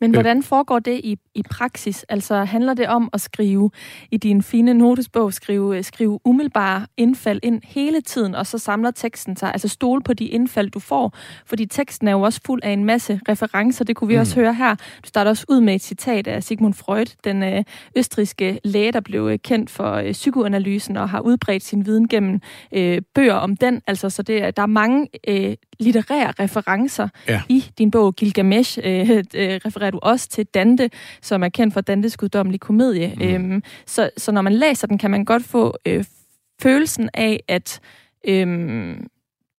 Men 0.00 0.10
øh. 0.10 0.14
hvordan 0.14 0.42
foregår 0.42 0.78
det 0.78 1.00
i, 1.04 1.18
i 1.34 1.42
praksis? 1.50 2.02
Altså 2.08 2.44
handler 2.44 2.74
det 2.74 2.88
om 2.88 3.10
at 3.12 3.20
skrive 3.20 3.70
i 4.10 4.16
din 4.16 4.42
fine 4.42 4.74
notesbog, 4.74 5.32
skrive, 5.32 5.82
skrive 5.82 6.20
umiddelbare 6.24 6.86
indfald 6.96 7.40
ind 7.42 7.60
hele 7.64 8.00
tiden, 8.00 8.34
og 8.34 8.46
så 8.46 8.58
samler 8.58 8.90
teksten 8.90 9.36
sig, 9.36 9.52
altså 9.52 9.68
stole 9.68 10.02
på 10.02 10.12
de 10.12 10.26
indfald, 10.26 10.70
du 10.70 10.80
får? 10.80 11.16
Fordi 11.46 11.66
teksten 11.66 12.08
er 12.08 12.12
jo 12.12 12.20
også 12.20 12.40
fuld 12.46 12.60
af 12.62 12.70
en 12.70 12.84
masse 12.84 13.20
referencer, 13.28 13.84
det 13.84 13.96
kunne 13.96 14.08
vi 14.08 14.14
mm. 14.14 14.20
også 14.20 14.34
høre 14.34 14.54
her. 14.54 14.74
Du 14.74 15.08
starter 15.08 15.30
også 15.30 15.44
ud 15.48 15.60
med 15.60 15.74
et 15.74 15.82
citat 15.82 16.26
af 16.26 16.42
Sigmund 16.42 16.74
Freud, 16.74 17.16
den 17.24 17.42
øh, 17.42 17.64
østriske 17.96 18.60
læge, 18.64 18.92
der 18.92 19.00
blev 19.00 19.28
øh, 19.32 19.38
kendt 19.38 19.70
for 19.70 19.92
øh, 19.92 20.12
psykoanalysen 20.12 20.96
og 20.96 21.08
har 21.08 21.20
udbredt 21.20 21.62
sin 21.62 21.86
viden 21.86 22.08
gennem 22.08 22.40
øh, 22.72 23.02
bøger 23.14 23.34
om 23.34 23.56
den. 23.56 23.82
Altså, 23.86 24.10
så 24.10 24.22
det, 24.22 24.56
der 24.56 24.62
er 24.62 24.66
mange 24.66 25.08
øh, 25.28 25.56
litterære 25.80 26.32
referencer 26.38 27.08
ja. 27.28 27.42
i 27.48 27.64
din 27.78 27.90
bog 27.90 28.14
Gilgamesh. 28.16 28.78
Øh, 28.84 29.10
øh, 29.10 29.60
refererer 29.66 29.90
du 29.90 29.98
også 30.02 30.28
til 30.28 30.46
Dante, 30.46 30.90
som 31.22 31.42
er 31.42 31.48
kendt 31.48 31.74
for 31.74 31.80
Dantes 31.80 32.16
guddommelige 32.16 32.58
komedie. 32.58 33.14
Mm. 33.16 33.22
Øhm, 33.22 33.62
så, 33.86 34.10
så 34.16 34.32
når 34.32 34.42
man 34.42 34.52
læser 34.52 34.86
den, 34.86 34.98
kan 34.98 35.10
man 35.10 35.24
godt 35.24 35.44
få 35.44 35.76
øh, 35.86 36.04
følelsen 36.62 37.10
af, 37.14 37.40
at 37.48 37.80
øh, 38.28 38.96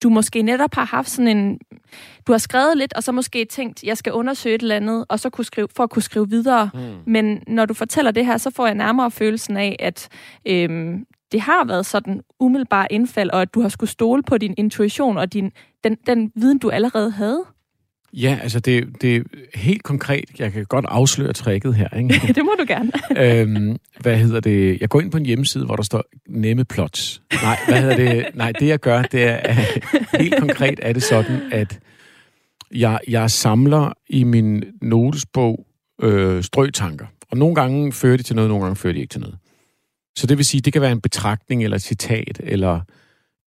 du 0.04 0.10
måske 0.10 0.42
netop 0.42 0.74
har 0.74 0.86
haft 0.86 1.10
sådan 1.10 1.38
en... 1.38 1.60
Du 2.28 2.32
har 2.32 2.38
skrevet 2.38 2.78
lidt, 2.78 2.94
og 2.94 3.04
så 3.04 3.12
måske 3.12 3.46
tænkt, 3.46 3.84
jeg 3.84 3.98
skal 3.98 4.14
undersøge 4.14 4.56
et 4.56 4.62
eller 4.62 4.76
andet, 4.76 5.06
og 5.10 5.20
så 5.20 5.30
kunne 5.30 5.46
skrive, 5.46 5.68
for 5.76 5.84
at 5.84 5.90
kunne 5.90 6.04
skrive 6.04 6.30
videre. 6.30 6.70
Mm. 6.74 6.80
Men 7.06 7.44
når 7.48 7.66
du 7.66 7.74
fortæller 7.74 8.12
det 8.12 8.26
her, 8.26 8.38
så 8.38 8.52
får 8.52 8.66
jeg 8.66 8.76
nærmere 8.76 9.12
følelsen 9.12 9.58
af, 9.58 9.76
at 9.80 10.10
øh, 10.46 11.00
det 11.32 11.42
har 11.42 11.66
været 11.66 11.86
sådan 11.86 12.22
umiddelbar 12.40 12.88
indfald, 12.90 13.30
og 13.30 13.42
at 13.42 13.54
du 13.54 13.62
har 13.62 13.70
skulle 13.70 13.90
stole 13.90 14.24
på 14.24 14.38
din 14.38 14.54
intuition 14.58 15.18
og 15.18 15.34
din, 15.34 15.52
den, 15.84 15.98
den 16.08 16.32
viden, 16.36 16.58
du 16.58 16.70
allerede 16.70 17.12
havde? 17.12 17.44
Ja, 18.14 18.40
altså 18.42 18.60
det, 18.60 19.02
det 19.02 19.16
er 19.16 19.22
helt 19.56 19.84
konkret. 19.84 20.26
Jeg 20.40 20.52
kan 20.52 20.66
godt 20.66 20.86
afsløre 20.88 21.34
tricket 21.34 21.76
her. 21.76 21.98
Ikke? 21.98 22.14
det 22.36 22.46
må 22.46 22.52
du 22.60 22.66
gerne. 22.68 22.92
øhm, 23.26 23.78
hvad 24.00 24.18
hedder 24.18 24.40
det? 24.40 24.82
Jeg 24.82 24.90
går 24.90 25.02
ind 25.02 25.12
på 25.12 25.18
en 25.18 25.26
hjemmeside, 25.26 25.66
hvor 25.66 25.76
der 25.76 25.84
står 25.84 26.04
nemme 26.30 26.66
plots. 26.66 27.22
Nej, 27.44 27.58
hvad 27.68 27.82
hedder 27.82 27.96
det? 27.96 28.26
Nej, 28.34 28.52
det 28.52 28.68
jeg 28.68 28.80
gør, 28.80 29.02
det 29.02 29.24
er 29.24 29.54
helt 30.22 30.36
konkret 30.40 30.80
er 30.82 30.94
det 30.94 31.04
sådan, 31.04 31.42
at 31.52 31.80
jeg, 32.72 33.00
jeg 33.08 33.32
samler 33.32 33.94
i 34.10 34.24
min 34.24 34.64
notesbog 34.82 35.66
øh, 36.02 36.44
strøtanker. 36.44 37.06
Og 37.32 37.38
nogle 37.38 37.56
gange 37.56 37.92
fører 37.92 38.18
de 38.18 38.24
til 38.24 38.36
noget, 38.36 38.50
nogle 38.50 38.64
gange 38.64 38.76
fører 38.76 38.94
de 38.94 39.00
ikke 39.00 39.12
til 39.12 39.22
noget. 39.22 39.38
Så 40.16 40.28
det 40.28 40.38
vil 40.38 40.46
sige, 40.46 40.62
det 40.62 40.74
kan 40.74 40.82
være 40.82 40.92
en 40.92 41.02
betragtning, 41.02 41.64
eller 41.64 41.76
et 41.76 41.82
citat, 41.82 42.42
eller 42.44 42.82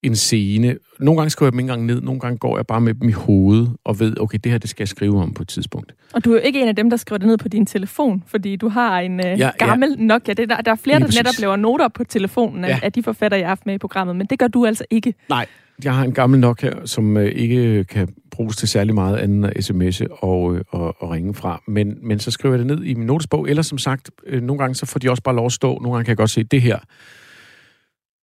en 0.03 0.17
scene. 0.17 0.77
Nogle 0.99 1.19
gange 1.19 1.31
skriver 1.31 1.47
jeg 1.47 1.53
dem 1.53 1.59
ikke 1.59 1.73
engang 1.73 1.87
ned, 1.87 2.01
nogle 2.01 2.21
gange 2.21 2.39
går 2.39 2.59
jeg 2.59 2.67
bare 2.67 2.81
med 2.81 2.95
dem 2.95 3.09
i 3.09 3.13
hovedet 3.13 3.73
og 3.85 4.01
ved, 4.01 4.21
okay, 4.21 4.39
det 4.45 4.53
her 4.53 4.59
det 4.59 4.71
skal 4.71 4.83
jeg 4.83 4.89
skrive 4.89 5.23
om 5.23 5.35
på 5.35 5.43
et 5.43 5.49
tidspunkt. 5.49 5.95
Og 6.13 6.25
du 6.25 6.31
er 6.31 6.35
jo 6.35 6.41
ikke 6.41 6.63
en 6.63 6.69
af 6.69 6.77
dem, 6.77 6.91
der 6.91 6.97
skriver 6.97 7.19
det 7.19 7.27
ned 7.27 7.39
på 7.39 7.49
din 7.49 7.67
telefon, 7.67 8.23
fordi 8.27 8.57
du 8.57 8.69
har 8.69 9.01
en 9.01 9.21
øh, 9.27 9.39
ja, 9.39 9.51
gammel 9.59 9.97
ja. 9.99 10.05
Nokia. 10.05 10.35
Det 10.35 10.49
der, 10.49 10.57
der 10.57 10.71
er 10.71 10.77
flere, 10.77 10.99
Lige 10.99 11.09
der 11.09 11.19
netop 11.23 11.41
laver 11.41 11.57
noter 11.57 11.89
på 11.89 12.05
telefonen 12.05 12.65
af, 12.65 12.69
ja. 12.69 12.79
af 12.83 12.93
de 12.93 13.03
forfatter, 13.03 13.39
jeg 13.39 13.47
har 13.47 13.51
haft 13.51 13.67
med 13.67 13.75
i 13.75 13.79
programmet, 13.79 14.17
men 14.17 14.27
det 14.27 14.39
gør 14.39 14.49
du 14.49 14.67
altså 14.67 14.85
ikke. 14.91 15.15
Nej, 15.29 15.47
jeg 15.85 15.95
har 15.95 16.05
en 16.05 16.13
gammel 16.13 16.41
Nokia, 16.41 16.87
som 16.87 17.17
øh, 17.17 17.33
ikke 17.33 17.85
kan 17.85 18.09
bruges 18.31 18.57
til 18.57 18.69
særlig 18.69 18.95
meget 18.95 19.17
andet 19.17 19.53
end 19.57 19.65
sms'e 19.65 20.25
og, 20.25 20.57
øh, 20.57 20.65
og, 20.69 21.03
og 21.03 21.11
ringe 21.11 21.35
fra. 21.35 21.63
Men, 21.67 21.99
men 22.03 22.19
så 22.19 22.31
skriver 22.31 22.55
jeg 22.55 22.59
det 22.59 22.67
ned 22.67 22.85
i 22.85 22.95
min 22.95 23.07
notesbog, 23.07 23.51
eller 23.51 23.63
som 23.63 23.79
sagt, 23.79 24.11
øh, 24.27 24.43
nogle 24.43 24.59
gange 24.59 24.75
så 24.75 24.87
får 24.87 24.99
de 24.99 25.11
også 25.11 25.23
bare 25.23 25.35
lov 25.35 25.47
at 25.47 25.53
stå. 25.53 25.79
Nogle 25.79 25.93
gange 25.93 26.05
kan 26.05 26.11
jeg 26.11 26.17
godt 26.17 26.31
se, 26.31 26.43
det 26.43 26.63
her, 26.63 26.79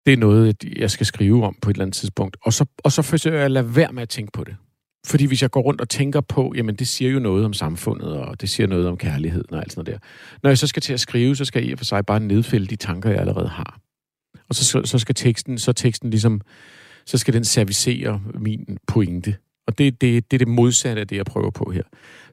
det 0.08 0.14
er 0.14 0.18
noget, 0.18 0.64
jeg 0.78 0.92
skal 0.92 1.06
skrive 1.06 1.46
om 1.46 1.56
på 1.62 1.70
et 1.70 1.74
eller 1.74 1.86
andet 1.86 1.96
tidspunkt. 1.96 2.38
Og 2.42 2.54
så, 2.54 2.66
og 2.84 2.92
så 2.92 3.02
forsøger 3.02 3.38
jeg 3.38 3.46
at 3.46 3.52
lade 3.52 3.76
være 3.76 3.92
med 3.92 4.02
at 4.02 4.10
tænke 4.10 4.32
på 4.32 4.44
det. 4.44 4.56
Fordi 5.06 5.26
hvis 5.26 5.42
jeg 5.42 5.52
går 5.52 5.62
rundt 5.62 5.82
og 5.82 5.90
tænker 5.90 6.22
på, 6.22 6.54
jamen 6.56 6.76
det 6.76 6.88
siger 6.88 7.12
jo 7.12 7.20
noget 7.20 7.46
om 7.46 7.54
samfundet, 7.54 8.14
og 8.14 8.42
det 8.42 8.50
siger 8.50 8.68
noget 8.68 8.88
om 8.88 8.98
kærligheden 8.98 9.54
og 9.54 9.60
alt 9.60 9.72
sådan 9.72 9.92
noget 9.92 10.02
der. 10.02 10.08
Når 10.44 10.50
jeg 10.50 10.58
så 10.58 10.68
skal 10.68 10.82
til 10.82 10.94
at 10.94 11.00
skrive, 11.00 11.36
så 11.36 11.46
skal 11.46 11.60
jeg 11.60 11.70
i 11.70 11.74
og 11.74 11.78
for 11.78 11.86
sig 11.86 12.06
bare 12.06 12.20
nedfælde 12.20 12.68
de 12.68 12.76
tanker, 12.76 13.10
jeg 13.10 13.20
allerede 13.20 13.48
har. 13.48 13.80
Og 14.50 14.56
så, 14.56 14.82
så 14.86 15.00
skal 15.00 15.16
teksten, 15.16 15.58
så 15.58 15.74
teksten 15.74 16.10
ligesom, 16.10 16.42
så 17.06 17.18
skal 17.18 17.34
den 17.34 17.46
servicere 17.46 18.22
min 18.34 18.78
pointe. 18.88 19.36
Og 19.68 19.78
det, 19.78 20.02
det, 20.02 20.32
det 20.32 20.42
er 20.42 20.46
det 20.46 20.48
modsatte 20.48 21.00
af 21.02 21.08
det, 21.08 21.16
jeg 21.16 21.26
prøver 21.26 21.52
på 21.52 21.72
her. 21.72 21.84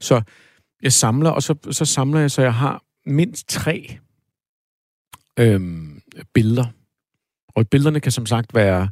Så 0.01 0.23
jeg 0.83 0.93
samler, 0.93 1.31
og 1.31 1.43
så, 1.43 1.55
så 1.71 1.85
samler 1.85 2.21
jeg, 2.21 2.31
så 2.31 2.43
jeg 2.43 2.55
har 2.55 2.83
mindst 3.07 3.49
tre 3.49 3.99
øhm, 5.39 6.01
billeder. 6.35 6.67
Og 7.55 7.69
billederne 7.69 8.01
kan 8.01 8.13
som 8.13 8.27
sagt 8.27 8.55
være 8.55 8.89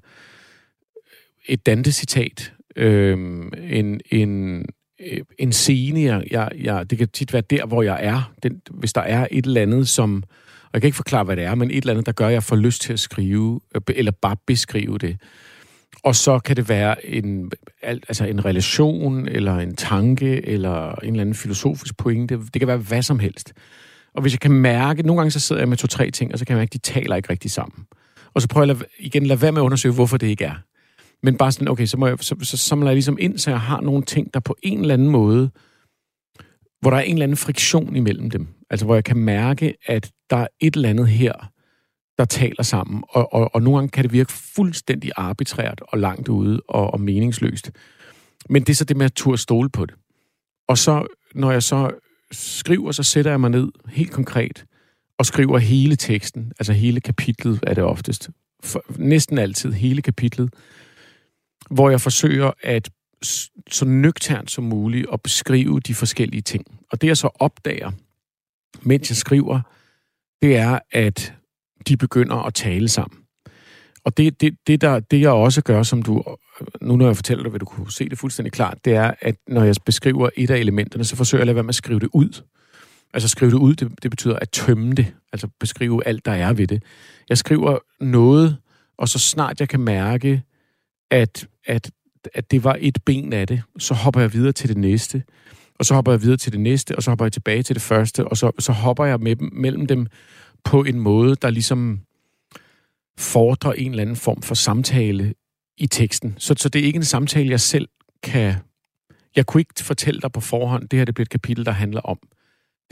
et 1.47 1.67
Dante-citat, 1.67 2.53
øhm, 2.77 3.53
en, 3.63 4.01
en, 4.11 4.65
øh, 5.01 5.21
en 5.39 5.53
scene, 5.53 6.01
jeg, 6.01 6.25
jeg, 6.31 6.49
jeg, 6.61 6.91
det 6.91 6.99
kan 6.99 7.09
tit 7.09 7.33
være 7.33 7.43
der, 7.51 7.67
hvor 7.67 7.83
jeg 7.83 7.99
er. 8.01 8.33
Den, 8.43 8.61
hvis 8.71 8.93
der 8.93 9.01
er 9.01 9.27
et 9.31 9.47
eller 9.47 9.63
andet, 9.63 9.89
som, 9.89 10.23
og 10.63 10.71
jeg 10.73 10.83
kan 10.83 10.89
ikke 10.89 10.97
forklare, 10.97 11.25
hvad 11.25 11.37
det 11.37 11.45
er, 11.45 11.55
men 11.55 11.71
et 11.71 11.77
eller 11.77 11.93
andet, 11.93 12.07
der 12.07 12.13
gør, 12.13 12.27
at 12.27 12.33
jeg 12.33 12.43
får 12.43 12.57
lyst 12.57 12.83
til 12.83 12.93
at 12.93 13.01
skrive, 13.01 13.61
øh, 13.75 13.81
eller 13.89 14.13
bare 14.23 14.37
beskrive 14.47 14.99
det. 14.99 15.17
Og 16.03 16.17
så 16.17 16.39
kan 16.39 16.57
det 16.57 16.69
være 16.69 17.07
en, 17.07 17.51
altså 17.83 18.25
en 18.25 18.45
relation, 18.45 19.29
eller 19.29 19.57
en 19.57 19.77
tanke, 19.77 20.47
eller 20.47 20.95
en 20.95 21.09
eller 21.09 21.21
anden 21.21 21.35
filosofisk 21.35 21.97
pointe. 21.97 22.37
Det 22.37 22.61
kan 22.61 22.69
være 22.69 22.77
hvad 22.77 23.03
som 23.03 23.19
helst. 23.19 23.53
Og 24.15 24.23
hvis 24.23 24.33
jeg 24.33 24.41
kan 24.41 24.53
mærke, 24.53 25.03
nogle 25.03 25.21
gange 25.21 25.31
så 25.31 25.41
sidder 25.41 25.63
jeg 25.63 25.69
med 25.69 25.77
to-tre 25.77 26.11
ting, 26.11 26.33
og 26.33 26.39
så 26.39 26.45
kan 26.45 26.53
jeg 26.53 26.61
mærke, 26.61 26.69
at 26.69 26.73
de 26.73 26.79
taler 26.79 27.17
ikke 27.17 27.31
rigtig 27.31 27.51
sammen. 27.51 27.87
Og 28.35 28.43
så 28.43 28.49
prøver 28.49 28.67
jeg 28.67 28.77
igen 28.99 29.27
lade 29.27 29.43
være 29.43 29.53
med 29.53 29.61
at 29.61 29.65
undersøge, 29.65 29.95
hvorfor 29.95 30.17
det 30.17 30.27
ikke 30.27 30.45
er. 30.45 30.55
Men 31.23 31.37
bare 31.37 31.53
sådan, 31.53 31.69
okay, 31.69 31.87
så, 31.87 31.97
må 31.97 32.07
jeg, 32.07 32.19
så, 32.21 32.37
så 32.43 32.57
samler 32.57 32.89
jeg 32.89 32.95
ligesom 32.95 33.17
ind, 33.21 33.39
så 33.39 33.51
jeg 33.51 33.61
har 33.61 33.81
nogle 33.81 34.03
ting, 34.03 34.35
der 34.35 34.41
på 34.41 34.57
en 34.63 34.81
eller 34.81 34.95
anden 34.95 35.09
måde, 35.09 35.51
hvor 36.81 36.91
der 36.91 36.97
er 36.97 37.03
en 37.03 37.13
eller 37.13 37.25
anden 37.25 37.37
friktion 37.37 37.97
imellem 37.97 38.31
dem. 38.31 38.49
Altså 38.71 38.87
hvor 38.87 38.95
jeg 38.95 39.05
kan 39.05 39.17
mærke, 39.17 39.75
at 39.87 40.11
der 40.31 40.37
er 40.37 40.47
et 40.61 40.77
eller 40.77 40.89
andet 40.89 41.09
her, 41.09 41.33
der 42.19 42.25
taler 42.25 42.63
sammen. 42.63 43.05
Og, 43.09 43.35
og, 43.35 43.55
og 43.55 43.63
nogle 43.63 43.79
gange 43.79 43.91
kan 43.91 44.05
det 44.05 44.13
virke 44.13 44.33
fuldstændig 44.33 45.11
arbitrært 45.17 45.83
og 45.89 45.99
langt 45.99 46.29
ude 46.29 46.61
og, 46.69 46.91
og 46.91 47.01
meningsløst. 47.01 47.71
Men 48.49 48.63
det 48.63 48.71
er 48.71 48.75
så 48.75 48.85
det 48.85 48.97
med 48.97 49.07
at 49.07 49.13
turde 49.13 49.39
stole 49.39 49.71
på 49.71 49.87
det. 49.87 49.95
Og 50.69 50.79
så, 50.79 51.07
når 51.35 51.53
jeg 51.53 51.63
så 51.63 51.91
skriver, 52.33 52.93
så 52.93 53.03
sætter 53.03 53.31
jeg 53.31 53.41
mig 53.41 53.51
ned 53.51 53.69
helt 53.89 54.11
konkret 54.11 54.65
og 55.23 55.27
skriver 55.27 55.59
hele 55.59 55.97
teksten, 55.97 56.53
altså 56.59 56.73
hele 56.73 57.01
kapitlet 57.01 57.61
er 57.63 57.75
det 57.75 57.85
oftest. 57.85 58.31
For, 58.65 58.85
næsten 58.99 59.39
altid 59.39 59.73
hele 59.73 60.03
kapitlet, 60.03 60.55
hvor 61.71 61.91
jeg 61.91 62.01
forsøger 62.01 62.51
at 62.63 62.91
så 63.71 63.85
nøgternt 63.85 64.51
som 64.51 64.65
muligt 64.65 65.07
at 65.13 65.23
beskrive 65.23 65.81
de 65.81 65.95
forskellige 65.95 66.41
ting. 66.41 66.65
Og 66.93 67.01
det 67.01 67.09
jeg 67.09 67.17
så 67.17 67.29
opdager, 67.35 67.91
mens 68.81 69.11
jeg 69.11 69.17
skriver, 69.17 69.61
det 70.43 70.57
er, 70.57 70.79
at 70.93 71.35
de 71.89 71.97
begynder 71.97 72.37
at 72.37 72.55
tale 72.55 72.89
sammen. 72.89 73.19
Og 74.05 74.17
det, 74.17 74.41
det, 74.41 74.57
det, 74.67 74.81
der, 74.81 75.01
det 75.01 75.21
jeg 75.21 75.31
også 75.31 75.63
gør, 75.63 75.83
som 75.83 76.03
du, 76.03 76.25
nu 76.81 76.97
når 76.97 77.07
jeg 77.07 77.17
fortæller 77.17 77.43
dig, 77.43 77.53
vil 77.53 77.61
du 77.61 77.67
kunne 77.67 77.93
se 77.93 78.09
det 78.09 78.19
fuldstændig 78.19 78.53
klart, 78.53 78.85
det 78.85 78.95
er, 78.95 79.15
at 79.21 79.37
når 79.49 79.65
jeg 79.65 79.75
beskriver 79.87 80.31
et 80.37 80.51
af 80.51 80.59
elementerne, 80.59 81.05
så 81.05 81.17
forsøger 81.17 81.41
jeg 81.41 81.43
at 81.43 81.47
lade 81.47 81.55
være 81.55 81.65
med 81.65 81.69
at 81.69 81.75
skrive 81.75 82.01
det 82.01 82.09
ud. 82.13 82.43
Altså 83.15 83.29
skrive 83.29 83.51
det 83.51 83.57
ud, 83.57 83.75
det, 83.75 84.03
det 84.03 84.11
betyder 84.11 84.37
at 84.37 84.51
tømme 84.51 84.93
det, 84.93 85.15
altså 85.33 85.49
beskrive 85.61 86.07
alt, 86.07 86.25
der 86.25 86.33
er 86.33 86.53
ved 86.53 86.67
det. 86.67 86.83
Jeg 87.29 87.39
skriver 87.39 87.79
noget, 88.01 88.57
og 88.99 89.09
så 89.09 89.19
snart 89.19 89.61
jeg 89.61 89.69
kan 89.69 89.81
mærke, 89.81 90.43
at, 91.11 91.47
at, 91.67 91.91
at 92.35 92.51
det 92.51 92.65
var 92.65 92.77
et 92.81 92.99
ben 93.05 93.33
af 93.33 93.47
det, 93.47 93.63
så 93.79 93.95
hopper 93.95 94.21
jeg 94.21 94.33
videre 94.33 94.53
til 94.53 94.69
det 94.69 94.77
næste, 94.77 95.23
og 95.79 95.85
så 95.85 95.95
hopper 95.95 96.13
jeg 96.13 96.23
videre 96.23 96.37
til 96.37 96.53
det 96.53 96.61
næste, 96.61 96.97
og 96.97 97.03
så 97.03 97.11
hopper 97.11 97.25
jeg 97.25 97.33
tilbage 97.33 97.63
til 97.63 97.75
det 97.75 97.83
første, 97.83 98.25
og 98.29 98.37
så, 98.37 98.51
så 98.59 98.73
hopper 98.73 99.05
jeg 99.05 99.21
med, 99.21 99.37
mellem 99.37 99.87
dem 99.87 100.07
på 100.65 100.83
en 100.83 101.01
måde, 101.01 101.37
der 101.43 101.51
ligesom 101.51 102.01
fordrer 103.19 103.73
en 103.73 103.91
eller 103.91 104.03
anden 104.03 104.17
form 104.17 104.43
for 104.43 104.55
samtale 104.55 105.35
i 105.79 105.87
teksten. 105.87 106.35
Så, 106.39 106.55
så 106.59 106.69
det 106.69 106.81
er 106.81 106.87
ikke 106.87 106.97
en 106.97 107.05
samtale, 107.05 107.51
jeg 107.51 107.61
selv 107.61 107.89
kan... 108.23 108.55
Jeg 109.37 109.47
kunne 109.47 109.61
ikke 109.61 109.75
fortælle 109.85 110.21
dig 110.21 110.33
på 110.33 110.41
forhånd, 110.41 110.89
det 110.89 110.99
her 110.99 111.05
det 111.05 111.15
bliver 111.15 111.25
et 111.25 111.31
kapitel, 111.31 111.67
der 111.67 111.73
handler 111.73 112.01
om. 112.01 112.19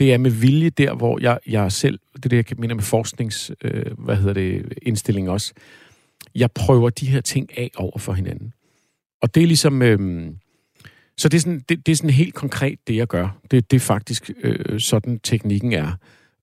Det 0.01 0.13
er 0.13 0.17
med 0.17 0.31
vilje 0.31 0.69
der, 0.69 0.93
hvor 0.95 1.19
jeg, 1.19 1.39
jeg 1.47 1.71
selv, 1.71 1.99
det 2.15 2.25
er 2.25 2.29
det, 2.29 2.49
jeg 2.51 2.57
mener 2.57 2.75
med 2.75 2.83
forsknings, 2.83 3.51
øh, 3.63 3.85
hvad 3.97 4.15
hedder 4.15 4.33
det, 4.33 4.73
indstilling 4.81 5.29
også, 5.29 5.53
jeg 6.35 6.51
prøver 6.51 6.89
de 6.89 7.05
her 7.05 7.21
ting 7.21 7.57
af 7.57 7.71
over 7.75 7.97
for 7.97 8.13
hinanden. 8.13 8.53
Og 9.21 9.35
det 9.35 9.43
er 9.43 9.47
ligesom, 9.47 9.81
øh, 9.81 10.31
så 11.17 11.29
det 11.29 11.37
er, 11.37 11.41
sådan, 11.41 11.63
det, 11.69 11.85
det 11.85 11.91
er 11.91 11.95
sådan 11.95 12.09
helt 12.09 12.33
konkret, 12.33 12.79
det 12.87 12.95
jeg 12.95 13.07
gør. 13.07 13.39
Det, 13.51 13.71
det 13.71 13.77
er 13.77 13.79
faktisk 13.79 14.31
øh, 14.43 14.79
sådan, 14.79 15.19
teknikken 15.19 15.73
er. 15.73 15.91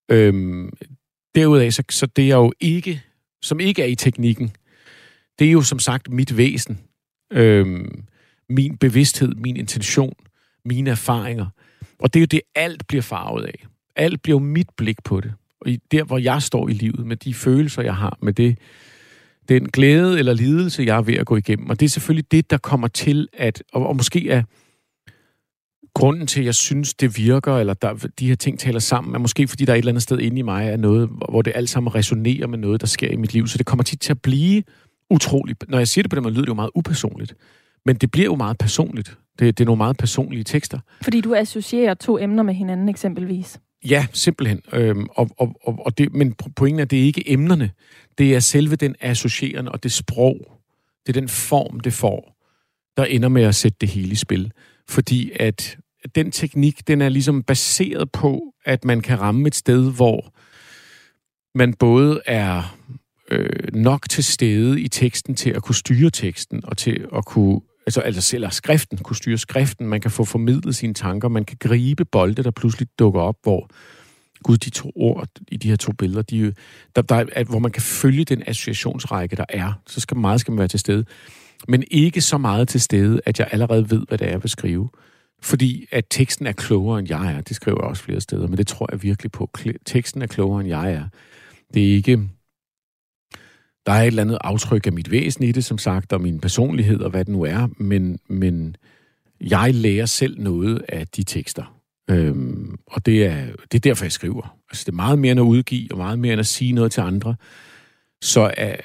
Øh, 0.08 0.64
Derudaf, 1.34 1.72
så, 1.72 1.82
så 1.90 2.06
det 2.06 2.30
er 2.30 2.36
jo 2.36 2.52
ikke, 2.60 3.02
som 3.42 3.60
ikke 3.60 3.82
er 3.82 3.86
i 3.86 3.94
teknikken, 3.94 4.50
det 5.38 5.46
er 5.46 5.52
jo 5.52 5.62
som 5.62 5.78
sagt 5.78 6.10
mit 6.10 6.36
væsen, 6.36 6.80
øh, 7.32 7.84
min 8.48 8.76
bevidsthed, 8.76 9.34
min 9.34 9.56
intention, 9.56 10.14
mine 10.64 10.90
erfaringer. 10.90 11.46
Og 11.98 12.14
det 12.14 12.20
er 12.20 12.22
jo 12.22 12.26
det, 12.26 12.40
alt 12.54 12.86
bliver 12.86 13.02
farvet 13.02 13.44
af. 13.44 13.66
Alt 13.96 14.22
bliver 14.22 14.40
jo 14.40 14.44
mit 14.44 14.68
blik 14.76 15.04
på 15.04 15.20
det. 15.20 15.32
Og 15.60 15.66
der, 15.90 16.04
hvor 16.04 16.18
jeg 16.18 16.42
står 16.42 16.68
i 16.68 16.72
livet, 16.72 17.06
med 17.06 17.16
de 17.16 17.34
følelser, 17.34 17.82
jeg 17.82 17.94
har, 17.94 18.18
med 18.22 18.32
det, 18.32 18.58
den 19.48 19.68
glæde 19.68 20.18
eller 20.18 20.34
lidelse, 20.34 20.82
jeg 20.82 20.96
er 20.96 21.02
ved 21.02 21.14
at 21.14 21.26
gå 21.26 21.36
igennem. 21.36 21.70
Og 21.70 21.80
det 21.80 21.86
er 21.86 21.90
selvfølgelig 21.90 22.32
det, 22.32 22.50
der 22.50 22.58
kommer 22.58 22.88
til 22.88 23.28
at, 23.32 23.62
og, 23.72 23.86
og 23.86 23.96
måske 23.96 24.30
er 24.30 24.42
grunden 25.94 26.26
til, 26.26 26.40
at 26.40 26.46
jeg 26.46 26.54
synes, 26.54 26.94
det 26.94 27.18
virker, 27.18 27.56
eller 27.56 27.74
der, 27.74 28.08
de 28.18 28.28
her 28.28 28.34
ting 28.34 28.58
taler 28.58 28.80
sammen, 28.80 29.14
er 29.14 29.18
måske 29.18 29.48
fordi, 29.48 29.64
der 29.64 29.72
er 29.72 29.76
et 29.76 29.78
eller 29.78 29.92
andet 29.92 30.02
sted 30.02 30.18
inde 30.18 30.38
i 30.38 30.42
mig, 30.42 30.68
er 30.68 30.76
noget, 30.76 31.08
hvor 31.08 31.42
det 31.42 31.52
alt 31.56 31.70
sammen 31.70 31.94
resonerer 31.94 32.46
med 32.46 32.58
noget, 32.58 32.80
der 32.80 32.86
sker 32.86 33.10
i 33.10 33.16
mit 33.16 33.32
liv. 33.32 33.46
Så 33.46 33.58
det 33.58 33.66
kommer 33.66 33.82
tit 33.82 34.00
til 34.00 34.12
at 34.12 34.22
blive 34.22 34.62
utroligt. 35.10 35.64
Når 35.68 35.78
jeg 35.78 35.88
siger 35.88 36.02
det 36.02 36.10
på 36.10 36.14
den 36.14 36.22
måde, 36.22 36.34
lyder 36.34 36.44
det 36.44 36.48
jo 36.48 36.54
meget 36.54 36.70
upersonligt. 36.74 37.34
Men 37.86 37.96
det 37.96 38.10
bliver 38.10 38.24
jo 38.24 38.34
meget 38.34 38.58
personligt. 38.58 39.18
Det, 39.38 39.58
det 39.58 39.64
er 39.64 39.66
nogle 39.66 39.76
meget 39.76 39.96
personlige 39.96 40.44
tekster. 40.44 40.78
Fordi 41.02 41.20
du 41.20 41.34
associerer 41.34 41.94
to 41.94 42.18
emner 42.18 42.42
med 42.42 42.54
hinanden 42.54 42.88
eksempelvis. 42.88 43.60
Ja, 43.88 44.06
simpelthen. 44.12 44.60
Øhm, 44.72 45.06
og, 45.10 45.30
og, 45.38 45.56
og, 45.64 45.78
og 45.86 45.98
det, 45.98 46.12
men 46.14 46.34
pointen 46.34 46.78
er, 46.78 46.82
at 46.82 46.90
det 46.90 46.98
er 46.98 47.04
ikke 47.04 47.30
emnerne. 47.30 47.70
Det 48.18 48.34
er 48.34 48.40
selve 48.40 48.76
den 48.76 48.94
associerende 49.00 49.72
og 49.72 49.82
det 49.82 49.92
sprog. 49.92 50.36
Det 51.06 51.16
er 51.16 51.20
den 51.20 51.28
form, 51.28 51.80
det 51.80 51.92
får, 51.92 52.36
der 52.96 53.04
ender 53.04 53.28
med 53.28 53.42
at 53.42 53.54
sætte 53.54 53.76
det 53.80 53.88
hele 53.88 54.12
i 54.12 54.14
spil. 54.14 54.52
Fordi 54.88 55.30
at 55.40 55.78
den 56.14 56.30
teknik, 56.30 56.88
den 56.88 57.00
er 57.02 57.08
ligesom 57.08 57.42
baseret 57.42 58.12
på, 58.12 58.54
at 58.64 58.84
man 58.84 59.00
kan 59.00 59.20
ramme 59.20 59.46
et 59.46 59.54
sted, 59.54 59.92
hvor 59.92 60.32
man 61.54 61.74
både 61.74 62.20
er 62.26 62.76
øh, 63.30 63.74
nok 63.74 64.08
til 64.08 64.24
stede 64.24 64.80
i 64.80 64.88
teksten 64.88 65.34
til 65.34 65.50
at 65.50 65.62
kunne 65.62 65.74
styre 65.74 66.10
teksten, 66.10 66.64
og 66.64 66.76
til 66.76 67.06
at 67.16 67.24
kunne, 67.24 67.60
altså, 67.88 68.00
altså 68.00 68.20
selv 68.20 68.50
skriften, 68.50 68.98
kunne 68.98 69.16
styre 69.16 69.38
skriften, 69.38 69.88
man 69.88 70.00
kan 70.00 70.10
få 70.10 70.24
formidlet 70.24 70.76
sine 70.76 70.94
tanker, 70.94 71.28
man 71.28 71.44
kan 71.44 71.56
gribe 71.60 72.04
bolde, 72.04 72.42
der 72.42 72.50
pludselig 72.50 72.88
dukker 72.98 73.20
op, 73.20 73.36
hvor 73.42 73.68
Gud, 74.42 74.56
de 74.56 74.70
to 74.70 74.92
ord 74.96 75.28
i 75.48 75.56
de 75.56 75.68
her 75.68 75.76
to 75.76 75.92
billeder, 75.92 76.22
de, 76.22 76.54
der, 76.96 77.02
der 77.02 77.24
at, 77.32 77.46
hvor 77.46 77.58
man 77.58 77.70
kan 77.70 77.82
følge 77.82 78.24
den 78.24 78.42
associationsrække, 78.46 79.36
der 79.36 79.44
er, 79.48 79.72
så 79.86 80.00
skal 80.00 80.16
meget 80.16 80.40
skal 80.40 80.52
man 80.52 80.58
være 80.58 80.68
til 80.68 80.80
stede. 80.80 81.04
Men 81.68 81.84
ikke 81.90 82.20
så 82.20 82.38
meget 82.38 82.68
til 82.68 82.80
stede, 82.80 83.20
at 83.26 83.38
jeg 83.38 83.48
allerede 83.52 83.90
ved, 83.90 84.02
hvad 84.08 84.18
det 84.18 84.26
er, 84.26 84.30
jeg 84.30 84.42
vil 84.42 84.50
skrive. 84.50 84.88
Fordi 85.42 85.86
at 85.92 86.04
teksten 86.10 86.46
er 86.46 86.52
klogere, 86.52 86.98
end 86.98 87.08
jeg 87.08 87.34
er. 87.34 87.40
Det 87.40 87.56
skriver 87.56 87.78
jeg 87.80 87.88
også 87.88 88.02
flere 88.02 88.20
steder, 88.20 88.46
men 88.46 88.58
det 88.58 88.66
tror 88.66 88.88
jeg 88.92 89.02
virkelig 89.02 89.32
på. 89.32 89.50
Teksten 89.86 90.22
er 90.22 90.26
klogere, 90.26 90.60
end 90.60 90.68
jeg 90.68 90.92
er. 90.92 91.04
Det 91.74 91.90
er 91.90 91.94
ikke... 91.94 92.28
Der 93.88 93.94
er 93.94 94.02
et 94.02 94.06
eller 94.06 94.22
andet 94.22 94.38
aftryk 94.40 94.86
af 94.86 94.92
mit 94.92 95.10
væsen 95.10 95.44
i 95.44 95.52
det, 95.52 95.64
som 95.64 95.78
sagt, 95.78 96.12
og 96.12 96.20
min 96.20 96.40
personlighed 96.40 97.00
og 97.00 97.10
hvad 97.10 97.24
det 97.24 97.32
nu 97.32 97.42
er, 97.42 97.68
men, 97.76 98.18
men 98.26 98.76
jeg 99.40 99.74
lærer 99.74 100.06
selv 100.06 100.40
noget 100.40 100.84
af 100.88 101.08
de 101.08 101.22
tekster. 101.22 101.80
Øhm, 102.10 102.78
og 102.86 103.06
det 103.06 103.26
er, 103.26 103.46
det 103.72 103.74
er 103.74 103.80
derfor, 103.80 104.04
jeg 104.04 104.12
skriver. 104.12 104.58
Altså, 104.70 104.84
det 104.84 104.92
er 104.92 104.96
meget 104.96 105.18
mere 105.18 105.32
end 105.32 105.40
at 105.40 105.44
udgive, 105.44 105.88
og 105.92 105.98
meget 105.98 106.18
mere 106.18 106.32
end 106.32 106.40
at 106.40 106.46
sige 106.46 106.72
noget 106.72 106.92
til 106.92 107.00
andre. 107.00 107.36
Så 108.22 108.54
er 108.56 108.76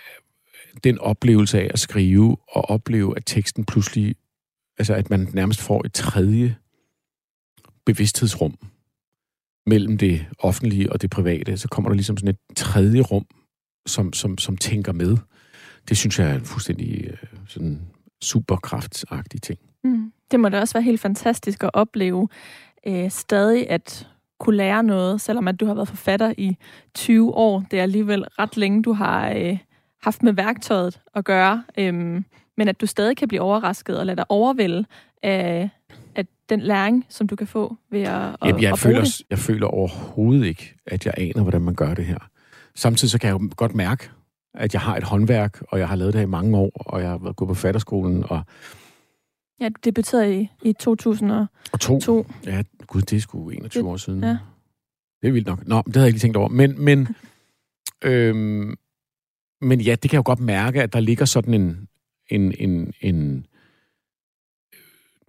den 0.84 1.00
oplevelse 1.00 1.62
af 1.62 1.70
at 1.74 1.80
skrive, 1.80 2.38
og 2.52 2.70
opleve, 2.70 3.18
at 3.18 3.24
teksten 3.26 3.66
pludselig, 3.66 4.16
altså 4.78 4.94
at 4.94 5.10
man 5.10 5.28
nærmest 5.34 5.62
får 5.62 5.86
et 5.86 5.94
tredje 5.94 6.56
bevidsthedsrum 7.86 8.58
mellem 9.66 9.98
det 9.98 10.26
offentlige 10.40 10.92
og 10.92 11.02
det 11.02 11.10
private, 11.10 11.58
så 11.58 11.68
kommer 11.68 11.90
der 11.90 11.96
ligesom 11.96 12.18
sådan 12.18 12.30
et 12.30 12.58
tredje 12.58 13.02
rum, 13.02 13.26
som, 13.86 14.14
som, 14.14 14.38
som 14.38 14.58
tænker 14.58 14.92
med. 14.92 15.18
Det 15.90 15.98
synes 15.98 16.20
jeg 16.20 16.30
er 16.30 16.36
en 16.36 16.46
fuldstændig 16.46 17.08
øh, 17.08 17.18
sådan 17.48 17.82
superkraftsagtig 18.22 19.42
ting. 19.42 19.60
Mm. 19.84 20.12
Det 20.32 20.40
må 20.40 20.50
da 20.50 20.60
også 20.60 20.74
være 20.74 20.84
helt 20.84 21.02
fantastisk 21.02 21.64
at 21.64 21.70
opleve 21.74 22.28
øh, 22.88 23.10
stadig 23.10 23.70
at 23.70 24.08
kunne 24.40 24.58
lære 24.58 24.84
noget, 24.84 25.22
selvom 25.22 25.48
at 25.48 25.60
du 25.60 25.66
har 25.66 25.74
været 25.74 25.88
forfatter 25.88 26.34
i 26.38 26.58
20 26.96 27.34
år. 27.34 27.66
Det 27.72 27.80
er 27.80 27.84
alligevel 27.84 28.26
ret 28.40 28.58
længe, 28.58 28.84
du 28.84 28.94
har 28.94 29.30
øh, 29.30 29.58
haft 30.02 30.24
med 30.24 30.34
værktøjet 30.34 31.02
at 31.16 31.26
gøre. 31.26 31.64
Øh, 31.78 31.94
men 32.58 32.68
at 32.68 32.82
du 32.82 32.86
stadig 32.86 33.18
kan 33.18 33.28
blive 33.28 33.42
overrasket 33.42 34.00
og 34.00 34.06
lade 34.06 34.18
dig 34.18 34.26
overvælde 34.30 34.86
af, 35.24 35.70
af 36.16 36.26
den 36.50 36.60
læring, 36.60 37.06
som 37.10 37.28
du 37.28 37.36
kan 37.36 37.48
få 37.48 37.78
ved 37.92 38.02
at, 38.02 38.36
Jamen, 38.46 38.62
jeg, 38.62 38.72
at 38.72 38.80
føler, 38.80 39.02
det. 39.02 39.22
jeg 39.30 39.40
føler 39.40 39.68
overhovedet 39.68 40.46
ikke, 40.46 40.76
at 40.86 41.06
jeg 41.06 41.14
aner, 41.18 41.42
hvordan 41.42 41.62
man 41.62 41.76
gør 41.76 41.94
det 41.94 42.06
her. 42.06 42.30
Samtidig 42.76 43.12
så 43.12 43.20
kan 43.20 43.28
jeg 43.28 43.42
jo 43.42 43.50
godt 43.56 43.76
mærke, 43.76 44.10
at 44.54 44.74
jeg 44.74 44.82
har 44.82 44.98
et 44.98 45.04
håndværk, 45.04 45.62
og 45.68 45.80
jeg 45.80 45.88
har 45.88 45.96
lavet 45.96 46.14
det 46.14 46.20
her 46.20 46.28
i 46.28 46.30
mange 46.30 46.58
år, 46.58 46.72
og 46.76 47.02
jeg 47.02 47.10
har 47.10 47.18
været 47.18 47.36
gået 47.36 47.48
på 47.48 47.54
fatterskolen, 47.54 48.24
og 48.30 48.44
Ja, 49.60 49.70
du 49.70 49.80
debuterede 49.84 50.42
i, 50.42 50.50
i 50.64 50.74
2002. 50.74 51.54
Og 51.74 51.80
to. 52.02 52.28
Ja, 52.46 52.64
gud, 52.88 53.02
det 53.02 53.16
er 53.16 53.20
sgu 53.20 53.50
21 53.50 53.84
det, 53.84 53.92
år 53.92 53.98
siden. 53.98 54.24
Ja. 54.24 54.38
Det 55.22 55.28
er 55.28 55.32
vildt 55.32 55.48
nok. 55.48 55.68
Nå, 55.68 55.84
det 55.86 55.96
havde 55.96 56.06
jeg 56.06 56.08
ikke 56.08 56.20
tænkt 56.20 56.38
over. 56.38 56.50
Men, 56.50 56.82
men, 56.82 57.08
øhm, 58.06 58.76
men 59.62 59.82
ja, 59.82 59.92
det 59.92 60.02
kan 60.02 60.14
jeg 60.14 60.18
jo 60.18 60.24
godt 60.26 60.40
mærke, 60.40 60.84
at 60.84 60.94
der 60.94 61.00
ligger 61.00 61.26
sådan 61.26 61.54
en, 61.54 61.88
en, 62.30 62.54
en, 62.60 62.94
en 63.02 63.46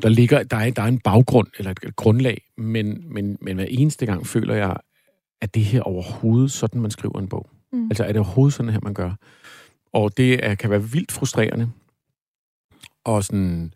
der 0.02 0.08
ligger, 0.08 0.42
der 0.42 0.56
er, 0.56 0.70
der 0.70 0.82
er 0.82 0.86
en 0.86 1.00
baggrund, 1.00 1.48
eller 1.58 1.70
et 1.70 1.96
grundlag, 1.96 2.42
men, 2.56 3.12
men, 3.14 3.38
men 3.40 3.56
hver 3.56 3.66
eneste 3.68 4.06
gang 4.06 4.26
føler 4.26 4.54
jeg, 4.54 4.76
at 5.44 5.54
det 5.54 5.64
her 5.64 5.82
overhovedet 5.82 6.52
sådan, 6.52 6.80
man 6.80 6.90
skriver 6.90 7.18
en 7.18 7.28
bog. 7.28 7.46
Mm. 7.72 7.84
Altså, 7.84 8.04
er 8.04 8.08
det 8.08 8.16
overhovedet 8.16 8.54
sådan 8.54 8.72
her, 8.72 8.80
man 8.82 8.94
gør? 8.94 9.10
Og 9.92 10.16
det 10.16 10.46
er, 10.46 10.54
kan 10.54 10.70
være 10.70 10.82
vildt 10.82 11.12
frustrerende, 11.12 11.70
og 13.04 13.24
sådan 13.24 13.72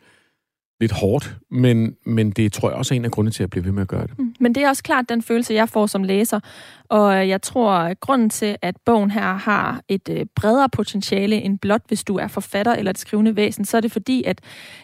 lidt 0.81 0.93
hårdt, 0.93 1.37
men, 1.51 1.97
men 2.07 2.31
det 2.31 2.53
tror 2.53 2.69
jeg 2.71 2.79
også 2.79 2.95
er 2.95 2.97
en 2.97 3.05
af 3.05 3.11
grundene 3.11 3.33
til 3.33 3.43
at 3.43 3.51
blive 3.51 3.65
ved 3.65 3.73
med 3.73 3.83
at 3.83 3.89
gøre 3.89 4.07
det. 4.07 4.19
Mm. 4.19 4.35
Men 4.41 4.55
det 4.55 4.63
er 4.63 4.69
også 4.69 4.83
klart 4.83 5.09
den 5.09 5.23
følelse, 5.23 5.55
jeg 5.55 5.69
får 5.69 5.87
som 5.87 6.05
læser, 6.05 6.41
og 6.89 7.29
jeg 7.29 7.43
tror, 7.43 7.73
at 7.73 8.01
grunden 8.01 8.31
til, 8.31 8.57
at 8.63 8.77
bogen 8.85 9.11
her 9.11 9.35
har 9.35 9.83
et 9.89 10.09
øh, 10.11 10.27
bredere 10.35 10.69
potentiale 10.69 11.37
end 11.37 11.59
blot, 11.59 11.83
hvis 11.89 12.05
du 12.05 12.17
er 12.17 12.29
forfatter 12.29 12.75
eller 12.75 12.91
et 12.91 12.99
skrivende 12.99 13.37
væsen, 13.37 13.65
så 13.65 13.77
er 13.77 13.81
det 13.81 13.93
fordi, 13.93 14.23
at 14.23 14.41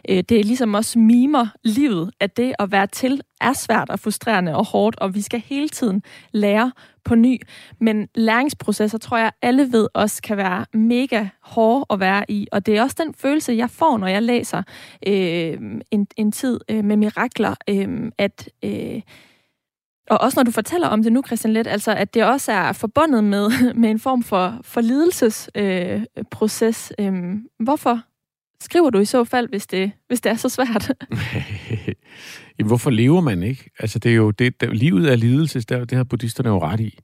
øh, 0.08 0.24
det 0.28 0.40
er 0.40 0.44
ligesom 0.44 0.74
også 0.74 0.98
mimer 0.98 1.46
livet, 1.64 2.10
at 2.20 2.36
det 2.36 2.54
at 2.58 2.72
være 2.72 2.86
til 2.86 3.20
er 3.40 3.52
svært 3.52 3.90
og 3.90 4.00
frustrerende 4.00 4.56
og 4.56 4.64
hårdt, 4.64 4.98
og 4.98 5.14
vi 5.14 5.22
skal 5.22 5.40
hele 5.40 5.68
tiden 5.68 6.02
lære 6.32 6.72
på 7.04 7.14
ny. 7.14 7.40
Men 7.80 8.08
læringsprocesser, 8.14 8.98
tror 8.98 9.16
jeg, 9.16 9.32
alle 9.42 9.72
ved 9.72 9.88
også 9.94 10.22
kan 10.22 10.36
være 10.36 10.66
mega 10.72 11.26
hårde 11.40 11.86
at 11.90 12.00
være 12.00 12.30
i. 12.30 12.46
Og 12.52 12.66
det 12.66 12.76
er 12.76 12.82
også 12.82 12.96
den 12.98 13.14
følelse, 13.14 13.52
jeg 13.52 13.70
får, 13.70 13.98
når 13.98 14.06
jeg 14.06 14.22
læser 14.22 14.62
øh, 15.06 15.58
en, 15.90 16.06
en 16.16 16.32
tid 16.32 16.60
øh, 16.68 16.84
med 16.84 16.96
mirakler, 16.96 17.54
øh, 17.68 18.10
at... 18.18 18.48
Øh, 18.64 19.00
og 20.10 20.20
også 20.20 20.38
når 20.38 20.44
du 20.44 20.50
fortæller 20.50 20.88
om 20.88 21.02
det 21.02 21.12
nu, 21.12 21.22
Christian 21.26 21.52
Let, 21.52 21.66
altså 21.66 21.94
at 21.94 22.14
det 22.14 22.24
også 22.24 22.52
er 22.52 22.72
forbundet 22.72 23.24
med, 23.24 23.50
med 23.82 23.90
en 23.90 23.98
form 23.98 24.22
for, 24.22 24.58
for 24.62 24.80
lidelsesproces. 24.80 26.92
Øh, 26.98 27.06
øh, 27.06 27.34
hvorfor 27.58 28.00
skriver 28.60 28.90
du 28.90 28.98
i 28.98 29.04
så 29.04 29.24
fald, 29.24 29.48
hvis 29.48 29.66
det, 29.66 29.92
hvis 30.06 30.20
det 30.20 30.32
er 30.32 30.36
så 30.36 30.48
svært? 30.48 30.92
Jamen, 32.58 32.68
hvorfor 32.68 32.90
lever 32.90 33.20
man 33.20 33.42
ikke? 33.42 33.70
Altså, 33.78 33.98
det 33.98 34.10
er 34.10 34.16
jo 34.16 34.30
det, 34.30 34.60
der, 34.60 34.66
livet 34.66 35.12
er 35.12 35.16
lidelse, 35.16 35.60
det, 35.60 35.90
det 35.90 35.96
har 35.96 36.04
buddhisterne 36.04 36.48
jo 36.48 36.58
ret 36.58 36.80
i. 36.80 36.98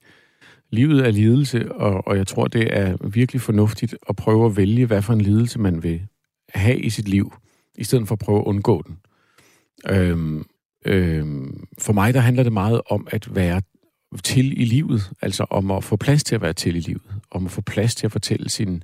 Livet 0.71 1.07
er 1.07 1.11
lidelse, 1.11 1.73
og, 1.73 2.07
og 2.07 2.17
jeg 2.17 2.27
tror, 2.27 2.47
det 2.47 2.79
er 2.79 2.97
virkelig 3.09 3.41
fornuftigt 3.43 3.97
at 4.09 4.17
prøve 4.17 4.47
at 4.47 4.57
vælge, 4.57 4.87
hvad 4.87 5.03
for 5.03 5.13
en 5.13 5.21
lidelse 5.21 5.59
man 5.59 5.83
vil 5.83 6.03
have 6.55 6.79
i 6.79 6.91
sit 6.91 7.09
liv, 7.09 7.33
i 7.79 7.85
stedet 7.85 8.09
for 8.09 8.15
at 8.15 8.19
prøve 8.19 8.39
at 8.39 8.45
undgå 8.45 8.83
den. 8.87 8.99
Øhm, 9.89 10.45
øhm, 10.87 11.67
for 11.79 11.93
mig, 11.93 12.15
der 12.15 12.21
handler 12.21 12.43
det 12.43 12.53
meget 12.53 12.81
om 12.87 13.09
at 13.11 13.35
være 13.35 13.63
til 14.25 14.61
i 14.61 14.65
livet, 14.65 15.11
altså 15.23 15.47
om 15.51 15.71
at 15.71 15.85
få 15.85 15.97
plads 15.97 16.25
til 16.25 16.35
at 16.35 16.43
være 16.43 16.53
til 16.53 16.77
i 16.77 16.81
livet, 16.81 17.03
om 17.31 17.45
at 17.45 17.51
få 17.51 17.61
plads 17.61 17.95
til 17.95 18.07
at 18.07 18.13
fortælle 18.13 18.49
sin 18.49 18.83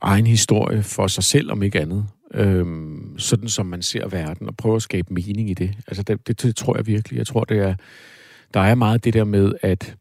egen 0.00 0.26
historie 0.26 0.82
for 0.82 1.06
sig 1.06 1.24
selv, 1.24 1.52
om 1.52 1.62
ikke 1.62 1.80
andet. 1.80 2.06
Øhm, 2.34 3.18
sådan 3.18 3.48
som 3.48 3.66
man 3.66 3.82
ser 3.82 4.08
verden, 4.08 4.48
og 4.48 4.56
prøve 4.56 4.76
at 4.76 4.82
skabe 4.82 5.14
mening 5.14 5.50
i 5.50 5.54
det. 5.54 5.74
Altså 5.86 6.02
det, 6.02 6.28
det, 6.28 6.42
det 6.42 6.56
tror 6.56 6.76
jeg 6.76 6.86
virkelig. 6.86 7.16
Jeg 7.18 7.26
tror, 7.26 7.44
det 7.44 7.58
er, 7.58 7.74
der 8.54 8.60
er 8.60 8.74
meget 8.74 9.04
det 9.04 9.14
der 9.14 9.24
med 9.24 9.52
at, 9.62 9.96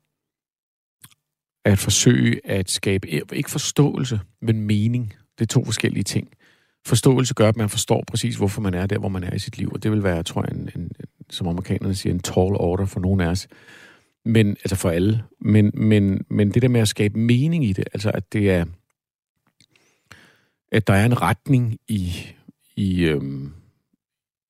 at 1.66 1.80
forsøge 1.80 2.40
at 2.44 2.70
skabe, 2.72 3.10
eh, 3.10 3.22
ikke 3.34 3.52
forståelse, 3.52 4.20
men 4.42 4.62
mening. 4.62 5.14
Det 5.40 5.42
er 5.42 5.54
to 5.54 5.66
forskellige 5.66 6.04
ting. 6.04 6.28
Forståelse 6.86 7.34
gør, 7.34 7.50
at 7.50 7.58
man 7.58 7.70
forstår 7.70 8.04
præcis, 8.08 8.36
hvorfor 8.36 8.62
man 8.62 8.74
er 8.74 8.86
der, 8.86 9.00
hvor 9.00 9.10
man 9.10 9.24
er 9.24 9.34
i 9.34 9.40
sit 9.40 9.58
liv. 9.58 9.70
Og 9.74 9.84
det 9.84 9.92
vil 9.92 10.04
være, 10.04 10.24
tror 10.24 10.42
jeg, 10.42 10.58
en, 10.58 10.70
en, 10.76 10.92
som 11.30 11.48
amerikanerne 11.48 11.96
siger, 11.96 12.14
en 12.14 12.20
tall 12.20 12.56
order 12.56 12.86
for 12.86 13.00
nogen 13.00 13.22
af 13.22 13.28
os. 13.28 13.48
Men, 14.26 14.48
altså 14.50 14.76
for 14.76 14.90
alle. 14.90 15.24
Men, 15.42 15.72
men, 15.74 16.26
men 16.30 16.52
det 16.52 16.62
der 16.62 16.68
med 16.68 16.82
at 16.82 16.88
skabe 16.88 17.20
mening 17.20 17.66
i 17.66 17.74
det, 17.74 17.86
altså 17.94 18.12
at 18.14 18.34
det 18.34 18.52
er, 18.52 18.66
at 20.74 20.88
der 20.88 20.94
er 20.94 21.06
en 21.06 21.22
retning 21.22 21.78
i, 21.88 22.12
i, 22.76 23.04
øhm, 23.04 23.52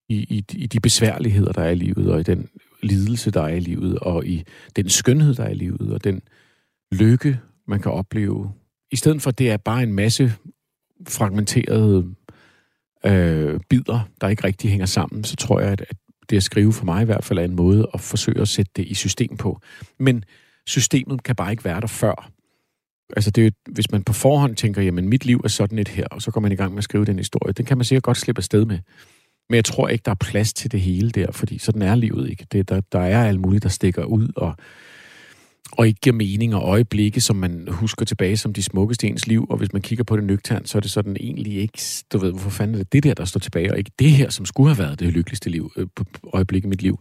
i, 0.09 0.15
i, 0.15 0.45
i 0.53 0.67
de 0.67 0.79
besværligheder, 0.79 1.51
der 1.51 1.61
er 1.61 1.69
i 1.69 1.75
livet, 1.75 2.11
og 2.11 2.19
i 2.19 2.23
den 2.23 2.49
lidelse, 2.83 3.31
der 3.31 3.41
er 3.41 3.55
i 3.55 3.59
livet, 3.59 3.99
og 3.99 4.25
i 4.25 4.43
den 4.75 4.89
skønhed, 4.89 5.35
der 5.35 5.43
er 5.43 5.49
i 5.49 5.53
livet, 5.53 5.93
og 5.93 6.03
den 6.03 6.21
lykke, 6.91 7.39
man 7.67 7.79
kan 7.79 7.91
opleve. 7.91 8.51
I 8.91 8.95
stedet 8.95 9.21
for, 9.21 9.29
at 9.29 9.37
det 9.37 9.51
er 9.51 9.57
bare 9.57 9.83
en 9.83 9.93
masse 9.93 10.33
fragmenterede 11.07 12.15
øh, 13.05 13.59
bidder, 13.69 14.09
der 14.21 14.27
ikke 14.27 14.43
rigtig 14.43 14.69
hænger 14.69 14.85
sammen, 14.85 15.23
så 15.23 15.35
tror 15.35 15.59
jeg, 15.59 15.71
at, 15.71 15.81
at 15.81 15.97
det 16.29 16.37
at 16.37 16.43
skrive 16.43 16.73
for 16.73 16.85
mig 16.85 17.01
i 17.01 17.05
hvert 17.05 17.23
fald 17.23 17.39
er 17.39 17.43
en 17.43 17.55
måde 17.55 17.87
at 17.93 18.01
forsøge 18.01 18.41
at 18.41 18.47
sætte 18.47 18.71
det 18.75 18.85
i 18.85 18.93
system 18.93 19.37
på. 19.37 19.59
Men 19.99 20.23
systemet 20.67 21.23
kan 21.23 21.35
bare 21.35 21.51
ikke 21.51 21.65
være 21.65 21.81
der 21.81 21.87
før. 21.87 22.31
Altså 23.15 23.31
det 23.31 23.47
er, 23.47 23.51
hvis 23.71 23.91
man 23.91 24.03
på 24.03 24.13
forhånd 24.13 24.55
tænker, 24.55 24.81
jamen 24.81 25.09
mit 25.09 25.25
liv 25.25 25.41
er 25.43 25.47
sådan 25.47 25.79
et 25.79 25.87
her, 25.87 26.07
og 26.11 26.21
så 26.21 26.31
går 26.31 26.41
man 26.41 26.51
i 26.51 26.55
gang 26.55 26.71
med 26.71 26.77
at 26.77 26.83
skrive 26.83 27.05
den 27.05 27.17
historie, 27.17 27.53
den 27.53 27.65
kan 27.65 27.77
man 27.77 27.85
sikkert 27.85 28.03
godt 28.03 28.17
slippe 28.17 28.39
afsted 28.39 28.65
med. 28.65 28.79
Men 29.49 29.55
jeg 29.55 29.65
tror 29.65 29.87
ikke, 29.87 30.03
der 30.05 30.11
er 30.11 30.15
plads 30.15 30.53
til 30.53 30.71
det 30.71 30.81
hele 30.81 31.09
der, 31.09 31.31
fordi 31.31 31.57
sådan 31.57 31.81
er 31.81 31.95
livet 31.95 32.29
ikke. 32.29 32.45
Det, 32.51 32.69
der, 32.69 32.81
der 32.91 32.99
er 32.99 33.27
alt 33.27 33.39
muligt, 33.39 33.63
der 33.63 33.69
stikker 33.69 34.03
ud, 34.03 34.27
og, 34.35 34.55
og 35.71 35.87
ikke 35.87 35.99
giver 35.99 36.15
mening 36.15 36.55
og 36.55 36.61
øjeblikke, 36.61 37.21
som 37.21 37.35
man 37.35 37.67
husker 37.71 38.05
tilbage 38.05 38.37
som 38.37 38.53
de 38.53 38.63
smukkeste 38.63 39.07
ens 39.07 39.27
liv. 39.27 39.45
Og 39.49 39.57
hvis 39.57 39.73
man 39.73 39.81
kigger 39.81 40.03
på 40.03 40.15
det 40.15 40.23
nøgternt, 40.23 40.69
så 40.69 40.77
er 40.77 40.79
det 40.79 40.91
sådan 40.91 41.17
egentlig 41.19 41.53
ikke, 41.53 41.81
du 42.13 42.17
ved, 42.17 42.31
hvorfor 42.31 42.49
fanden 42.49 42.75
er 42.75 42.79
det 42.79 42.93
det 42.93 43.03
der, 43.03 43.13
der 43.13 43.25
står 43.25 43.39
tilbage, 43.39 43.71
og 43.71 43.77
ikke 43.77 43.91
det 43.99 44.11
her, 44.11 44.29
som 44.29 44.45
skulle 44.45 44.75
have 44.75 44.83
været 44.85 44.99
det 44.99 45.13
lykkeligste 45.13 45.49
liv, 45.49 45.71
øh, 45.77 45.87
øjeblik 46.33 46.63
i 46.63 46.67
mit 46.67 46.81
liv. 46.81 46.99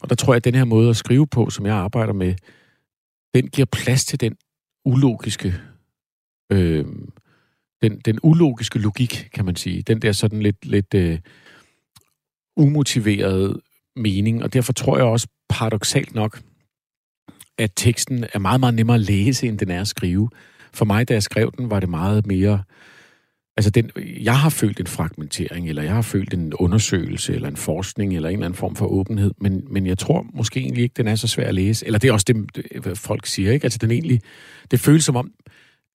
Og 0.00 0.08
der 0.08 0.14
tror 0.14 0.32
jeg, 0.32 0.36
at 0.36 0.44
den 0.44 0.54
her 0.54 0.64
måde 0.64 0.90
at 0.90 0.96
skrive 0.96 1.26
på, 1.26 1.50
som 1.50 1.66
jeg 1.66 1.74
arbejder 1.74 2.12
med, 2.12 2.34
den 3.34 3.48
giver 3.48 3.66
plads 3.72 4.04
til 4.04 4.20
den 4.20 4.36
ulogiske, 4.86 5.54
øh, 6.52 6.84
den, 7.82 8.00
den 8.04 8.18
ulogiske 8.22 8.78
logik, 8.78 9.28
kan 9.34 9.44
man 9.44 9.56
sige. 9.56 9.82
Den 9.82 10.02
der 10.02 10.12
sådan 10.12 10.42
lidt, 10.42 10.66
lidt 10.66 10.94
øh, 10.94 11.18
umotiverede 12.56 13.60
mening, 13.96 14.42
og 14.42 14.52
derfor 14.52 14.72
tror 14.72 14.96
jeg 14.96 15.06
også 15.06 15.28
paradoxalt 15.48 16.14
nok, 16.14 16.40
at 17.58 17.72
teksten 17.76 18.24
er 18.32 18.38
meget, 18.38 18.60
meget 18.60 18.74
nemmere 18.74 18.94
at 18.94 19.00
læse, 19.00 19.48
end 19.48 19.58
den 19.58 19.70
er 19.70 19.80
at 19.80 19.88
skrive. 19.88 20.30
For 20.72 20.84
mig, 20.84 21.08
da 21.08 21.14
jeg 21.14 21.22
skrev 21.22 21.52
den, 21.58 21.70
var 21.70 21.80
det 21.80 21.88
meget 21.88 22.26
mere... 22.26 22.62
Altså, 23.56 23.70
den, 23.70 23.90
jeg 24.20 24.38
har 24.38 24.50
følt 24.50 24.80
en 24.80 24.86
fragmentering, 24.86 25.68
eller 25.68 25.82
jeg 25.82 25.94
har 25.94 26.02
følt 26.02 26.34
en 26.34 26.54
undersøgelse, 26.54 27.34
eller 27.34 27.48
en 27.48 27.56
forskning, 27.56 28.16
eller 28.16 28.28
en 28.28 28.34
eller 28.34 28.46
anden 28.46 28.56
form 28.56 28.76
for 28.76 28.86
åbenhed, 28.86 29.30
men, 29.40 29.64
men 29.70 29.86
jeg 29.86 29.98
tror 29.98 30.26
måske 30.34 30.60
egentlig 30.60 30.82
ikke, 30.82 30.94
den 30.96 31.08
er 31.08 31.14
så 31.14 31.28
svær 31.28 31.48
at 31.48 31.54
læse. 31.54 31.86
Eller 31.86 31.98
det 31.98 32.08
er 32.08 32.12
også 32.12 32.26
det, 32.28 32.98
folk 32.98 33.26
siger, 33.26 33.52
ikke? 33.52 33.64
Altså, 33.64 33.78
den 33.78 33.90
egentlig... 33.90 34.20
Det 34.70 34.80
føles 34.80 35.04
som 35.04 35.16
om, 35.16 35.30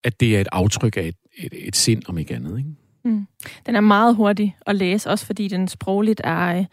at 0.03 0.19
det 0.19 0.37
er 0.37 0.41
et 0.41 0.47
aftryk 0.51 0.97
af 0.97 1.01
et, 1.01 1.15
et, 1.37 1.67
et 1.67 1.75
sind, 1.75 2.01
om 2.07 2.17
ikke 2.17 2.35
andet, 2.35 2.57
ikke? 2.57 2.69
Mm. 3.05 3.27
Den 3.65 3.75
er 3.75 3.81
meget 3.81 4.15
hurtig 4.15 4.55
at 4.65 4.75
læse, 4.75 5.09
også 5.09 5.25
fordi 5.25 5.47
den 5.47 5.67
sprogligt 5.67 6.21
er 6.23 6.65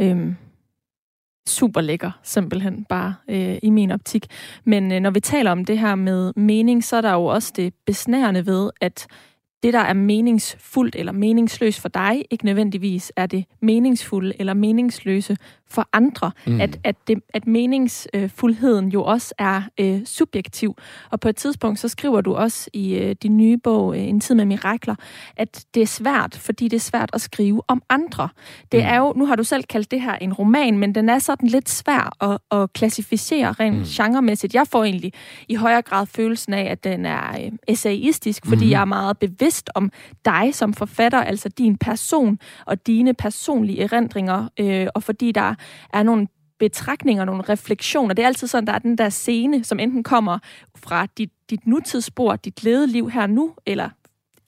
øh, 0.00 0.32
super 1.48 1.80
lækker, 1.80 2.10
simpelthen 2.22 2.84
bare 2.88 3.14
øh, 3.30 3.58
i 3.62 3.70
min 3.70 3.90
optik. 3.90 4.26
Men 4.64 4.92
øh, 4.92 5.00
når 5.00 5.10
vi 5.10 5.20
taler 5.20 5.50
om 5.50 5.64
det 5.64 5.78
her 5.78 5.94
med 5.94 6.32
mening, 6.36 6.84
så 6.84 6.96
er 6.96 7.00
der 7.00 7.12
jo 7.12 7.24
også 7.24 7.52
det 7.56 7.74
besnærende 7.86 8.46
ved, 8.46 8.70
at 8.80 9.06
det, 9.64 9.72
der 9.72 9.78
er 9.80 9.92
meningsfuldt 9.92 10.96
eller 10.96 11.12
meningsløst 11.12 11.80
for 11.80 11.88
dig, 11.88 12.24
ikke 12.30 12.44
nødvendigvis 12.44 13.12
er 13.16 13.26
det 13.26 13.44
meningsfulde 13.60 14.32
eller 14.38 14.54
meningsløse 14.54 15.36
for 15.70 15.88
andre. 15.92 16.30
Mm. 16.46 16.60
At, 16.60 16.78
at, 16.84 16.96
det, 17.08 17.18
at 17.34 17.46
meningsfuldheden 17.46 18.88
jo 18.88 19.04
også 19.04 19.34
er 19.38 19.62
øh, 19.80 20.00
subjektiv. 20.04 20.76
Og 21.10 21.20
på 21.20 21.28
et 21.28 21.36
tidspunkt, 21.36 21.78
så 21.78 21.88
skriver 21.88 22.20
du 22.20 22.34
også 22.34 22.70
i 22.72 22.94
øh, 22.94 23.16
din 23.22 23.36
nye 23.36 23.56
bog, 23.56 23.96
øh, 23.96 24.04
En 24.04 24.20
tid 24.20 24.34
med 24.34 24.44
mirakler, 24.44 24.94
at 25.36 25.64
det 25.74 25.82
er 25.82 25.86
svært, 25.86 26.36
fordi 26.36 26.68
det 26.68 26.76
er 26.76 26.80
svært 26.80 27.10
at 27.12 27.20
skrive 27.20 27.62
om 27.68 27.82
andre. 27.88 28.28
Det 28.72 28.80
mm. 28.80 28.88
er 28.88 28.96
jo, 28.96 29.12
nu 29.16 29.26
har 29.26 29.36
du 29.36 29.44
selv 29.44 29.64
kaldt 29.64 29.90
det 29.90 30.00
her 30.00 30.14
en 30.14 30.32
roman, 30.32 30.78
men 30.78 30.94
den 30.94 31.08
er 31.08 31.18
sådan 31.18 31.48
lidt 31.48 31.68
svær 31.68 32.24
at, 32.24 32.60
at 32.60 32.72
klassificere 32.72 33.52
rent 33.52 33.76
mm. 33.76 33.84
genremæssigt. 33.84 34.54
Jeg 34.54 34.66
får 34.66 34.84
egentlig 34.84 35.12
i 35.48 35.54
højere 35.54 35.82
grad 35.82 36.06
følelsen 36.06 36.54
af, 36.54 36.70
at 36.70 36.84
den 36.84 37.06
er 37.06 37.44
øh, 37.44 37.52
essayistisk, 37.68 38.46
fordi 38.46 38.64
mm. 38.64 38.70
jeg 38.70 38.80
er 38.80 38.84
meget 38.84 39.18
bevidst 39.18 39.70
om 39.74 39.92
dig 40.24 40.54
som 40.54 40.74
forfatter, 40.74 41.18
altså 41.18 41.48
din 41.48 41.76
person 41.76 42.38
og 42.66 42.86
dine 42.86 43.14
personlige 43.14 43.82
erindringer, 43.82 44.48
øh, 44.60 44.86
og 44.94 45.02
fordi 45.02 45.32
der 45.32 45.53
er 45.92 46.02
nogle 46.02 46.26
betragtninger, 46.58 47.24
nogle 47.24 47.42
refleksioner. 47.42 48.14
Det 48.14 48.22
er 48.22 48.26
altid 48.26 48.46
sådan, 48.46 48.66
der 48.66 48.72
er 48.72 48.78
den 48.78 48.98
der 48.98 49.08
scene, 49.08 49.64
som 49.64 49.78
enten 49.78 50.02
kommer 50.02 50.38
fra 50.76 51.06
dit, 51.18 51.30
dit 51.50 51.66
nutidsspor, 51.66 52.36
dit 52.36 52.64
levede 52.64 52.86
liv 52.86 53.10
her 53.10 53.26
nu, 53.26 53.54
eller 53.66 53.88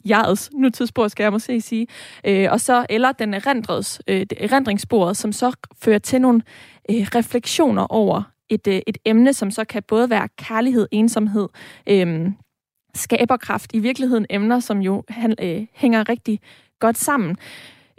jegets 0.09 0.51
nutidsspor, 0.53 1.09
skal 1.09 1.25
jeg 1.25 1.33
måske 1.33 1.61
sige, 1.61 1.87
øh, 2.25 2.49
og 2.51 2.61
så, 2.61 2.87
eller 2.91 3.13
den 3.13 3.35
erindreds, 3.35 4.01
øh, 4.07 4.27
erindringssporet, 4.37 5.17
som 5.17 5.33
så 5.33 5.53
fører 5.79 5.99
til 5.99 6.21
nogle 6.21 6.43
øh, 6.91 6.97
refleksioner 6.97 7.87
over 7.93 8.23
et, 8.49 8.67
øh, 8.67 8.81
et 8.87 8.99
emne, 9.05 9.33
som 9.33 9.51
så 9.51 9.65
kan 9.65 9.83
både 9.83 10.11
være 10.11 10.29
kærlighed, 10.39 10.89
ensomhed, 10.91 11.49
øh, 11.87 12.31
skaberkraft, 12.95 13.71
i 13.75 13.79
virkeligheden 13.79 14.27
emner, 14.31 14.61
som 14.61 14.79
jo 14.79 15.05
han, 15.09 15.35
øh, 15.43 15.67
hænger 15.73 16.09
rigtig 16.09 16.41
godt 16.81 16.99
sammen. 16.99 17.37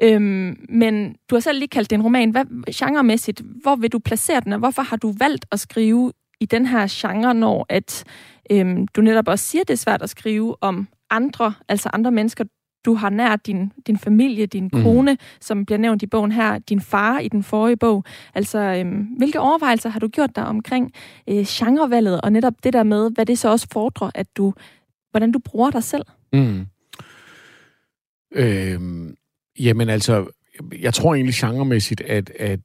Øhm, 0.04 0.66
men 0.70 1.16
du 1.30 1.36
har 1.36 1.40
selv 1.40 1.60
lige 1.60 1.68
kaldt 1.70 1.90
det 1.90 1.96
en 1.96 2.02
roman. 2.02 2.32
Hvad, 2.32 2.74
genremæssigt, 2.74 3.42
hvor 3.62 3.76
vil 3.76 3.92
du 3.92 4.00
placere 4.00 4.40
den, 4.40 4.54
og 4.54 4.60
hvorfor 4.60 4.82
har 4.82 4.98
du 4.98 5.14
valgt 5.20 5.46
at 5.52 5.60
skrive 5.60 6.12
i 6.40 6.46
den 6.46 6.66
her 6.66 6.88
genre, 6.90 7.34
når 7.34 7.66
at 7.70 8.04
øhm, 8.52 8.88
du 8.88 9.02
netop 9.02 9.28
også 9.28 9.46
siger, 9.46 9.64
det 9.64 9.74
er 9.74 9.78
svært 9.78 10.02
at 10.02 10.10
skrive 10.10 10.56
om 10.62 10.88
andre, 11.10 11.54
altså 11.70 11.90
andre 11.94 12.12
mennesker, 12.12 12.44
du 12.86 12.94
har 12.94 13.10
nær 13.10 13.36
din, 13.36 13.72
din 13.88 13.98
familie, 13.98 14.46
din 14.46 14.70
mm. 14.74 14.84
kone, 14.84 15.14
mm. 15.14 15.20
som 15.42 15.66
bliver 15.66 15.80
nævnt 15.80 16.04
i 16.04 16.08
bogen 16.08 16.32
her, 16.32 16.60
din 16.60 16.82
far 16.82 17.20
i 17.20 17.28
den 17.28 17.44
forrige 17.44 17.78
bog. 17.78 18.04
Altså, 18.36 18.60
øhm, 18.60 19.02
hvilke 19.18 19.40
overvejelser 19.40 19.90
har 19.90 20.00
du 20.00 20.08
gjort 20.08 20.36
dig 20.36 20.46
omkring 20.46 20.92
øh, 21.30 21.46
genrevalget, 21.48 22.22
og 22.22 22.32
netop 22.32 22.54
det 22.64 22.74
der 22.74 22.84
med, 22.84 23.12
hvad 23.12 23.26
det 23.26 23.40
så 23.40 23.50
også 23.50 23.68
fordrer, 23.74 24.12
at 24.16 24.38
du, 24.38 24.54
hvordan 25.12 25.32
du 25.32 25.40
bruger 25.40 25.72
dig 25.72 25.84
selv? 25.84 26.04
Mm. 26.34 26.68
Øhm, 28.36 29.16
Jamen 29.60 29.90
altså, 29.90 30.26
jeg 30.80 30.94
tror 30.94 31.16
egentlig 31.16 31.36
genremæssigt, 31.36 32.02
at, 32.02 32.30
at 32.40 32.60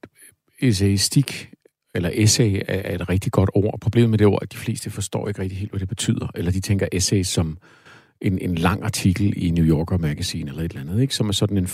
essayistik 0.61 1.49
eller 1.95 2.11
essay 2.13 2.63
er 2.69 2.95
et 2.95 3.09
rigtig 3.09 3.33
godt 3.33 3.51
ord. 3.55 3.81
Problemet 3.81 4.11
med 4.11 4.19
det 4.19 4.27
ord, 4.27 4.39
at 4.43 4.53
de 4.53 4.57
fleste 4.57 4.91
forstår 4.91 5.29
ikke 5.29 5.43
rigtig 5.43 5.59
helt, 5.59 5.73
hvad 5.73 5.81
det 5.81 5.89
betyder. 5.89 6.31
Eller 6.35 6.53
de 6.53 6.61
tænker 6.61 6.87
essay 6.93 7.23
som 7.23 7.59
en, 8.21 8.39
en 8.39 8.55
lang 8.55 8.85
artikel 8.85 9.35
i 9.37 9.51
New 9.51 9.65
Yorker 9.65 9.99
Magazine 9.99 10.51
eller 10.51 10.63
et 10.63 10.71
eller 10.71 10.81
andet, 10.81 11.03
ikke? 11.03 11.15
som 11.15 11.29
er 11.29 11.33
sådan 11.33 11.57
en 11.57 11.69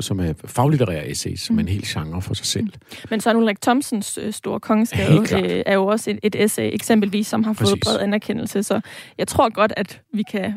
som 0.00 0.20
er 0.20 0.32
faglitterære 0.44 1.10
essays, 1.10 1.40
som 1.40 1.56
er 1.56 1.60
en 1.60 1.66
mm. 1.66 1.72
hel 1.72 1.82
genre 1.86 2.22
for 2.22 2.34
sig 2.34 2.46
selv. 2.46 2.64
Mm. 2.64 2.96
Men 3.10 3.20
så 3.20 3.30
er 3.30 3.34
Ulrik 3.34 3.60
Thomsens 3.60 4.18
øh, 4.22 4.32
store 4.32 4.60
kongeskade 4.60 5.18
øh, 5.18 5.62
er 5.66 5.74
jo 5.74 5.86
også 5.86 6.10
et, 6.10 6.18
et 6.22 6.34
essay, 6.44 6.70
eksempelvis, 6.72 7.26
som 7.26 7.44
har 7.44 7.52
Præcis. 7.52 7.70
fået 7.70 7.80
bred 7.80 7.98
anerkendelse. 8.00 8.62
Så 8.62 8.80
jeg 9.18 9.28
tror 9.28 9.48
godt, 9.48 9.72
at 9.76 10.00
vi 10.12 10.22
kan 10.30 10.54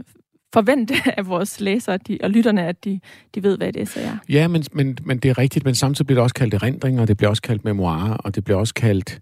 forvente 0.54 0.94
af 1.18 1.28
vores 1.28 1.60
læsere 1.60 1.98
de, 1.98 2.18
og 2.24 2.30
lytterne, 2.30 2.68
at 2.68 2.86
de, 2.86 3.00
de 3.36 3.44
ved, 3.44 3.58
hvad 3.58 3.74
det 3.74 3.98
er. 3.98 4.18
Ja, 4.30 4.48
men, 4.48 4.64
men, 4.72 4.98
men 5.04 5.18
det 5.18 5.30
er 5.30 5.38
rigtigt, 5.38 5.66
men 5.66 5.76
samtidig 5.76 6.08
bliver 6.08 6.18
det 6.18 6.24
også 6.24 6.36
kaldt 6.36 6.54
erindringer, 6.54 7.06
det 7.06 7.18
bliver 7.18 7.30
også 7.30 7.42
kaldt 7.42 7.66
memoarer, 7.66 8.14
og 8.14 8.36
det 8.36 8.44
bliver 8.44 8.60
også 8.60 8.74
kaldt 8.74 9.22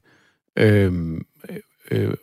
øhm, 0.57 1.25
øh, 1.49 1.57
øh, 1.91 2.13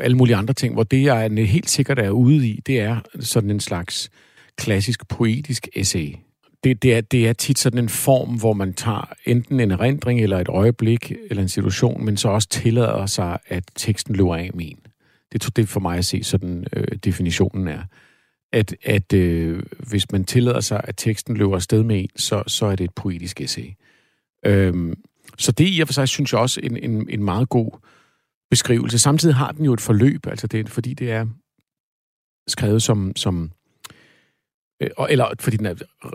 alle 0.00 0.16
mulige 0.16 0.36
andre 0.36 0.54
ting, 0.54 0.74
hvor 0.74 0.82
det, 0.82 1.02
jeg 1.02 1.24
er 1.24 1.44
helt 1.44 1.70
sikkert 1.70 1.98
er 1.98 2.10
ude 2.10 2.48
i, 2.48 2.60
det 2.66 2.80
er 2.80 3.00
sådan 3.20 3.50
en 3.50 3.60
slags 3.60 4.10
klassisk 4.56 5.08
poetisk 5.08 5.68
essay. 5.76 6.14
Det, 6.64 6.82
det, 6.82 6.94
er, 6.94 7.00
det 7.00 7.28
er 7.28 7.32
tit 7.32 7.58
sådan 7.58 7.78
en 7.78 7.88
form, 7.88 8.38
hvor 8.38 8.52
man 8.52 8.74
tager 8.74 9.12
enten 9.24 9.60
en 9.60 9.70
erindring 9.70 10.20
eller 10.20 10.38
et 10.38 10.48
øjeblik 10.48 11.12
eller 11.30 11.42
en 11.42 11.48
situation, 11.48 12.04
men 12.04 12.16
så 12.16 12.28
også 12.28 12.48
tillader 12.48 13.06
sig, 13.06 13.38
at 13.46 13.64
teksten 13.76 14.16
løber 14.16 14.36
af 14.36 14.50
med 14.54 14.64
en. 14.64 14.78
Det 15.32 15.44
er 15.44 15.50
det 15.50 15.68
for 15.68 15.80
mig 15.80 15.98
at 15.98 16.04
se, 16.04 16.22
sådan 16.22 16.66
øh, 16.72 16.96
definitionen 17.04 17.68
er 17.68 17.82
at, 18.52 18.76
at 18.82 19.12
øh, 19.12 19.62
hvis 19.88 20.12
man 20.12 20.24
tillader 20.24 20.60
sig, 20.60 20.80
at 20.84 20.94
teksten 20.96 21.36
løber 21.36 21.54
afsted 21.54 21.82
med 21.82 22.00
en, 22.00 22.08
så, 22.16 22.42
så 22.46 22.66
er 22.66 22.76
det 22.76 22.84
et 22.84 22.94
poetisk 22.94 23.40
essay. 23.40 23.74
Øhm, 24.46 25.02
så 25.38 25.52
det 25.52 25.68
i 25.68 25.80
og 25.80 25.88
for 25.88 25.92
sig, 25.92 26.08
synes 26.08 26.32
jeg 26.32 26.40
også, 26.40 26.60
en, 26.62 26.76
en, 26.76 27.10
en 27.10 27.24
meget 27.24 27.48
god 27.48 27.70
beskrivelse. 28.50 28.98
Samtidig 28.98 29.34
har 29.34 29.52
den 29.52 29.64
jo 29.64 29.72
et 29.72 29.80
forløb, 29.80 30.26
altså 30.26 30.46
det, 30.46 30.68
fordi 30.68 30.94
det 30.94 31.10
er 31.10 31.26
skrevet 32.46 32.82
som, 32.82 33.12
som 33.16 33.52
øh, 34.82 34.90
eller 35.08 35.32
fordi 35.40 35.56
den 35.56 35.66
er 35.66 35.74
øh, 36.04 36.12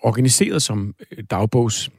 organiseret 0.00 0.62
som 0.62 0.94
øh, 1.10 1.24
dagbogs 1.30 1.90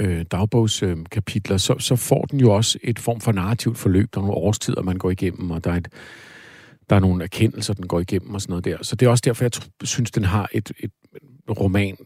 øh, 0.00 0.24
dagbogskapitler, 0.30 1.54
øh, 1.54 1.60
så, 1.60 1.78
så 1.78 1.96
får 1.96 2.24
den 2.24 2.40
jo 2.40 2.54
også 2.54 2.78
et 2.82 2.98
form 2.98 3.20
for 3.20 3.32
narrativt 3.32 3.78
forløb. 3.78 4.14
Der 4.14 4.20
er 4.20 4.22
nogle 4.22 4.36
årstider, 4.36 4.82
man 4.82 4.98
går 4.98 5.10
igennem, 5.10 5.50
og 5.50 5.64
der 5.64 5.72
er 5.72 5.76
et, 5.76 5.88
der 6.90 6.96
er 6.96 7.00
nogle 7.00 7.24
erkendelser, 7.24 7.74
den 7.74 7.86
går 7.86 8.00
igennem 8.00 8.34
og 8.34 8.40
sådan 8.40 8.52
noget 8.52 8.64
der. 8.64 8.76
Så 8.82 8.96
det 8.96 9.06
er 9.06 9.10
også 9.10 9.22
derfor, 9.26 9.44
jeg 9.44 9.52
synes, 9.82 10.10
den 10.10 10.24
har 10.24 10.48
et, 10.52 10.72
et 10.78 10.90
roman 11.60 11.96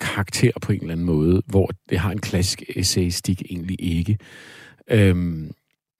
karakter 0.00 0.50
på 0.62 0.72
en 0.72 0.80
eller 0.80 0.92
anden 0.92 1.06
måde, 1.06 1.42
hvor 1.46 1.70
det 1.90 1.98
har 1.98 2.10
en 2.10 2.18
klassisk 2.18 2.62
essayistik 2.68 3.42
egentlig 3.50 3.76
ikke. 3.80 4.18
Øhm, 4.90 5.50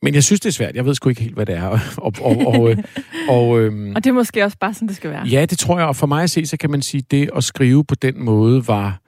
men 0.03 0.15
jeg 0.15 0.25
synes, 0.25 0.41
det 0.41 0.49
er 0.49 0.53
svært. 0.53 0.77
Jeg 0.77 0.87
ved 0.87 0.95
sgu 0.95 1.09
ikke 1.09 1.23
helt, 1.23 1.35
hvad 1.35 1.47
det 1.47 1.55
er. 1.55 1.67
og, 1.97 2.13
og, 2.21 2.37
og, 2.47 2.71
øh, 2.71 2.77
og, 3.29 3.61
øhm, 3.61 3.95
og 3.95 4.05
det 4.05 4.11
er 4.11 4.15
måske 4.15 4.45
også 4.45 4.57
bare 4.61 4.75
sådan, 4.75 4.89
det 4.89 4.97
skal 4.97 5.11
være. 5.11 5.27
Ja, 5.27 5.45
det 5.45 5.59
tror 5.59 5.79
jeg. 5.79 5.89
Og 5.89 5.97
for 5.97 6.07
mig 6.07 6.23
at 6.23 6.31
se, 6.31 6.47
så 6.47 6.57
kan 6.57 6.71
man 6.71 6.83
sige, 6.83 7.05
det 7.11 7.31
at 7.37 7.45
skrive 7.45 7.85
på 7.85 7.95
den 7.95 8.25
måde 8.25 8.69
var... 8.69 8.99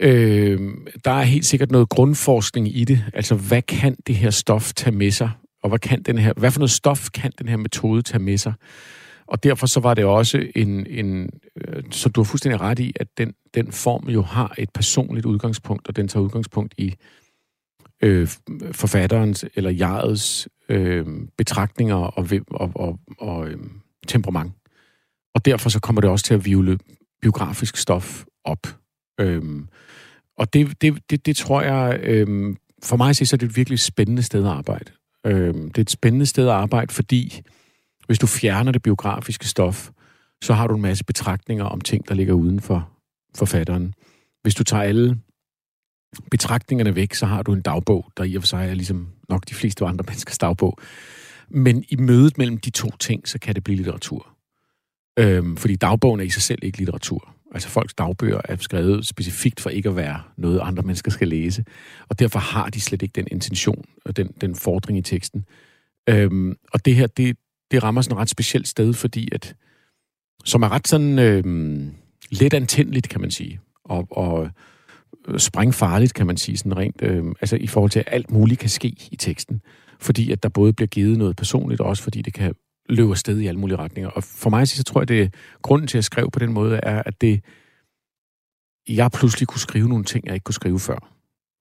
Øh, 0.00 0.60
der 1.04 1.10
er 1.10 1.22
helt 1.22 1.46
sikkert 1.46 1.70
noget 1.70 1.88
grundforskning 1.88 2.76
i 2.76 2.84
det. 2.84 3.04
Altså, 3.14 3.34
hvad 3.34 3.62
kan 3.62 3.96
det 4.06 4.16
her 4.16 4.30
stof 4.30 4.72
tage 4.72 4.96
med 4.96 5.10
sig? 5.10 5.30
Og 5.64 5.68
hvad, 5.68 5.78
kan 5.78 6.02
den 6.02 6.18
her, 6.18 6.32
hvad 6.36 6.50
for 6.50 6.58
noget 6.58 6.70
stof 6.70 7.10
kan 7.10 7.32
den 7.38 7.48
her 7.48 7.56
metode 7.56 8.02
tage 8.02 8.22
med 8.22 8.38
sig? 8.38 8.52
Og 9.26 9.42
derfor 9.42 9.66
så 9.66 9.80
var 9.80 9.94
det 9.94 10.04
også 10.04 10.46
en, 10.56 10.86
en 10.86 11.30
øh, 11.56 11.82
så 11.90 12.08
du 12.08 12.20
har 12.20 12.24
fuldstændig 12.24 12.60
ret 12.60 12.78
i, 12.78 12.92
at 13.00 13.08
den, 13.18 13.34
den 13.54 13.72
form 13.72 14.08
jo 14.08 14.22
har 14.22 14.54
et 14.58 14.70
personligt 14.74 15.26
udgangspunkt, 15.26 15.88
og 15.88 15.96
den 15.96 16.08
tager 16.08 16.24
udgangspunkt 16.24 16.74
i 16.78 16.94
øh, 18.02 18.28
forfatterens 18.72 19.44
eller 19.54 19.70
jegets 19.70 20.48
øh, 20.68 21.06
betragtninger 21.38 21.94
og, 21.94 22.28
og, 22.50 22.70
og, 22.74 22.98
og 23.18 23.48
øh, 23.48 23.58
temperament. 24.08 24.52
Og 25.34 25.44
derfor 25.44 25.68
så 25.68 25.80
kommer 25.80 26.00
det 26.00 26.10
også 26.10 26.24
til 26.24 26.34
at 26.34 26.44
vivle 26.44 26.78
biografisk 27.22 27.76
stof 27.76 28.24
op. 28.44 28.66
Øhm, 29.20 29.68
og 30.38 30.52
det, 30.52 30.82
det, 30.82 31.10
det, 31.10 31.26
det 31.26 31.36
tror 31.36 31.62
jeg, 31.62 32.00
øhm, 32.02 32.56
for 32.82 32.96
mig 32.96 33.16
så 33.16 33.36
er 33.36 33.38
det 33.38 33.48
et 33.48 33.56
virkelig 33.56 33.78
spændende 33.78 34.22
sted 34.22 34.44
at 34.44 34.50
arbejde. 34.50 34.92
Øh, 35.26 35.54
det 35.54 35.78
er 35.78 35.82
et 35.82 35.90
spændende 35.90 36.26
sted 36.26 36.48
at 36.48 36.54
arbejde, 36.54 36.94
fordi 36.94 37.42
hvis 38.06 38.18
du 38.18 38.26
fjerner 38.26 38.72
det 38.72 38.82
biografiske 38.82 39.48
stof, 39.48 39.90
så 40.42 40.54
har 40.54 40.66
du 40.66 40.74
en 40.74 40.82
masse 40.82 41.04
betragtninger 41.04 41.64
om 41.64 41.80
ting, 41.80 42.08
der 42.08 42.14
ligger 42.14 42.34
uden 42.34 42.60
for 42.60 42.90
forfatteren. 43.34 43.94
Hvis 44.42 44.54
du 44.54 44.64
tager 44.64 44.82
alle 44.82 45.20
betragtningerne 46.30 46.94
væk, 46.94 47.14
så 47.14 47.26
har 47.26 47.42
du 47.42 47.52
en 47.52 47.62
dagbog, 47.62 48.12
der 48.16 48.24
i 48.24 48.34
og 48.34 48.42
for 48.42 48.46
sig 48.46 48.68
er 48.68 48.74
ligesom 48.74 49.08
nok 49.28 49.48
de 49.48 49.54
fleste 49.54 49.84
andre 49.84 50.04
menneskers 50.08 50.38
dagbog. 50.38 50.78
Men 51.48 51.84
i 51.88 51.96
mødet 51.96 52.38
mellem 52.38 52.58
de 52.58 52.70
to 52.70 52.90
ting, 53.00 53.28
så 53.28 53.38
kan 53.38 53.54
det 53.54 53.64
blive 53.64 53.76
litteratur. 53.76 54.28
Øhm, 55.18 55.56
fordi 55.56 55.76
dagbogen 55.76 56.20
er 56.20 56.24
i 56.24 56.30
sig 56.30 56.42
selv 56.42 56.58
ikke 56.62 56.78
litteratur. 56.78 57.33
Altså 57.54 57.68
folks 57.68 57.94
dagbøger 57.94 58.40
er 58.44 58.56
skrevet 58.56 59.06
specifikt 59.06 59.60
for 59.60 59.70
ikke 59.70 59.88
at 59.88 59.96
være 59.96 60.22
noget, 60.36 60.60
andre 60.62 60.82
mennesker 60.82 61.10
skal 61.10 61.28
læse. 61.28 61.64
Og 62.08 62.18
derfor 62.18 62.38
har 62.38 62.70
de 62.70 62.80
slet 62.80 63.02
ikke 63.02 63.12
den 63.12 63.28
intention 63.30 63.84
og 64.04 64.16
den, 64.16 64.28
den 64.40 64.54
fordring 64.54 64.98
i 64.98 65.02
teksten. 65.02 65.44
Øhm, 66.08 66.56
og 66.72 66.84
det 66.84 66.94
her, 66.94 67.06
det, 67.06 67.36
det 67.70 67.82
rammer 67.82 68.02
sådan 68.02 68.16
et 68.16 68.20
ret 68.20 68.30
specielt 68.30 68.68
sted, 68.68 68.92
fordi 68.92 69.28
at, 69.32 69.56
som 70.44 70.62
er 70.62 70.68
ret 70.68 70.88
sådan 70.88 71.18
øhm, 71.18 71.94
let 72.30 72.54
antændeligt, 72.54 73.08
kan 73.08 73.20
man 73.20 73.30
sige. 73.30 73.60
Og, 73.84 74.08
og 74.10 74.50
øh, 75.28 75.38
sprængfarligt, 75.38 76.14
kan 76.14 76.26
man 76.26 76.36
sige, 76.36 76.56
sådan 76.56 76.76
rent, 76.76 77.02
øhm, 77.02 77.34
altså 77.40 77.56
i 77.56 77.66
forhold 77.66 77.90
til, 77.90 78.00
at 78.00 78.08
alt 78.08 78.30
muligt 78.30 78.60
kan 78.60 78.68
ske 78.68 78.96
i 79.10 79.16
teksten. 79.16 79.60
Fordi 80.00 80.32
at 80.32 80.42
der 80.42 80.48
både 80.48 80.72
bliver 80.72 80.88
givet 80.88 81.18
noget 81.18 81.36
personligt, 81.36 81.80
og 81.80 81.86
også 81.86 82.02
fordi 82.02 82.22
det 82.22 82.34
kan 82.34 82.54
løber 82.88 83.14
sted 83.14 83.40
i 83.40 83.46
alle 83.46 83.60
mulige 83.60 83.78
retninger. 83.78 84.10
Og 84.10 84.24
for 84.24 84.50
mig 84.50 84.68
så 84.68 84.84
tror 84.84 85.00
jeg, 85.00 85.08
det 85.08 85.34
grunden 85.62 85.88
til, 85.88 85.96
at 85.96 85.98
jeg 85.98 86.04
skrev 86.04 86.30
på 86.30 86.38
den 86.38 86.52
måde, 86.52 86.80
er, 86.82 87.02
at 87.06 87.20
det, 87.20 87.44
jeg 88.88 89.10
pludselig 89.10 89.48
kunne 89.48 89.60
skrive 89.60 89.88
nogle 89.88 90.04
ting, 90.04 90.26
jeg 90.26 90.34
ikke 90.34 90.44
kunne 90.44 90.54
skrive 90.54 90.80
før. 90.80 91.10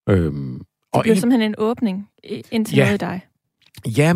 Øhm, 0.10 0.58
det 0.58 0.66
og 0.94 1.04
blev 1.04 1.12
en, 1.12 1.20
simpelthen 1.20 1.52
en 1.52 1.56
åbning 1.58 2.10
ind 2.52 2.66
til 2.66 2.76
ja, 2.76 2.84
noget 2.84 3.02
i 3.02 3.06
dig. 3.06 3.22
Ja, 3.98 4.14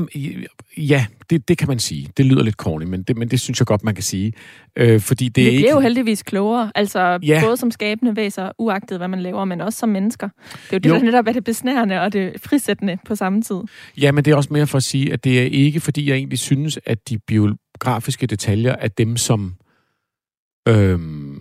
ja 0.77 1.05
det, 1.29 1.47
det 1.47 1.57
kan 1.57 1.67
man 1.67 1.79
sige. 1.79 2.09
Det 2.17 2.25
lyder 2.25 2.43
lidt 2.43 2.55
corny, 2.55 2.83
men 2.83 3.03
det, 3.03 3.17
men 3.17 3.27
det 3.27 3.39
synes 3.39 3.59
jeg 3.59 3.67
godt, 3.67 3.83
man 3.83 3.95
kan 3.95 4.03
sige. 4.03 4.33
Øh, 4.75 5.01
fordi 5.01 5.29
det 5.29 5.43
vi 5.43 5.47
er 5.47 5.51
bliver 5.51 5.57
ikke... 5.57 5.71
jo 5.71 5.79
heldigvis 5.79 6.23
klogere, 6.23 6.71
altså 6.75 7.19
ja. 7.23 7.41
både 7.45 7.57
som 7.57 7.71
skabende 7.71 8.15
væser, 8.15 8.51
uagtet 8.57 8.97
hvad 8.97 9.07
man 9.07 9.21
laver, 9.21 9.45
men 9.45 9.61
også 9.61 9.79
som 9.79 9.89
mennesker. 9.89 10.29
Det 10.51 10.53
er 10.53 10.67
jo 10.73 10.79
det, 10.79 10.89
jo. 10.89 10.93
der 10.93 11.01
netop 11.01 11.27
er 11.27 11.31
det 11.31 11.43
besnærende 11.43 12.01
og 12.01 12.13
det 12.13 12.41
frisættende 12.41 12.97
på 13.05 13.15
samme 13.15 13.41
tid. 13.41 13.59
Ja, 13.97 14.11
men 14.11 14.25
det 14.25 14.31
er 14.31 14.35
også 14.35 14.53
mere 14.53 14.67
for 14.67 14.77
at 14.77 14.83
sige, 14.83 15.13
at 15.13 15.23
det 15.23 15.39
er 15.41 15.43
ikke, 15.43 15.79
fordi 15.79 16.09
jeg 16.09 16.15
egentlig 16.15 16.39
synes, 16.39 16.79
at 16.85 17.09
de 17.09 17.19
biografiske 17.19 18.27
detaljer 18.27 18.75
er 18.79 18.87
dem, 18.87 19.17
som... 19.17 19.53
Øhm, 20.67 21.36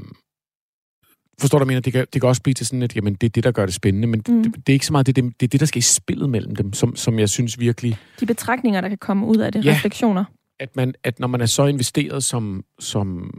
Forstår 1.41 1.59
du, 1.59 1.65
mener? 1.65 1.81
Det 1.81 1.93
kan, 1.93 2.07
det 2.13 2.21
kan 2.21 2.29
også 2.29 2.43
blive 2.43 2.55
til 2.55 2.67
sådan, 2.67 2.83
at 2.83 2.97
jamen, 2.97 3.15
det 3.15 3.27
er 3.27 3.31
det, 3.31 3.45
der 3.45 3.51
gør 3.51 3.67
det 3.67 3.75
spændende, 3.75 4.09
men 4.09 4.23
mm. 4.29 4.43
det, 4.43 4.55
det, 4.55 4.69
er 4.69 4.73
ikke 4.73 4.87
så 4.87 4.93
meget 4.93 5.07
det, 5.07 5.17
det, 5.17 5.25
det 5.25 5.47
er 5.47 5.49
det, 5.49 5.61
der 5.61 5.67
skal 5.67 5.79
i 5.79 5.83
spillet 5.83 6.31
mellem 6.31 6.57
dem, 6.57 6.73
som, 6.73 6.97
som 6.97 7.19
jeg 7.19 7.29
synes 7.29 7.61
virkelig... 7.61 7.99
De 8.21 8.27
betragtninger, 8.27 8.81
der 8.81 8.89
kan 8.89 8.99
komme 8.99 9.27
ud 9.27 9.37
af 9.37 9.53
det, 9.53 9.65
ja, 9.65 9.71
refleksioner. 9.71 10.25
At, 10.61 10.77
man, 10.77 10.95
at 11.05 11.21
når 11.21 11.27
man 11.27 11.41
er 11.41 11.47
så 11.47 11.67
investeret 11.67 12.25
som, 12.25 12.65
som 12.79 13.31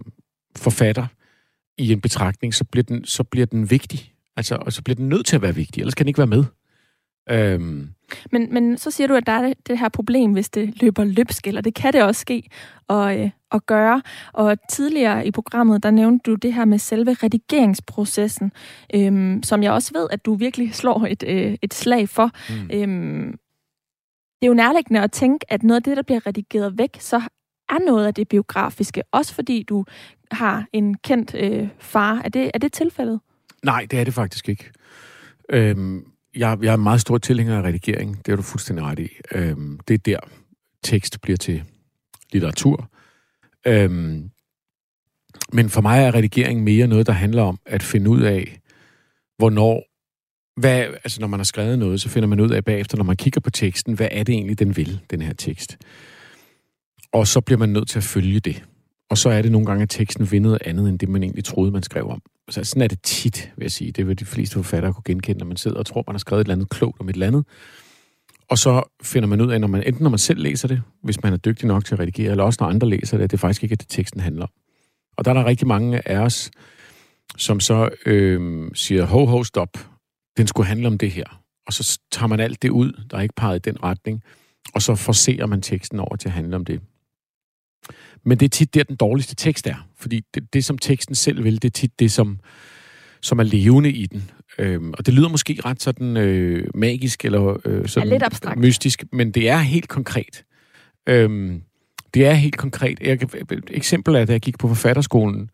forfatter 0.55 1.07
i 1.77 1.91
en 1.91 2.01
betragtning, 2.01 2.53
så 2.53 2.63
bliver 2.63 2.83
den, 2.83 3.05
så 3.05 3.23
bliver 3.23 3.45
den 3.45 3.69
vigtig. 3.69 4.13
Altså, 4.35 4.55
og 4.55 4.73
så 4.73 4.81
bliver 4.81 4.95
den 4.95 5.09
nødt 5.09 5.25
til 5.25 5.35
at 5.35 5.41
være 5.41 5.55
vigtig, 5.55 5.81
ellers 5.81 5.95
kan 5.95 6.03
den 6.03 6.07
ikke 6.07 6.17
være 6.17 6.27
med. 6.27 6.43
Øhm. 7.29 7.89
Men, 8.31 8.53
men 8.53 8.77
så 8.77 8.91
siger 8.91 9.07
du, 9.07 9.13
at 9.13 9.25
der 9.25 9.31
er 9.31 9.53
det 9.67 9.79
her 9.79 9.89
problem, 9.89 10.31
hvis 10.31 10.49
det 10.49 10.81
løber 10.81 11.03
løbsk, 11.03 11.47
eller 11.47 11.61
det 11.61 11.73
kan 11.73 11.93
det 11.93 12.03
også 12.03 12.21
ske 12.21 12.49
at, 12.89 13.19
øh, 13.19 13.29
at 13.51 13.65
gøre. 13.65 14.01
Og 14.33 14.57
tidligere 14.69 15.27
i 15.27 15.31
programmet, 15.31 15.83
der 15.83 15.91
nævnte 15.91 16.31
du 16.31 16.35
det 16.35 16.53
her 16.53 16.65
med 16.65 16.79
selve 16.79 17.13
redigeringsprocessen, 17.13 18.51
øhm, 18.95 19.43
som 19.43 19.63
jeg 19.63 19.71
også 19.71 19.91
ved, 19.93 20.07
at 20.11 20.25
du 20.25 20.35
virkelig 20.35 20.75
slår 20.75 21.07
et, 21.09 21.23
øh, 21.27 21.57
et 21.61 21.73
slag 21.73 22.09
for. 22.09 22.31
Mm. 22.49 22.69
Øhm, 22.73 23.31
det 24.41 24.45
er 24.45 24.47
jo 24.47 24.53
nærliggende 24.53 25.01
at 25.01 25.11
tænke, 25.11 25.53
at 25.53 25.63
noget 25.63 25.79
af 25.79 25.83
det, 25.83 25.97
der 25.97 26.03
bliver 26.03 26.27
redigeret 26.27 26.77
væk, 26.77 26.97
så 26.99 27.21
er 27.69 27.85
noget 27.85 28.07
af 28.07 28.13
det 28.13 28.27
biografiske, 28.27 29.03
også 29.11 29.33
fordi 29.33 29.63
du 29.63 29.85
har 30.31 30.65
en 30.73 30.97
kendt 30.97 31.35
øh, 31.35 31.67
far. 31.79 32.21
Er 32.25 32.29
det, 32.29 32.51
er 32.53 32.59
det 32.59 32.73
tilfældet? 32.73 33.19
Nej, 33.63 33.87
det 33.91 33.99
er 33.99 34.03
det 34.03 34.13
faktisk 34.13 34.49
ikke. 34.49 34.71
Øhm, 35.49 36.05
jeg, 36.36 36.57
jeg 36.61 36.73
er 36.73 36.78
meget 36.78 37.01
stor 37.01 37.17
tilhænger 37.17 37.57
af 37.57 37.63
redigering. 37.63 38.25
Det 38.25 38.32
er 38.32 38.36
du 38.36 38.41
fuldstændig 38.41 38.86
ret 38.86 38.99
i. 38.99 39.09
Øhm, 39.32 39.80
det 39.88 39.93
er 39.93 39.97
der, 39.97 40.19
tekst 40.84 41.21
bliver 41.21 41.38
til 41.38 41.63
litteratur. 42.34 42.91
Øhm, 43.67 44.30
men 45.53 45.69
for 45.69 45.82
mig 45.82 46.03
er 46.03 46.15
redigering 46.15 46.63
mere 46.63 46.88
noget, 46.88 47.07
der 47.07 47.13
handler 47.13 47.41
om 47.43 47.59
at 47.65 47.84
finde 47.84 48.09
ud 48.09 48.21
af, 48.21 48.59
hvornår... 49.38 49.84
Hvad, 50.59 50.80
altså 50.80 51.21
når 51.21 51.28
man 51.28 51.39
har 51.39 51.43
skrevet 51.43 51.80
noget, 51.80 52.01
så 52.01 52.09
finder 52.09 52.28
man 52.28 52.39
ud 52.39 52.49
af 52.49 52.65
bagefter, 52.65 52.97
når 52.97 53.03
man 53.03 53.15
kigger 53.15 53.41
på 53.41 53.49
teksten, 53.49 53.93
hvad 53.93 54.07
er 54.11 54.23
det 54.23 54.34
egentlig, 54.34 54.59
den 54.59 54.78
vil, 54.78 55.01
den 55.09 55.21
her 55.21 55.34
tekst. 55.34 55.78
Og 57.11 57.28
så 57.28 57.41
bliver 57.41 57.59
man 57.59 57.69
nødt 57.69 57.89
til 57.89 57.97
at 57.97 58.03
følge 58.03 58.39
det. 58.39 58.63
Og 59.09 59.17
så 59.17 59.30
er 59.30 59.41
det 59.41 59.51
nogle 59.51 59.67
gange, 59.67 59.84
at 59.84 59.89
teksten 59.89 60.32
vil 60.32 60.41
noget 60.41 60.61
andet, 60.65 60.89
end 60.89 60.99
det 60.99 61.09
man 61.09 61.23
egentlig 61.23 61.43
troede, 61.43 61.71
man 61.71 61.84
skrev 61.84 62.07
om. 62.07 62.21
Så 62.49 62.63
sådan 62.63 62.81
er 62.81 62.87
det 62.87 63.01
tit, 63.03 63.51
vil 63.57 63.63
jeg 63.63 63.71
sige. 63.71 63.91
Det 63.91 64.07
vil 64.07 64.19
de 64.19 64.25
fleste 64.25 64.53
forfattere 64.53 64.93
kunne 64.93 65.03
genkende, 65.05 65.39
når 65.39 65.45
man 65.45 65.57
sidder 65.57 65.77
og 65.77 65.85
tror, 65.85 66.03
man 66.07 66.13
har 66.13 66.19
skrevet 66.19 66.41
et 66.41 66.45
eller 66.45 66.55
andet 66.55 66.69
klogt 66.69 66.99
om 66.99 67.09
et 67.09 67.13
eller 67.13 67.27
andet. 67.27 67.45
Og 68.49 68.57
så 68.57 68.83
finder 69.03 69.27
man 69.27 69.41
ud 69.41 69.51
af, 69.51 69.61
når 69.61 69.67
man, 69.67 69.83
enten 69.83 70.03
når 70.03 70.09
man 70.09 70.19
selv 70.19 70.39
læser 70.39 70.67
det, 70.67 70.81
hvis 71.03 71.23
man 71.23 71.33
er 71.33 71.37
dygtig 71.37 71.67
nok 71.67 71.85
til 71.85 71.95
at 71.95 71.99
redigere, 71.99 72.31
eller 72.31 72.43
også 72.43 72.57
når 72.61 72.67
andre 72.67 72.89
læser 72.89 73.17
det, 73.17 73.23
at 73.23 73.31
det 73.31 73.39
faktisk 73.39 73.63
ikke 73.63 73.73
er 73.73 73.77
det, 73.77 73.89
teksten 73.89 74.21
handler 74.21 74.43
om. 74.43 74.49
Og 75.17 75.25
der 75.25 75.31
er 75.31 75.35
der 75.35 75.45
rigtig 75.45 75.67
mange 75.67 76.07
af 76.09 76.17
os, 76.17 76.51
som 77.37 77.59
så 77.59 77.89
øh, 78.05 78.69
siger, 78.73 79.05
ho, 79.05 79.25
ho, 79.25 79.43
stop, 79.43 79.77
den 80.37 80.47
skulle 80.47 80.67
handle 80.67 80.87
om 80.87 80.97
det 80.97 81.11
her. 81.11 81.41
Og 81.67 81.73
så 81.73 81.99
tager 82.11 82.27
man 82.27 82.39
alt 82.39 82.61
det 82.61 82.69
ud, 82.69 83.03
der 83.11 83.17
er 83.17 83.21
ikke 83.21 83.35
peget 83.35 83.67
i 83.67 83.69
den 83.69 83.83
retning, 83.83 84.23
og 84.73 84.81
så 84.81 84.95
forserer 84.95 85.45
man 85.45 85.61
teksten 85.61 85.99
over 85.99 86.15
til 86.15 86.27
at 86.29 86.33
handle 86.33 86.55
om 86.55 86.65
det. 86.65 86.81
Men 88.26 88.38
det 88.38 88.45
er 88.45 88.49
tit 88.49 88.74
der, 88.74 88.84
den 88.84 88.95
dårligste 88.95 89.36
tekst 89.36 89.68
er. 89.68 89.88
Fordi 89.97 90.22
det, 90.34 90.53
det 90.53 90.65
som 90.65 90.78
teksten 90.78 91.15
selv 91.15 91.43
vil, 91.43 91.61
det 91.61 91.65
er 91.65 91.72
tit 91.72 91.99
det, 91.99 92.11
som, 92.11 92.39
som 93.22 93.39
er 93.39 93.43
levende 93.43 93.91
i 93.91 94.05
den. 94.05 94.32
Øhm, 94.59 94.93
og 94.97 95.05
det 95.05 95.13
lyder 95.13 95.30
måske 95.30 95.59
ret 95.65 95.82
sådan 95.82 96.18
øh, 96.18 96.68
magisk 96.76 97.26
eller 97.26 97.57
øh, 97.65 97.88
sådan 97.88 98.09
lidt 98.09 98.24
abstrakt. 98.24 98.59
mystisk, 98.59 99.03
men 99.11 99.32
det 99.32 99.49
er 99.49 99.57
helt 99.57 99.89
konkret. 99.89 100.43
Øhm, 101.09 101.61
det 102.13 102.26
er 102.26 102.34
helt 102.34 102.57
konkret. 102.57 102.99
Jeg, 103.01 103.13
et 103.51 103.63
eksempel 103.72 104.15
er, 104.15 104.26
da 104.26 104.32
jeg 104.32 104.41
gik 104.41 104.57
på 104.57 104.68
forfatterskolen, 104.68 105.49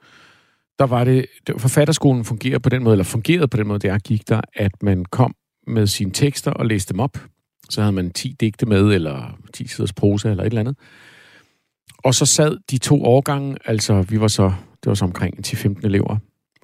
der 0.80 0.86
var 0.86 1.04
det, 1.04 1.26
forfatterskolen 1.58 2.26
fungerer 2.26 2.60
på 2.60 2.70
den 2.70 2.84
måde, 2.84 2.94
eller 2.94 3.04
fungerede 3.04 3.48
på 3.48 3.58
den 3.58 3.68
måde, 3.68 3.80
da 3.80 3.88
jeg 3.88 4.00
gik 4.00 4.30
der, 4.30 4.42
at 4.54 4.84
man 4.84 5.06
kom 5.06 5.36
med 5.68 5.88
sine 5.88 6.12
tekster 6.12 6.52
og 6.52 6.66
læste 6.66 6.94
dem 6.94 7.00
op. 7.00 7.18
Så 7.70 7.82
havde 7.82 7.92
man 7.92 8.12
10 8.12 8.36
digte 8.40 8.66
med, 8.66 8.94
eller 8.94 9.38
10 9.54 9.68
siders 9.68 9.94
prosa, 9.94 10.30
eller 10.30 10.44
et 10.44 10.48
eller 10.48 10.60
andet. 10.60 10.78
Og 12.04 12.16
så 12.16 12.26
sad 12.26 12.58
de 12.72 12.78
to 12.78 13.04
årgange, 13.04 13.58
altså 13.66 14.02
vi 14.02 14.20
var 14.20 14.28
så, 14.28 14.44
det 14.84 14.90
var 14.90 14.94
så 14.94 15.06
omkring 15.06 15.48
10-15 15.48 15.80
elever, 15.84 16.18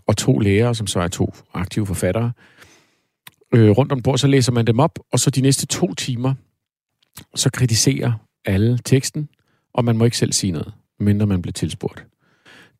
og 0.07 0.17
to 0.17 0.39
lærere, 0.39 0.75
som 0.75 0.87
så 0.87 0.99
er 0.99 1.07
to 1.07 1.33
aktive 1.53 1.85
forfattere, 1.85 2.31
øh, 3.53 3.69
rundt 3.69 3.91
om 3.91 4.01
bord, 4.01 4.17
så 4.17 4.27
læser 4.27 4.51
man 4.51 4.67
dem 4.67 4.79
op, 4.79 4.99
og 5.11 5.19
så 5.19 5.29
de 5.29 5.41
næste 5.41 5.65
to 5.65 5.93
timer, 5.93 6.33
så 7.35 7.49
kritiserer 7.49 8.13
alle 8.45 8.77
teksten, 8.85 9.29
og 9.73 9.85
man 9.85 9.97
må 9.97 10.05
ikke 10.05 10.17
selv 10.17 10.33
sige 10.33 10.51
noget, 10.51 10.73
mindre 10.99 11.25
man 11.25 11.41
bliver 11.41 11.53
tilspurgt. 11.53 12.05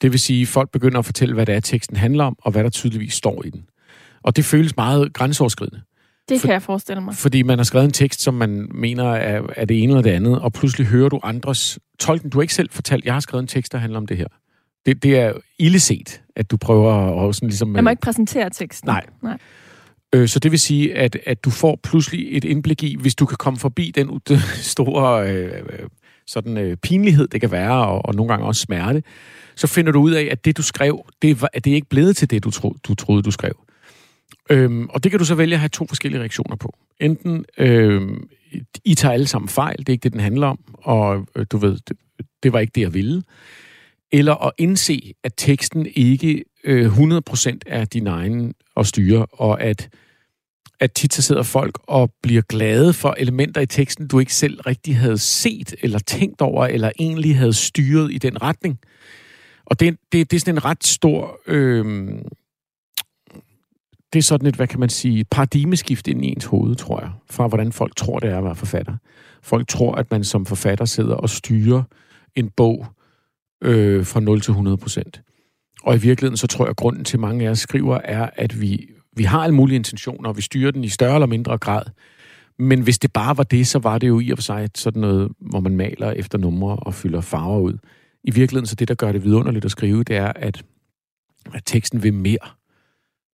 Det 0.01 0.11
vil 0.11 0.19
sige, 0.19 0.41
at 0.41 0.47
folk 0.47 0.71
begynder 0.71 0.99
at 0.99 1.05
fortælle, 1.05 1.35
hvad 1.35 1.45
det 1.45 1.55
er, 1.55 1.59
teksten 1.59 1.97
handler 1.97 2.23
om, 2.23 2.35
og 2.41 2.51
hvad 2.51 2.63
der 2.63 2.69
tydeligvis 2.69 3.13
står 3.13 3.45
i 3.45 3.49
den. 3.49 3.65
Og 4.23 4.35
det 4.35 4.45
føles 4.45 4.75
meget 4.75 5.13
grænseoverskridende. 5.13 5.81
Det 6.29 6.41
kan 6.41 6.51
jeg 6.51 6.61
forestille 6.61 7.01
mig. 7.01 7.15
Fordi 7.15 7.43
man 7.43 7.59
har 7.59 7.63
skrevet 7.63 7.85
en 7.85 7.91
tekst, 7.91 8.21
som 8.21 8.33
man 8.33 8.67
mener 8.73 9.03
er, 9.03 9.41
er 9.55 9.65
det 9.65 9.83
ene 9.83 9.91
eller 9.91 10.01
det 10.01 10.09
andet, 10.09 10.39
og 10.39 10.53
pludselig 10.53 10.87
hører 10.87 11.09
du 11.09 11.19
andres 11.23 11.79
tolken. 11.99 12.29
Du 12.29 12.37
har 12.37 12.41
ikke 12.41 12.53
selv 12.53 12.69
fortalt, 12.71 13.05
jeg 13.05 13.13
har 13.13 13.19
skrevet 13.19 13.41
en 13.41 13.47
tekst, 13.47 13.71
der 13.71 13.77
handler 13.77 13.99
om 13.99 14.07
det 14.07 14.17
her. 14.17 14.27
Det, 14.85 15.03
det 15.03 15.19
er 15.19 15.33
illeset, 15.59 16.21
at 16.35 16.51
du 16.51 16.57
prøver 16.57 17.27
at 17.29 17.35
sådan 17.35 17.49
ligesom... 17.49 17.75
Jeg 17.75 17.83
må 17.83 17.89
ikke 17.89 18.01
præsentere 18.01 18.49
teksten. 18.49 18.87
Nej. 18.87 19.05
nej. 19.23 19.37
Øh, 20.13 20.27
så 20.27 20.39
det 20.39 20.51
vil 20.51 20.59
sige, 20.59 20.95
at, 20.97 21.17
at 21.25 21.45
du 21.45 21.49
får 21.49 21.79
pludselig 21.83 22.37
et 22.37 22.43
indblik 22.43 22.83
i, 22.83 22.97
hvis 22.99 23.15
du 23.15 23.25
kan 23.25 23.37
komme 23.37 23.59
forbi 23.59 23.91
den 23.95 24.21
store 24.73 25.31
øh, 25.31 25.63
sådan, 26.27 26.57
øh, 26.57 26.77
pinlighed, 26.77 27.27
det 27.27 27.41
kan 27.41 27.51
være, 27.51 27.85
og, 27.85 28.05
og 28.05 28.15
nogle 28.15 28.29
gange 28.29 28.45
også 28.45 28.61
smerte, 28.61 29.03
så 29.55 29.67
finder 29.67 29.91
du 29.91 29.99
ud 29.99 30.11
af, 30.11 30.27
at 30.31 30.45
det, 30.45 30.57
du 30.57 30.63
skrev, 30.63 31.05
det, 31.21 31.41
var, 31.41 31.49
det 31.55 31.67
er 31.67 31.75
ikke 31.75 31.89
blevet 31.89 32.17
til 32.17 32.29
det, 32.29 32.43
du, 32.43 32.51
tro, 32.51 32.75
du 32.87 32.95
troede, 32.95 33.23
du 33.23 33.31
skrev. 33.31 33.53
Øhm, 34.49 34.89
og 34.89 35.03
det 35.03 35.11
kan 35.11 35.19
du 35.19 35.25
så 35.25 35.35
vælge 35.35 35.53
at 35.53 35.59
have 35.59 35.69
to 35.69 35.87
forskellige 35.87 36.19
reaktioner 36.19 36.55
på. 36.55 36.77
Enten, 36.99 37.45
øhm, 37.57 38.29
I 38.85 38.95
tager 38.95 39.13
alle 39.13 39.27
sammen 39.27 39.49
fejl, 39.49 39.77
det 39.77 39.89
er 39.89 39.93
ikke 39.93 40.03
det, 40.03 40.13
den 40.13 40.21
handler 40.21 40.47
om, 40.47 40.59
og 40.73 41.27
øh, 41.35 41.45
du 41.51 41.57
ved, 41.57 41.77
det, 41.87 41.97
det 42.43 42.53
var 42.53 42.59
ikke 42.59 42.71
det, 42.75 42.81
jeg 42.81 42.93
ville. 42.93 43.23
Eller 44.11 44.45
at 44.45 44.51
indse, 44.57 45.13
at 45.23 45.33
teksten 45.37 45.87
ikke 45.95 46.43
øh, 46.63 46.99
100% 46.99 47.59
er 47.65 47.85
din 47.85 48.07
egen 48.07 48.53
at 48.77 48.87
styre, 48.87 49.25
og 49.25 49.61
at, 49.61 49.89
at 50.79 50.91
tit 50.91 51.13
så 51.13 51.21
sidder 51.21 51.43
folk 51.43 51.79
og 51.83 52.11
bliver 52.21 52.41
glade 52.41 52.93
for 52.93 53.15
elementer 53.17 53.61
i 53.61 53.65
teksten, 53.65 54.07
du 54.07 54.19
ikke 54.19 54.33
selv 54.33 54.61
rigtig 54.61 54.97
havde 54.97 55.17
set, 55.17 55.75
eller 55.81 55.99
tænkt 55.99 56.41
over, 56.41 56.65
eller 56.65 56.91
egentlig 56.99 57.37
havde 57.37 57.53
styret 57.53 58.11
i 58.11 58.17
den 58.17 58.41
retning. 58.41 58.79
Og 59.65 59.79
det, 59.79 59.97
det, 60.11 60.31
det 60.31 60.37
er 60.37 60.39
sådan 60.39 60.55
en 60.55 60.65
ret 60.65 60.83
stor... 60.83 61.39
Øh, 61.47 62.09
det 64.13 64.19
er 64.19 64.23
sådan 64.23 64.47
et, 64.47 64.55
hvad 64.55 64.67
kan 64.67 64.79
man 64.79 64.89
sige, 64.89 65.25
paradigmeskift 65.31 66.07
ind 66.07 66.25
i 66.25 66.27
ens 66.27 66.45
hoved, 66.45 66.75
tror 66.75 67.01
jeg, 67.01 67.11
fra 67.29 67.47
hvordan 67.47 67.71
folk 67.71 67.95
tror, 67.95 68.19
det 68.19 68.29
er 68.29 68.37
at 68.37 68.43
være 68.43 68.55
forfatter. 68.55 68.95
Folk 69.41 69.67
tror, 69.67 69.95
at 69.95 70.11
man 70.11 70.23
som 70.23 70.45
forfatter 70.45 70.85
sidder 70.85 71.15
og 71.15 71.29
styrer 71.29 71.83
en 72.35 72.49
bog 72.49 72.85
øh, 73.63 74.05
fra 74.05 74.19
0 74.19 74.41
til 74.41 74.51
100 74.51 74.77
procent. 74.77 75.21
Og 75.83 75.95
i 75.95 75.99
virkeligheden, 75.99 76.37
så 76.37 76.47
tror 76.47 76.65
jeg, 76.65 76.69
at 76.69 76.75
grunden 76.75 77.03
til, 77.03 77.19
mange 77.19 77.47
af 77.47 77.51
os 77.51 77.59
skriver, 77.59 77.97
er, 78.03 78.29
at 78.35 78.61
vi, 78.61 78.89
vi 79.15 79.23
har 79.23 79.43
alle 79.43 79.55
mulige 79.55 79.75
intentioner, 79.75 80.29
og 80.29 80.37
vi 80.37 80.41
styrer 80.41 80.71
den 80.71 80.83
i 80.83 80.89
større 80.89 81.13
eller 81.13 81.27
mindre 81.27 81.57
grad. 81.57 81.83
Men 82.59 82.81
hvis 82.81 82.99
det 82.99 83.13
bare 83.13 83.37
var 83.37 83.43
det, 83.43 83.67
så 83.67 83.79
var 83.79 83.97
det 83.97 84.07
jo 84.07 84.19
i 84.19 84.31
og 84.31 84.37
for 84.37 84.43
sig 84.43 84.69
sådan 84.75 85.01
noget, 85.01 85.31
hvor 85.39 85.59
man 85.59 85.75
maler 85.75 86.11
efter 86.11 86.37
numre 86.37 86.75
og 86.75 86.93
fylder 86.93 87.21
farver 87.21 87.59
ud. 87.59 87.77
I 88.23 88.31
virkeligheden, 88.31 88.67
så 88.67 88.75
det, 88.75 88.87
der 88.87 88.95
gør 88.95 89.11
det 89.11 89.23
vidunderligt 89.23 89.65
at 89.65 89.71
skrive, 89.71 90.03
det 90.03 90.15
er, 90.15 90.33
at, 90.35 90.63
at 91.53 91.63
teksten 91.65 92.03
vil 92.03 92.13
mere 92.13 92.58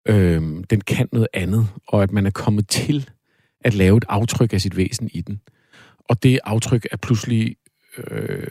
øh, 0.05 0.41
den 0.69 0.81
kan 0.81 1.07
noget 1.11 1.27
andet, 1.33 1.67
og 1.87 2.03
at 2.03 2.11
man 2.11 2.25
er 2.25 2.31
kommet 2.31 2.67
til 2.67 3.09
at 3.61 3.73
lave 3.73 3.97
et 3.97 4.05
aftryk 4.09 4.53
af 4.53 4.61
sit 4.61 4.77
væsen 4.77 5.09
i 5.13 5.21
den. 5.21 5.41
Og 6.09 6.23
det 6.23 6.39
aftryk 6.43 6.87
er 6.91 6.97
pludselig 6.97 7.55
øh, 7.97 8.47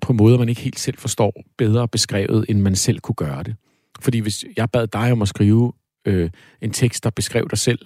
på 0.00 0.12
måder, 0.12 0.38
man 0.38 0.48
ikke 0.48 0.60
helt 0.60 0.78
selv 0.78 0.98
forstår, 0.98 1.32
bedre 1.58 1.88
beskrevet, 1.88 2.44
end 2.48 2.60
man 2.60 2.76
selv 2.76 3.00
kunne 3.00 3.14
gøre 3.14 3.42
det. 3.42 3.56
Fordi 4.00 4.18
hvis 4.18 4.44
jeg 4.56 4.70
bad 4.70 4.86
dig 4.86 5.12
om 5.12 5.22
at 5.22 5.28
skrive 5.28 5.72
øh, 6.04 6.30
en 6.60 6.70
tekst, 6.70 7.04
der 7.04 7.10
beskrev 7.10 7.48
dig 7.50 7.58
selv, 7.58 7.78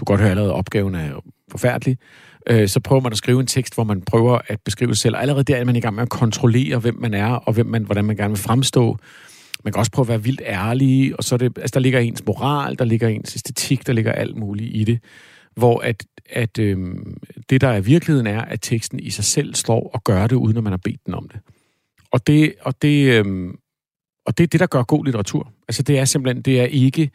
du 0.00 0.04
kan 0.04 0.12
godt 0.12 0.20
høre 0.20 0.30
allerede, 0.30 0.52
at 0.52 0.56
opgaven 0.56 0.94
er 0.94 1.20
forfærdelig, 1.50 1.98
øh, 2.46 2.68
så 2.68 2.80
prøver 2.80 3.02
man 3.02 3.12
at 3.12 3.18
skrive 3.18 3.40
en 3.40 3.46
tekst, 3.46 3.74
hvor 3.74 3.84
man 3.84 4.02
prøver 4.02 4.38
at 4.46 4.60
beskrive 4.60 4.94
sig 4.94 5.00
selv. 5.00 5.14
Og 5.14 5.22
allerede 5.22 5.44
der 5.44 5.56
er 5.56 5.64
man 5.64 5.76
i 5.76 5.80
gang 5.80 5.94
med 5.94 6.02
at 6.02 6.08
kontrollere, 6.08 6.78
hvem 6.78 6.96
man 7.00 7.14
er, 7.14 7.32
og 7.32 7.52
hvem 7.52 7.66
man, 7.66 7.84
hvordan 7.84 8.04
man 8.04 8.16
gerne 8.16 8.30
vil 8.30 8.42
fremstå 8.42 8.98
man 9.64 9.72
kan 9.72 9.78
også 9.78 9.92
prøve 9.92 10.04
at 10.04 10.08
være 10.08 10.22
vildt 10.22 10.42
ærlig, 10.44 11.18
og 11.18 11.24
så 11.24 11.34
er 11.34 11.36
det, 11.36 11.58
altså 11.58 11.74
der 11.74 11.80
ligger 11.80 12.00
ens 12.00 12.26
moral, 12.26 12.78
der 12.78 12.84
ligger 12.84 13.08
ens 13.08 13.36
æstetik, 13.36 13.86
der 13.86 13.92
ligger 13.92 14.12
alt 14.12 14.36
muligt 14.36 14.76
i 14.76 14.84
det. 14.84 15.00
Hvor 15.56 15.80
at, 15.80 16.06
at 16.30 16.58
øhm, 16.58 17.16
det, 17.50 17.60
der 17.60 17.68
er 17.68 17.80
virkeligheden, 17.80 18.26
er, 18.26 18.40
at 18.40 18.58
teksten 18.62 19.00
i 19.00 19.10
sig 19.10 19.24
selv 19.24 19.54
står 19.54 19.90
og 19.94 20.04
gør 20.04 20.26
det, 20.26 20.36
uden 20.36 20.56
at 20.56 20.62
man 20.62 20.72
har 20.72 20.80
bedt 20.84 21.06
den 21.06 21.14
om 21.14 21.28
det. 21.28 21.40
Og 22.12 22.26
det, 22.26 22.54
og 22.60 22.82
det, 22.82 23.18
øhm, 23.18 23.58
og 24.26 24.38
det 24.38 24.44
er 24.44 24.48
det, 24.48 24.60
der 24.60 24.66
gør 24.66 24.82
god 24.82 25.04
litteratur. 25.04 25.52
Altså 25.68 25.82
det 25.82 25.98
er 25.98 26.04
simpelthen, 26.04 26.42
det 26.42 26.60
er 26.60 26.64
ikke, 26.64 27.10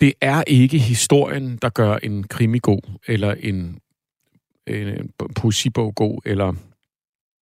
det 0.00 0.12
er 0.20 0.42
ikke 0.46 0.78
historien, 0.78 1.58
der 1.62 1.68
gør 1.68 1.96
en 1.96 2.24
krimi 2.24 2.58
god, 2.58 2.98
eller 3.06 3.34
en, 3.34 3.78
øh, 4.66 4.96
en 4.96 5.10
poesibog 5.36 5.94
god, 5.94 6.20
eller 6.24 6.54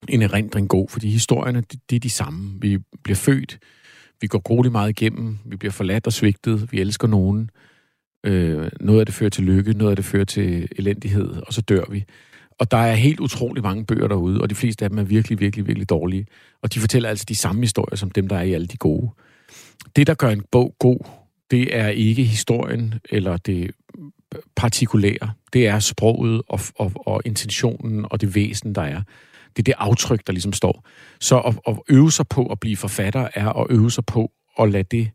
en 0.09 0.23
erindring 0.23 0.69
god, 0.69 0.89
fordi 0.89 1.11
historierne, 1.11 1.61
det, 1.61 1.81
det 1.91 1.97
er 1.97 2.01
de 2.01 2.11
samme. 2.11 2.59
Vi 2.61 2.79
bliver 3.05 3.17
født, 3.17 3.59
vi 4.21 4.27
går 4.27 4.39
grueligt 4.39 4.73
meget 4.73 4.91
igennem, 4.91 5.39
vi 5.45 5.57
bliver 5.57 5.73
forladt 5.73 6.07
og 6.07 6.13
svigtet, 6.13 6.73
vi 6.73 6.81
elsker 6.81 7.09
nogen. 7.09 7.51
Øh, 8.25 8.71
noget 8.81 9.01
af 9.01 9.07
det 9.07 9.15
fører 9.15 9.31
til 9.31 9.45
lykke, 9.45 9.73
noget 9.73 9.91
af 9.91 9.97
det 9.97 10.05
fører 10.05 10.25
til 10.25 10.69
elendighed, 10.79 11.29
og 11.47 11.53
så 11.53 11.61
dør 11.61 11.85
vi. 11.91 12.05
Og 12.59 12.71
der 12.71 12.77
er 12.77 12.95
helt 12.95 13.21
utrolig 13.21 13.63
mange 13.63 13.85
bøger 13.87 14.09
derude, 14.09 14.41
og 14.41 14.51
de 14.51 14.55
fleste 14.55 14.85
af 14.85 14.91
dem 14.91 14.99
er 14.99 15.03
virkelig, 15.03 15.41
virkelig, 15.41 15.67
virkelig 15.67 15.89
dårlige. 15.89 16.27
Og 16.63 16.75
de 16.75 16.81
fortæller 16.81 17.09
altså 17.09 17.25
de 17.29 17.35
samme 17.35 17.63
historier, 17.63 17.97
som 17.97 18.11
dem, 18.11 18.29
der 18.29 18.37
er 18.37 18.43
i 18.43 18.53
alle 18.53 18.67
de 18.67 18.77
gode. 18.77 19.11
Det, 19.97 20.07
der 20.07 20.15
gør 20.15 20.29
en 20.29 20.43
bog 20.53 20.75
god, 20.79 20.99
det 21.51 21.77
er 21.77 21.89
ikke 21.89 22.25
historien 22.25 22.95
eller 23.11 23.37
det 23.37 23.71
partikulære. 24.57 25.33
Det 25.53 25.67
er 25.67 25.79
sproget 25.79 26.43
og, 26.49 26.61
og, 26.77 26.93
og 26.95 27.23
intentionen 27.25 28.07
og 28.11 28.21
det 28.21 28.35
væsen, 28.35 28.75
der 28.75 28.83
er. 28.83 29.03
Det 29.57 29.63
er 29.63 29.65
det 29.65 29.75
aftryk, 29.79 30.27
der 30.27 30.33
ligesom 30.33 30.53
står. 30.53 30.87
Så 31.21 31.39
at, 31.39 31.55
at 31.67 31.79
øve 31.89 32.13
sig 32.13 32.29
på 32.29 32.47
at 32.47 32.61
blive 32.61 32.77
forfatter 32.77 33.29
er 33.35 33.49
at 33.49 33.67
øve 33.71 33.91
sig 33.91 34.07
på 34.07 34.33
at 34.59 34.71
lade 34.71 34.85
det, 34.91 35.11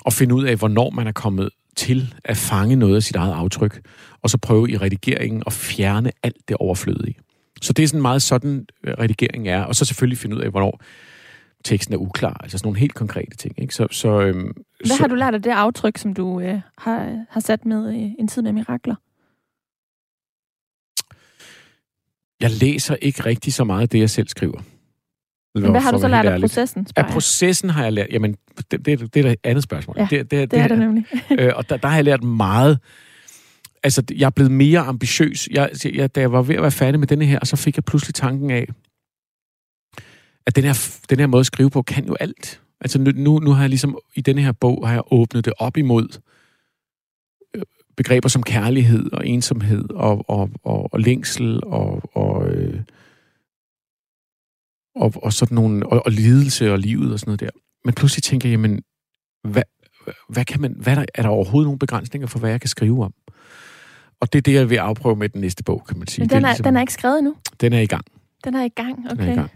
og 0.00 0.12
finde 0.12 0.34
ud 0.34 0.44
af, 0.44 0.56
hvornår 0.56 0.90
man 0.90 1.06
er 1.06 1.12
kommet 1.12 1.50
til 1.76 2.14
at 2.24 2.36
fange 2.36 2.76
noget 2.76 2.96
af 2.96 3.02
sit 3.02 3.16
eget 3.16 3.32
aftryk, 3.32 3.80
og 4.22 4.30
så 4.30 4.38
prøve 4.38 4.70
i 4.70 4.76
redigeringen 4.76 5.42
at 5.46 5.52
fjerne 5.52 6.12
alt 6.22 6.48
det 6.48 6.56
overflødige. 6.56 7.14
Så 7.62 7.72
det 7.72 7.82
er 7.82 7.86
sådan 7.88 8.02
meget 8.02 8.22
sådan, 8.22 8.66
øh, 8.84 8.94
redigering 8.98 9.48
er, 9.48 9.62
og 9.62 9.74
så 9.74 9.84
selvfølgelig 9.84 10.18
finde 10.18 10.36
ud 10.36 10.40
af, 10.40 10.50
hvornår 10.50 10.80
teksten 11.64 11.94
er 11.94 11.98
uklar, 11.98 12.40
altså 12.42 12.58
sådan 12.58 12.66
nogle 12.66 12.78
helt 12.78 12.94
konkrete 12.94 13.36
ting. 13.36 13.54
Ikke? 13.58 13.74
Så, 13.74 13.86
så, 13.90 14.20
øhm, 14.20 14.52
Hvad 14.78 14.86
så, 14.86 15.02
har 15.02 15.08
du 15.08 15.14
lært 15.14 15.34
af 15.34 15.42
det 15.42 15.50
aftryk, 15.50 15.98
som 15.98 16.14
du 16.14 16.40
øh, 16.40 16.60
har, 16.78 17.24
har 17.30 17.40
sat 17.40 17.66
med 17.66 17.88
øh, 17.88 18.10
En 18.18 18.28
tid 18.28 18.42
med 18.42 18.52
mirakler? 18.52 18.94
Jeg 22.40 22.50
læser 22.50 22.96
ikke 23.02 23.26
rigtig 23.26 23.52
så 23.52 23.64
meget 23.64 23.82
af 23.82 23.88
det, 23.88 23.98
jeg 23.98 24.10
selv 24.10 24.28
skriver. 24.28 24.60
Men 25.54 25.70
hvad 25.70 25.80
har 25.80 25.92
du 25.92 26.00
så 26.00 26.08
lært 26.08 26.26
af 26.26 26.40
processen? 26.40 26.86
Af 26.96 27.06
processen 27.06 27.70
har 27.70 27.82
jeg 27.82 27.92
lært... 27.92 28.06
Jamen, 28.12 28.36
det, 28.70 28.86
det, 28.86 29.14
det 29.14 29.26
er 29.26 29.30
et 29.30 29.38
andet 29.44 29.64
spørgsmål. 29.64 29.96
Ja, 29.98 30.06
det, 30.10 30.10
det, 30.10 30.30
det, 30.30 30.50
det 30.50 30.58
er 30.58 30.68
det 30.68 30.78
nemlig. 30.78 31.04
øh, 31.38 31.52
og 31.56 31.68
der, 31.68 31.76
der 31.76 31.88
har 31.88 31.96
jeg 31.96 32.04
lært 32.04 32.22
meget... 32.22 32.78
Altså, 33.82 34.02
jeg 34.16 34.26
er 34.26 34.30
blevet 34.30 34.52
mere 34.52 34.80
ambitiøs. 34.80 35.48
Jeg, 35.50 35.70
jeg, 35.94 36.14
da 36.14 36.20
jeg 36.20 36.32
var 36.32 36.42
ved 36.42 36.54
at 36.54 36.62
være 36.62 36.70
færdig 36.70 37.00
med 37.00 37.06
denne 37.06 37.24
her, 37.24 37.44
så 37.44 37.56
fik 37.56 37.76
jeg 37.76 37.84
pludselig 37.84 38.14
tanken 38.14 38.50
af, 38.50 38.66
at 40.46 40.56
den 40.56 40.64
her, 40.64 40.96
den 41.10 41.18
her 41.18 41.26
måde 41.26 41.40
at 41.40 41.46
skrive 41.46 41.70
på 41.70 41.82
kan 41.82 42.06
jo 42.06 42.16
alt. 42.20 42.60
Altså, 42.80 42.98
nu, 42.98 43.38
nu 43.38 43.50
har 43.50 43.62
jeg 43.62 43.68
ligesom... 43.68 43.98
I 44.14 44.20
denne 44.20 44.42
her 44.42 44.52
bog 44.52 44.88
har 44.88 44.94
jeg 44.94 45.02
åbnet 45.12 45.44
det 45.44 45.52
op 45.58 45.76
imod 45.76 46.18
begreber 48.02 48.28
som 48.28 48.42
kærlighed 48.42 49.12
og 49.12 49.26
ensomhed 49.26 49.90
og, 49.90 50.24
og, 50.28 50.50
og, 50.64 50.92
og 50.92 51.00
længsel 51.00 51.60
og... 51.64 52.16
og 52.16 52.48
øh, 52.48 52.80
og, 54.94 55.12
og 55.22 55.32
sådan 55.32 55.54
nogle, 55.54 55.86
og, 55.86 56.02
og 56.06 56.12
lidelse 56.12 56.72
og 56.72 56.78
livet 56.78 57.12
og 57.12 57.18
sådan 57.18 57.28
noget 57.28 57.40
der. 57.40 57.50
Men 57.84 57.94
pludselig 57.94 58.22
tænker 58.22 58.48
jeg, 58.48 58.54
jamen, 58.54 58.82
hvad, 59.44 59.62
hvad 60.28 60.44
kan 60.44 60.60
man, 60.60 60.76
hvad 60.78 60.92
er, 60.92 60.98
der, 60.98 61.04
er 61.14 61.22
der 61.22 61.28
overhovedet 61.28 61.66
nogle 61.66 61.78
begrænsninger 61.78 62.26
for, 62.26 62.38
hvad 62.38 62.50
jeg 62.50 62.60
kan 62.60 62.68
skrive 62.68 63.04
om? 63.04 63.14
Og 64.20 64.32
det 64.32 64.38
er 64.38 64.42
det, 64.42 64.54
jeg 64.54 64.70
vil 64.70 64.76
afprøve 64.76 65.16
med 65.16 65.28
den 65.28 65.40
næste 65.40 65.64
bog, 65.64 65.84
kan 65.88 65.98
man 65.98 66.06
sige. 66.06 66.22
Men 66.22 66.30
den 66.30 66.36
er, 66.36 66.48
er, 66.48 66.52
ligesom, 66.52 66.64
den 66.64 66.76
er 66.76 66.80
ikke 66.80 66.92
skrevet 66.92 67.18
endnu? 67.18 67.34
Den 67.60 67.72
er 67.72 67.80
i 67.80 67.86
gang. 67.86 68.04
Den 68.44 68.54
er 68.54 68.64
i 68.64 68.68
gang, 68.68 68.98
okay. 69.10 69.22
Den 69.22 69.28
er, 69.28 69.32
i 69.32 69.36
gang. 69.36 69.50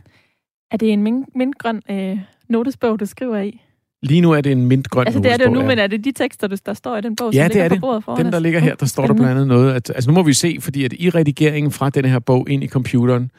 er 0.71 0.77
det 0.77 0.93
en 0.93 1.03
mind, 1.03 1.25
mindgrøn 1.35 1.83
øh, 1.91 2.19
notesbog, 2.49 3.01
du 3.01 3.07
skriver 3.07 3.39
i? 3.39 3.64
Lige 4.05 4.21
nu 4.21 4.33
er 4.33 4.41
det 4.41 4.53
en 4.53 4.67
mindgrøn 4.67 5.07
Altså 5.07 5.21
det 5.21 5.33
er 5.33 5.37
det 5.37 5.45
jo 5.45 5.51
nu, 5.51 5.63
men 5.63 5.79
er 5.79 5.87
det 5.87 6.05
de 6.05 6.13
tekster, 6.13 6.47
der 6.47 6.75
står 6.75 6.97
i 6.97 7.01
den 7.01 7.17
bog, 7.17 7.33
ja, 7.35 7.43
som 7.43 7.49
det 7.49 7.55
ligger 7.55 7.65
er 7.65 7.69
på 7.69 7.75
det. 7.75 7.81
bordet 7.81 8.05
foran 8.05 8.25
Den, 8.25 8.33
der 8.33 8.39
ligger 8.39 8.61
her, 8.61 8.75
der 8.75 8.87
står 8.87 9.07
der 9.07 9.15
blandt 9.15 9.31
andet 9.31 9.47
noget. 9.47 9.73
At, 9.73 9.91
altså 9.91 10.11
nu 10.11 10.15
må 10.15 10.23
vi 10.23 10.33
se, 10.33 10.57
fordi 10.61 10.85
at 10.85 10.93
i 10.93 11.11
redigeringen 11.11 11.73
fra 11.73 11.91
denne 11.91 12.09
her 12.09 12.19
bog 12.19 12.51
ind 12.51 12.65
i 12.65 12.69
computeren, 12.69 13.31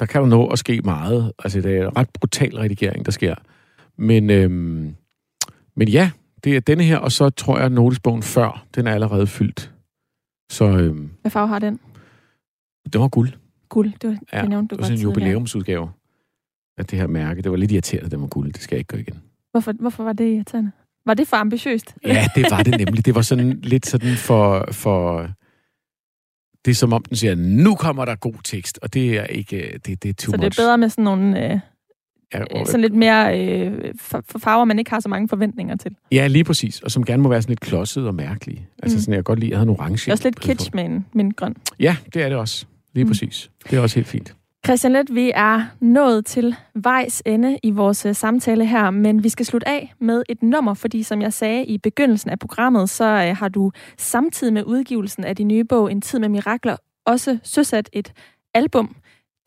der 0.00 0.06
kan 0.06 0.20
jo 0.20 0.26
nå 0.26 0.46
at 0.46 0.58
ske 0.58 0.80
meget. 0.84 1.32
Altså, 1.44 1.60
det 1.60 1.76
er 1.76 1.88
en 1.88 1.96
ret 1.96 2.08
brutal 2.10 2.56
redigering, 2.56 3.04
der 3.04 3.12
sker. 3.12 3.34
Men, 3.98 4.30
øhm, 4.30 4.94
men 5.76 5.88
ja, 5.88 6.10
det 6.44 6.56
er 6.56 6.60
denne 6.60 6.84
her, 6.84 6.96
og 6.96 7.12
så 7.12 7.30
tror 7.30 7.56
jeg, 7.56 7.66
at 7.66 7.72
notesbogen 7.72 8.22
før, 8.22 8.64
den 8.74 8.86
er 8.86 8.94
allerede 8.94 9.26
fyldt. 9.26 9.72
Så, 10.50 10.64
øhm, 10.64 11.10
Hvad 11.20 11.30
farve 11.30 11.48
har 11.48 11.58
den? 11.58 11.80
Det 12.92 13.00
var 13.00 13.08
guld. 13.08 13.30
Guld, 13.68 13.92
det 14.02 14.10
var, 14.10 14.16
ja, 14.32 14.40
det 14.40 14.48
nævnte 14.48 14.74
du 14.74 14.76
det 14.76 14.82
var 14.82 14.86
sådan 14.86 14.98
en 14.98 15.02
jubilæumsudgave 15.02 15.90
af 16.78 16.86
det 16.86 16.98
her 16.98 17.06
mærke. 17.06 17.42
Det 17.42 17.50
var 17.50 17.56
lidt 17.56 17.72
irriterende, 17.72 18.06
at 18.06 18.10
den 18.10 18.20
var 18.20 18.26
guld. 18.26 18.52
Det 18.52 18.62
skal 18.62 18.74
jeg 18.74 18.78
ikke 18.78 18.88
gøre 18.88 19.00
igen. 19.00 19.22
Hvorfor, 19.52 19.72
hvorfor 19.72 20.04
var 20.04 20.12
det 20.12 20.34
irriterende? 20.34 20.70
Var 21.06 21.14
det 21.14 21.28
for 21.28 21.36
ambitiøst? 21.36 21.94
Ja, 22.06 22.26
det 22.34 22.46
var 22.50 22.62
det 22.62 22.78
nemlig. 22.78 23.06
Det 23.06 23.14
var 23.14 23.22
sådan 23.22 23.60
lidt 23.62 23.86
sådan 23.86 24.16
for, 24.16 24.68
for 24.72 25.28
det 26.64 26.70
er 26.70 26.74
som 26.74 26.92
om, 26.92 27.02
den 27.02 27.16
siger, 27.16 27.34
nu 27.34 27.74
kommer 27.74 28.04
der 28.04 28.14
god 28.14 28.34
tekst, 28.44 28.78
og 28.82 28.94
det 28.94 29.18
er 29.18 29.24
ikke, 29.24 29.56
øh, 29.56 29.72
det, 29.86 30.02
det 30.02 30.08
er 30.08 30.12
too 30.12 30.30
Så 30.30 30.36
much. 30.36 30.40
det 30.40 30.58
er 30.58 30.62
bedre 30.62 30.78
med 30.78 30.88
sådan 30.88 31.04
nogle, 31.04 31.52
øh, 31.52 31.60
ja, 32.34 32.44
og, 32.60 32.66
sådan 32.66 32.80
lidt 32.80 32.94
mere 32.94 33.40
øh, 33.40 33.94
for, 34.00 34.24
farver, 34.38 34.64
man 34.64 34.78
ikke 34.78 34.90
har 34.90 35.00
så 35.00 35.08
mange 35.08 35.28
forventninger 35.28 35.76
til. 35.76 35.96
Ja, 36.12 36.26
lige 36.26 36.44
præcis, 36.44 36.80
og 36.80 36.90
som 36.90 37.04
gerne 37.04 37.22
må 37.22 37.28
være 37.28 37.42
sådan 37.42 37.50
lidt 37.50 37.60
klodset 37.60 38.06
og 38.06 38.14
mærkelig. 38.14 38.68
Altså 38.82 38.96
mm. 38.96 39.00
sådan, 39.00 39.12
jeg 39.12 39.18
kan 39.18 39.24
godt 39.24 39.38
lide, 39.38 39.48
at 39.48 39.50
jeg 39.50 39.58
havde 39.58 39.70
en 39.70 39.76
orange. 39.76 39.96
Det 39.96 40.08
er 40.08 40.12
også 40.12 40.24
lidt 40.24 40.40
kitsch 40.40 40.70
med 40.74 40.84
en 40.84 41.06
mintgrøn. 41.12 41.56
Ja, 41.80 41.96
det 42.14 42.22
er 42.22 42.28
det 42.28 42.38
også. 42.38 42.66
Lige 42.94 43.04
mm. 43.04 43.10
præcis. 43.10 43.50
Det 43.70 43.76
er 43.76 43.80
også 43.80 43.94
helt 43.96 44.08
fint. 44.08 44.34
Christian 44.66 44.92
Lett, 44.92 45.14
vi 45.14 45.32
er 45.34 45.66
nået 45.80 46.26
til 46.26 46.56
vejs 46.74 47.22
ende 47.26 47.58
i 47.62 47.70
vores 47.70 48.06
øh, 48.06 48.14
samtale 48.14 48.66
her, 48.66 48.90
men 48.90 49.24
vi 49.24 49.28
skal 49.28 49.46
slutte 49.46 49.68
af 49.68 49.94
med 49.98 50.22
et 50.28 50.42
nummer, 50.42 50.74
fordi 50.74 51.02
som 51.02 51.22
jeg 51.22 51.32
sagde 51.32 51.64
i 51.64 51.78
begyndelsen 51.78 52.30
af 52.30 52.38
programmet, 52.38 52.90
så 52.90 53.04
øh, 53.04 53.36
har 53.36 53.48
du 53.48 53.72
samtidig 53.98 54.52
med 54.52 54.64
udgivelsen 54.64 55.24
af 55.24 55.36
din 55.36 55.48
nye 55.48 55.64
bog 55.64 55.92
En 55.92 56.00
tid 56.00 56.18
med 56.18 56.28
mirakler 56.28 56.76
også 57.06 57.38
søsat 57.42 57.90
et 57.92 58.12
album, 58.54 58.96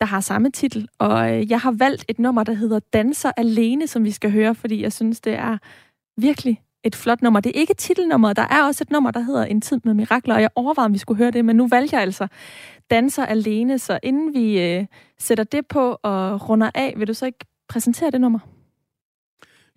der 0.00 0.06
har 0.06 0.20
samme 0.20 0.50
titel, 0.50 0.88
og 0.98 1.32
øh, 1.32 1.50
jeg 1.50 1.60
har 1.60 1.72
valgt 1.72 2.04
et 2.08 2.18
nummer, 2.18 2.44
der 2.44 2.52
hedder 2.52 2.80
Danser 2.92 3.32
Alene, 3.36 3.86
som 3.86 4.04
vi 4.04 4.10
skal 4.10 4.30
høre, 4.32 4.54
fordi 4.54 4.82
jeg 4.82 4.92
synes, 4.92 5.20
det 5.20 5.34
er 5.34 5.58
virkelig 6.20 6.60
et 6.86 6.96
flot 6.96 7.22
nummer. 7.22 7.40
Det 7.40 7.56
er 7.56 7.60
ikke 7.60 7.74
titelnummeret, 7.74 8.36
der 8.36 8.46
er 8.50 8.66
også 8.66 8.84
et 8.84 8.90
nummer, 8.90 9.10
der 9.10 9.20
hedder 9.20 9.44
En 9.44 9.60
tid 9.60 9.80
med 9.84 9.94
mirakler, 9.94 10.34
og 10.34 10.40
jeg 10.40 10.50
overvejede, 10.54 10.86
om 10.86 10.92
vi 10.92 10.98
skulle 10.98 11.18
høre 11.18 11.30
det, 11.30 11.44
men 11.44 11.56
nu 11.56 11.68
valgte 11.68 11.96
jeg 11.96 12.02
altså 12.02 12.26
danser 12.90 13.26
alene, 13.26 13.78
så 13.78 13.98
inden 14.02 14.34
vi 14.34 14.60
øh, 14.60 14.86
sætter 15.18 15.44
det 15.44 15.66
på 15.66 15.98
og 16.02 16.48
runder 16.48 16.70
af, 16.74 16.94
vil 16.96 17.08
du 17.08 17.14
så 17.14 17.26
ikke 17.26 17.46
præsentere 17.68 18.10
det 18.10 18.20
nummer? 18.20 18.38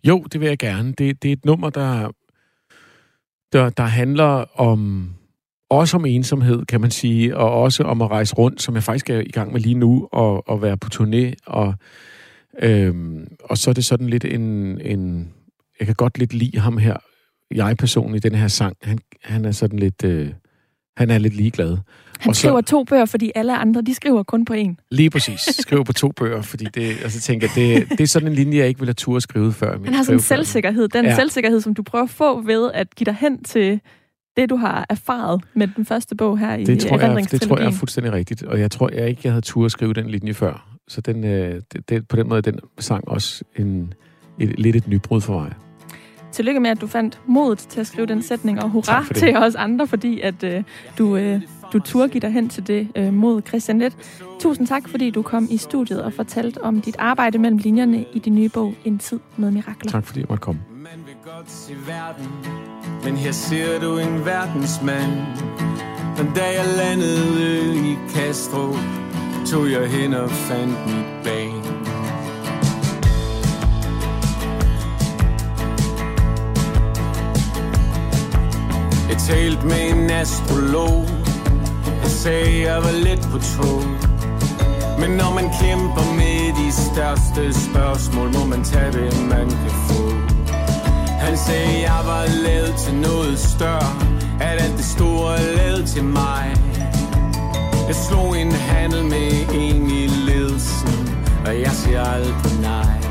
Jo, 0.04 0.24
det 0.24 0.42
vil 0.42 0.48
jeg 0.48 0.58
gerne. 0.58 0.92
Det, 0.92 1.24
det 1.24 1.30
er 1.30 1.34
et 1.34 1.46
nummer, 1.46 1.70
der, 1.70 2.12
der, 3.54 3.70
der 3.70 3.84
handler 3.84 4.60
om 4.60 5.10
også 5.70 5.98
om 5.98 6.06
ensomhed, 6.06 6.66
kan 6.66 6.82
man 6.82 6.92
sige, 6.92 7.38
og 7.38 7.62
også 7.62 7.84
om 7.84 8.02
at 8.02 8.12
rejse 8.12 8.36
rundt, 8.36 8.62
som 8.62 8.76
jeg 8.76 8.84
faktisk 8.84 9.10
er 9.10 9.20
i 9.20 9.32
gang 9.32 9.52
med 9.52 9.62
lige 9.62 9.76
nu, 9.76 10.08
og, 10.12 10.50
og 10.50 10.62
være 10.62 10.78
på 10.78 10.90
turné, 10.94 11.34
og, 11.46 11.74
øhm, 12.62 13.28
og 13.44 13.58
så 13.58 13.70
er 13.70 13.74
det 13.74 13.86
sådan 13.86 14.10
lidt 14.10 14.26
en, 14.26 14.42
en... 14.82 15.34
Jeg 15.80 15.88
kan 15.88 15.96
godt 15.96 16.18
lidt 16.18 16.34
lide 16.34 16.60
ham 16.60 16.78
her, 16.78 16.98
jeg-personen 17.56 18.16
i 18.16 18.20
den 18.20 18.36
her 18.36 18.48
sang. 18.48 18.78
Han, 18.82 19.00
han 19.24 19.46
er 19.46 19.52
sådan 19.52 19.80
lidt... 19.80 20.04
Øh, 20.04 20.30
han 20.98 21.10
er 21.10 21.18
lidt 21.18 21.36
ligeglad. 21.36 21.78
Han 22.20 22.30
og 22.30 22.36
så, 22.36 22.42
skriver 22.42 22.62
to 22.62 22.84
bøger, 22.84 23.06
fordi 23.06 23.32
alle 23.36 23.58
andre, 23.58 23.82
de 23.82 23.94
skriver 23.94 24.24
kun 24.24 24.46
på 24.46 24.54
en. 24.54 24.80
Lige 24.92 25.10
præcis. 25.10 25.40
Skriver 25.60 25.84
på 25.84 25.94
to 25.94 26.12
bøger, 26.12 26.42
fordi 26.42 26.66
det, 26.66 26.82
altså, 27.04 27.22
tænker, 27.22 27.48
det, 27.56 27.90
det 27.90 28.02
er 28.02 28.08
sådan 28.08 28.28
en 28.28 28.34
linje, 28.34 28.58
jeg 28.58 28.68
ikke 28.68 28.80
ville 28.80 28.90
have 28.90 28.94
tur 28.94 29.16
at 29.16 29.24
skrive 29.24 29.54
før. 29.54 29.78
Han 29.84 29.94
har 29.94 30.04
sådan 30.04 30.16
en 30.16 30.22
selvsikkerhed. 30.22 30.88
Den 30.88 31.06
ja. 31.06 31.16
selvsikkerhed, 31.16 31.62
som 31.62 31.74
du 31.74 31.84
prøver 31.84 32.04
at 32.04 32.10
få 32.10 32.42
ved 32.42 32.72
at 32.74 32.96
give 32.96 33.06
dig 33.06 33.16
hen 33.20 33.44
til 33.44 33.80
det, 34.38 34.50
du 34.50 34.56
har 34.56 34.86
erfaret 34.90 35.44
med 35.54 35.68
den 35.76 35.86
første 35.86 36.16
bog 36.16 36.40
her 36.40 36.56
i 36.56 36.64
det 36.64 36.80
tror 36.80 37.00
jeg, 37.00 37.32
Det 37.32 37.42
tror 37.42 37.58
jeg 37.58 37.68
er 37.68 37.72
fuldstændig 37.72 38.14
rigtigt. 38.14 38.44
Og 38.44 38.60
jeg 38.60 38.72
tror 38.72 38.90
jeg 38.94 39.10
ikke, 39.10 39.22
jeg 39.24 39.32
havde 39.32 39.46
tur 39.46 39.66
at 39.66 39.72
skrive 39.72 39.94
den 39.94 40.10
linje 40.10 40.34
før. 40.34 40.78
Så 40.88 41.02
den, 41.02 41.24
øh, 41.24 41.62
det, 41.74 41.90
det, 41.90 42.08
på 42.08 42.16
den 42.16 42.30
måde 42.30 42.42
den 42.42 42.60
sang 42.80 43.08
også 43.08 43.44
en, 43.56 43.94
et, 44.40 44.60
lidt 44.60 44.76
et 44.76 44.88
nybrud 44.88 45.22
for 45.22 45.40
mig. 45.40 45.54
Tillykke 46.32 46.60
med, 46.60 46.70
at 46.70 46.82
du 46.82 46.88
fandt 46.88 47.20
modet 47.26 47.60
til 47.60 47.80
at 47.80 47.88
skrive 47.88 48.08
den 48.08 48.22
sætning, 48.24 48.64
og 48.64 48.70
hurra 48.70 49.06
til 49.16 49.38
os 49.38 49.56
andre, 49.56 49.88
fordi 49.88 50.22
at 50.22 50.44
øh, 50.44 50.64
du, 50.98 51.16
øh, 51.16 51.42
du 51.74 51.80
turde 51.80 52.10
give 52.10 52.22
dig 52.22 52.32
hen 52.32 52.50
til 52.50 52.68
det 52.68 52.88
øh, 52.96 53.14
mod 53.14 53.42
Christian 53.48 53.80
Let. 53.80 53.98
Tusind 54.40 54.68
tak, 54.68 54.90
fordi 54.90 55.10
du 55.10 55.22
kom 55.22 55.48
i 55.52 55.58
studiet 55.58 56.04
og 56.04 56.14
fortalte 56.14 56.64
om 56.64 56.82
dit 56.82 56.96
arbejde 57.00 57.38
mellem 57.38 57.58
linjerne 57.58 58.06
i 58.14 58.20
din 58.20 58.36
nye 58.36 58.50
bog 58.50 58.74
En 58.86 58.98
tid 58.98 59.20
med 59.38 59.52
mirakler. 59.52 59.92
Tak 59.92 60.06
fordi 60.06 60.20
jeg 60.20 60.26
måtte 60.30 60.42
komme. 60.42 60.62
Man 60.70 61.06
vil 61.06 61.16
godt 61.36 61.52
se 61.52 61.74
verden, 61.88 62.28
men 63.04 63.18
her 63.18 63.32
ser 63.32 63.80
du 63.80 63.98
en 63.98 64.26
verdensmand. 64.26 65.12
Den 66.18 66.32
dag 66.36 66.56
jeg 66.56 66.66
landede 66.78 67.92
i 67.92 67.98
Castro, 68.10 68.76
tog 69.46 69.72
jeg 69.72 69.90
hen 69.90 70.14
og 70.14 70.32
fandt 70.32 70.86
mit 70.86 71.06
bane. 71.24 71.79
Talt 79.30 79.64
med 79.64 79.90
en 79.90 80.10
astrolog. 80.10 81.08
Jeg 82.04 82.12
sagde, 82.12 82.62
jeg 82.62 82.78
var 82.84 82.92
lidt 82.92 83.22
på 83.32 83.38
tro 83.38 83.74
Men 85.00 85.12
når 85.18 85.34
man 85.34 85.48
kæmper 85.62 86.06
med 86.22 86.40
de 86.62 86.72
største 86.72 87.62
spørgsmål 87.68 88.34
Må 88.34 88.46
man 88.46 88.64
tage 88.64 88.92
det, 88.92 89.28
man 89.30 89.50
kan 89.50 89.74
få. 89.88 90.04
Han 91.26 91.38
sagde, 91.38 91.82
jeg 91.82 92.02
var 92.06 92.26
lavet 92.46 92.76
til 92.76 92.96
noget 92.96 93.40
større. 93.40 93.94
At 94.40 94.62
alt 94.62 94.78
det 94.78 94.86
store 94.86 95.38
er 95.38 95.56
lavet 95.56 95.90
til 95.90 96.04
mig. 96.04 96.56
Jeg 97.88 97.96
slog 97.96 98.38
en 98.38 98.52
handel 98.52 99.04
med 99.04 99.32
en 99.54 99.90
i 99.90 100.08
ledelsen 100.08 101.18
Og 101.46 101.62
jeg 101.62 101.72
siger 101.72 102.04
aldrig 102.04 102.62
nej. 102.62 103.09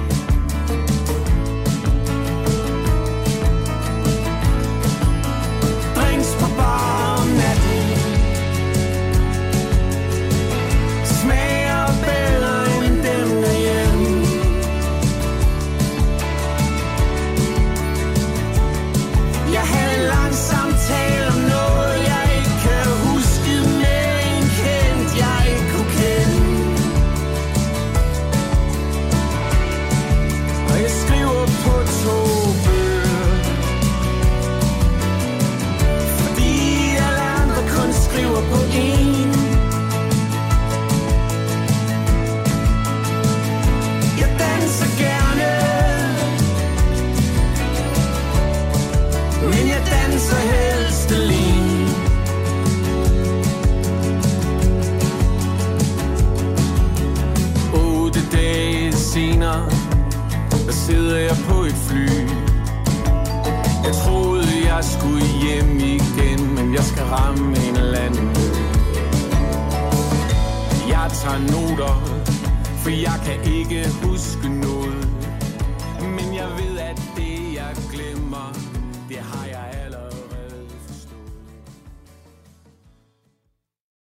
Jeg 66.78 66.86
skal 66.86 67.04
ramme 67.04 67.56
en 67.68 67.76
eller 67.76 67.98
anden. 67.98 68.28
Jeg 70.88 71.10
tager 71.20 71.38
noter 71.52 71.94
For 72.82 72.90
jeg 72.90 73.20
kan 73.26 73.52
ikke 73.54 73.88
huske 74.02 74.48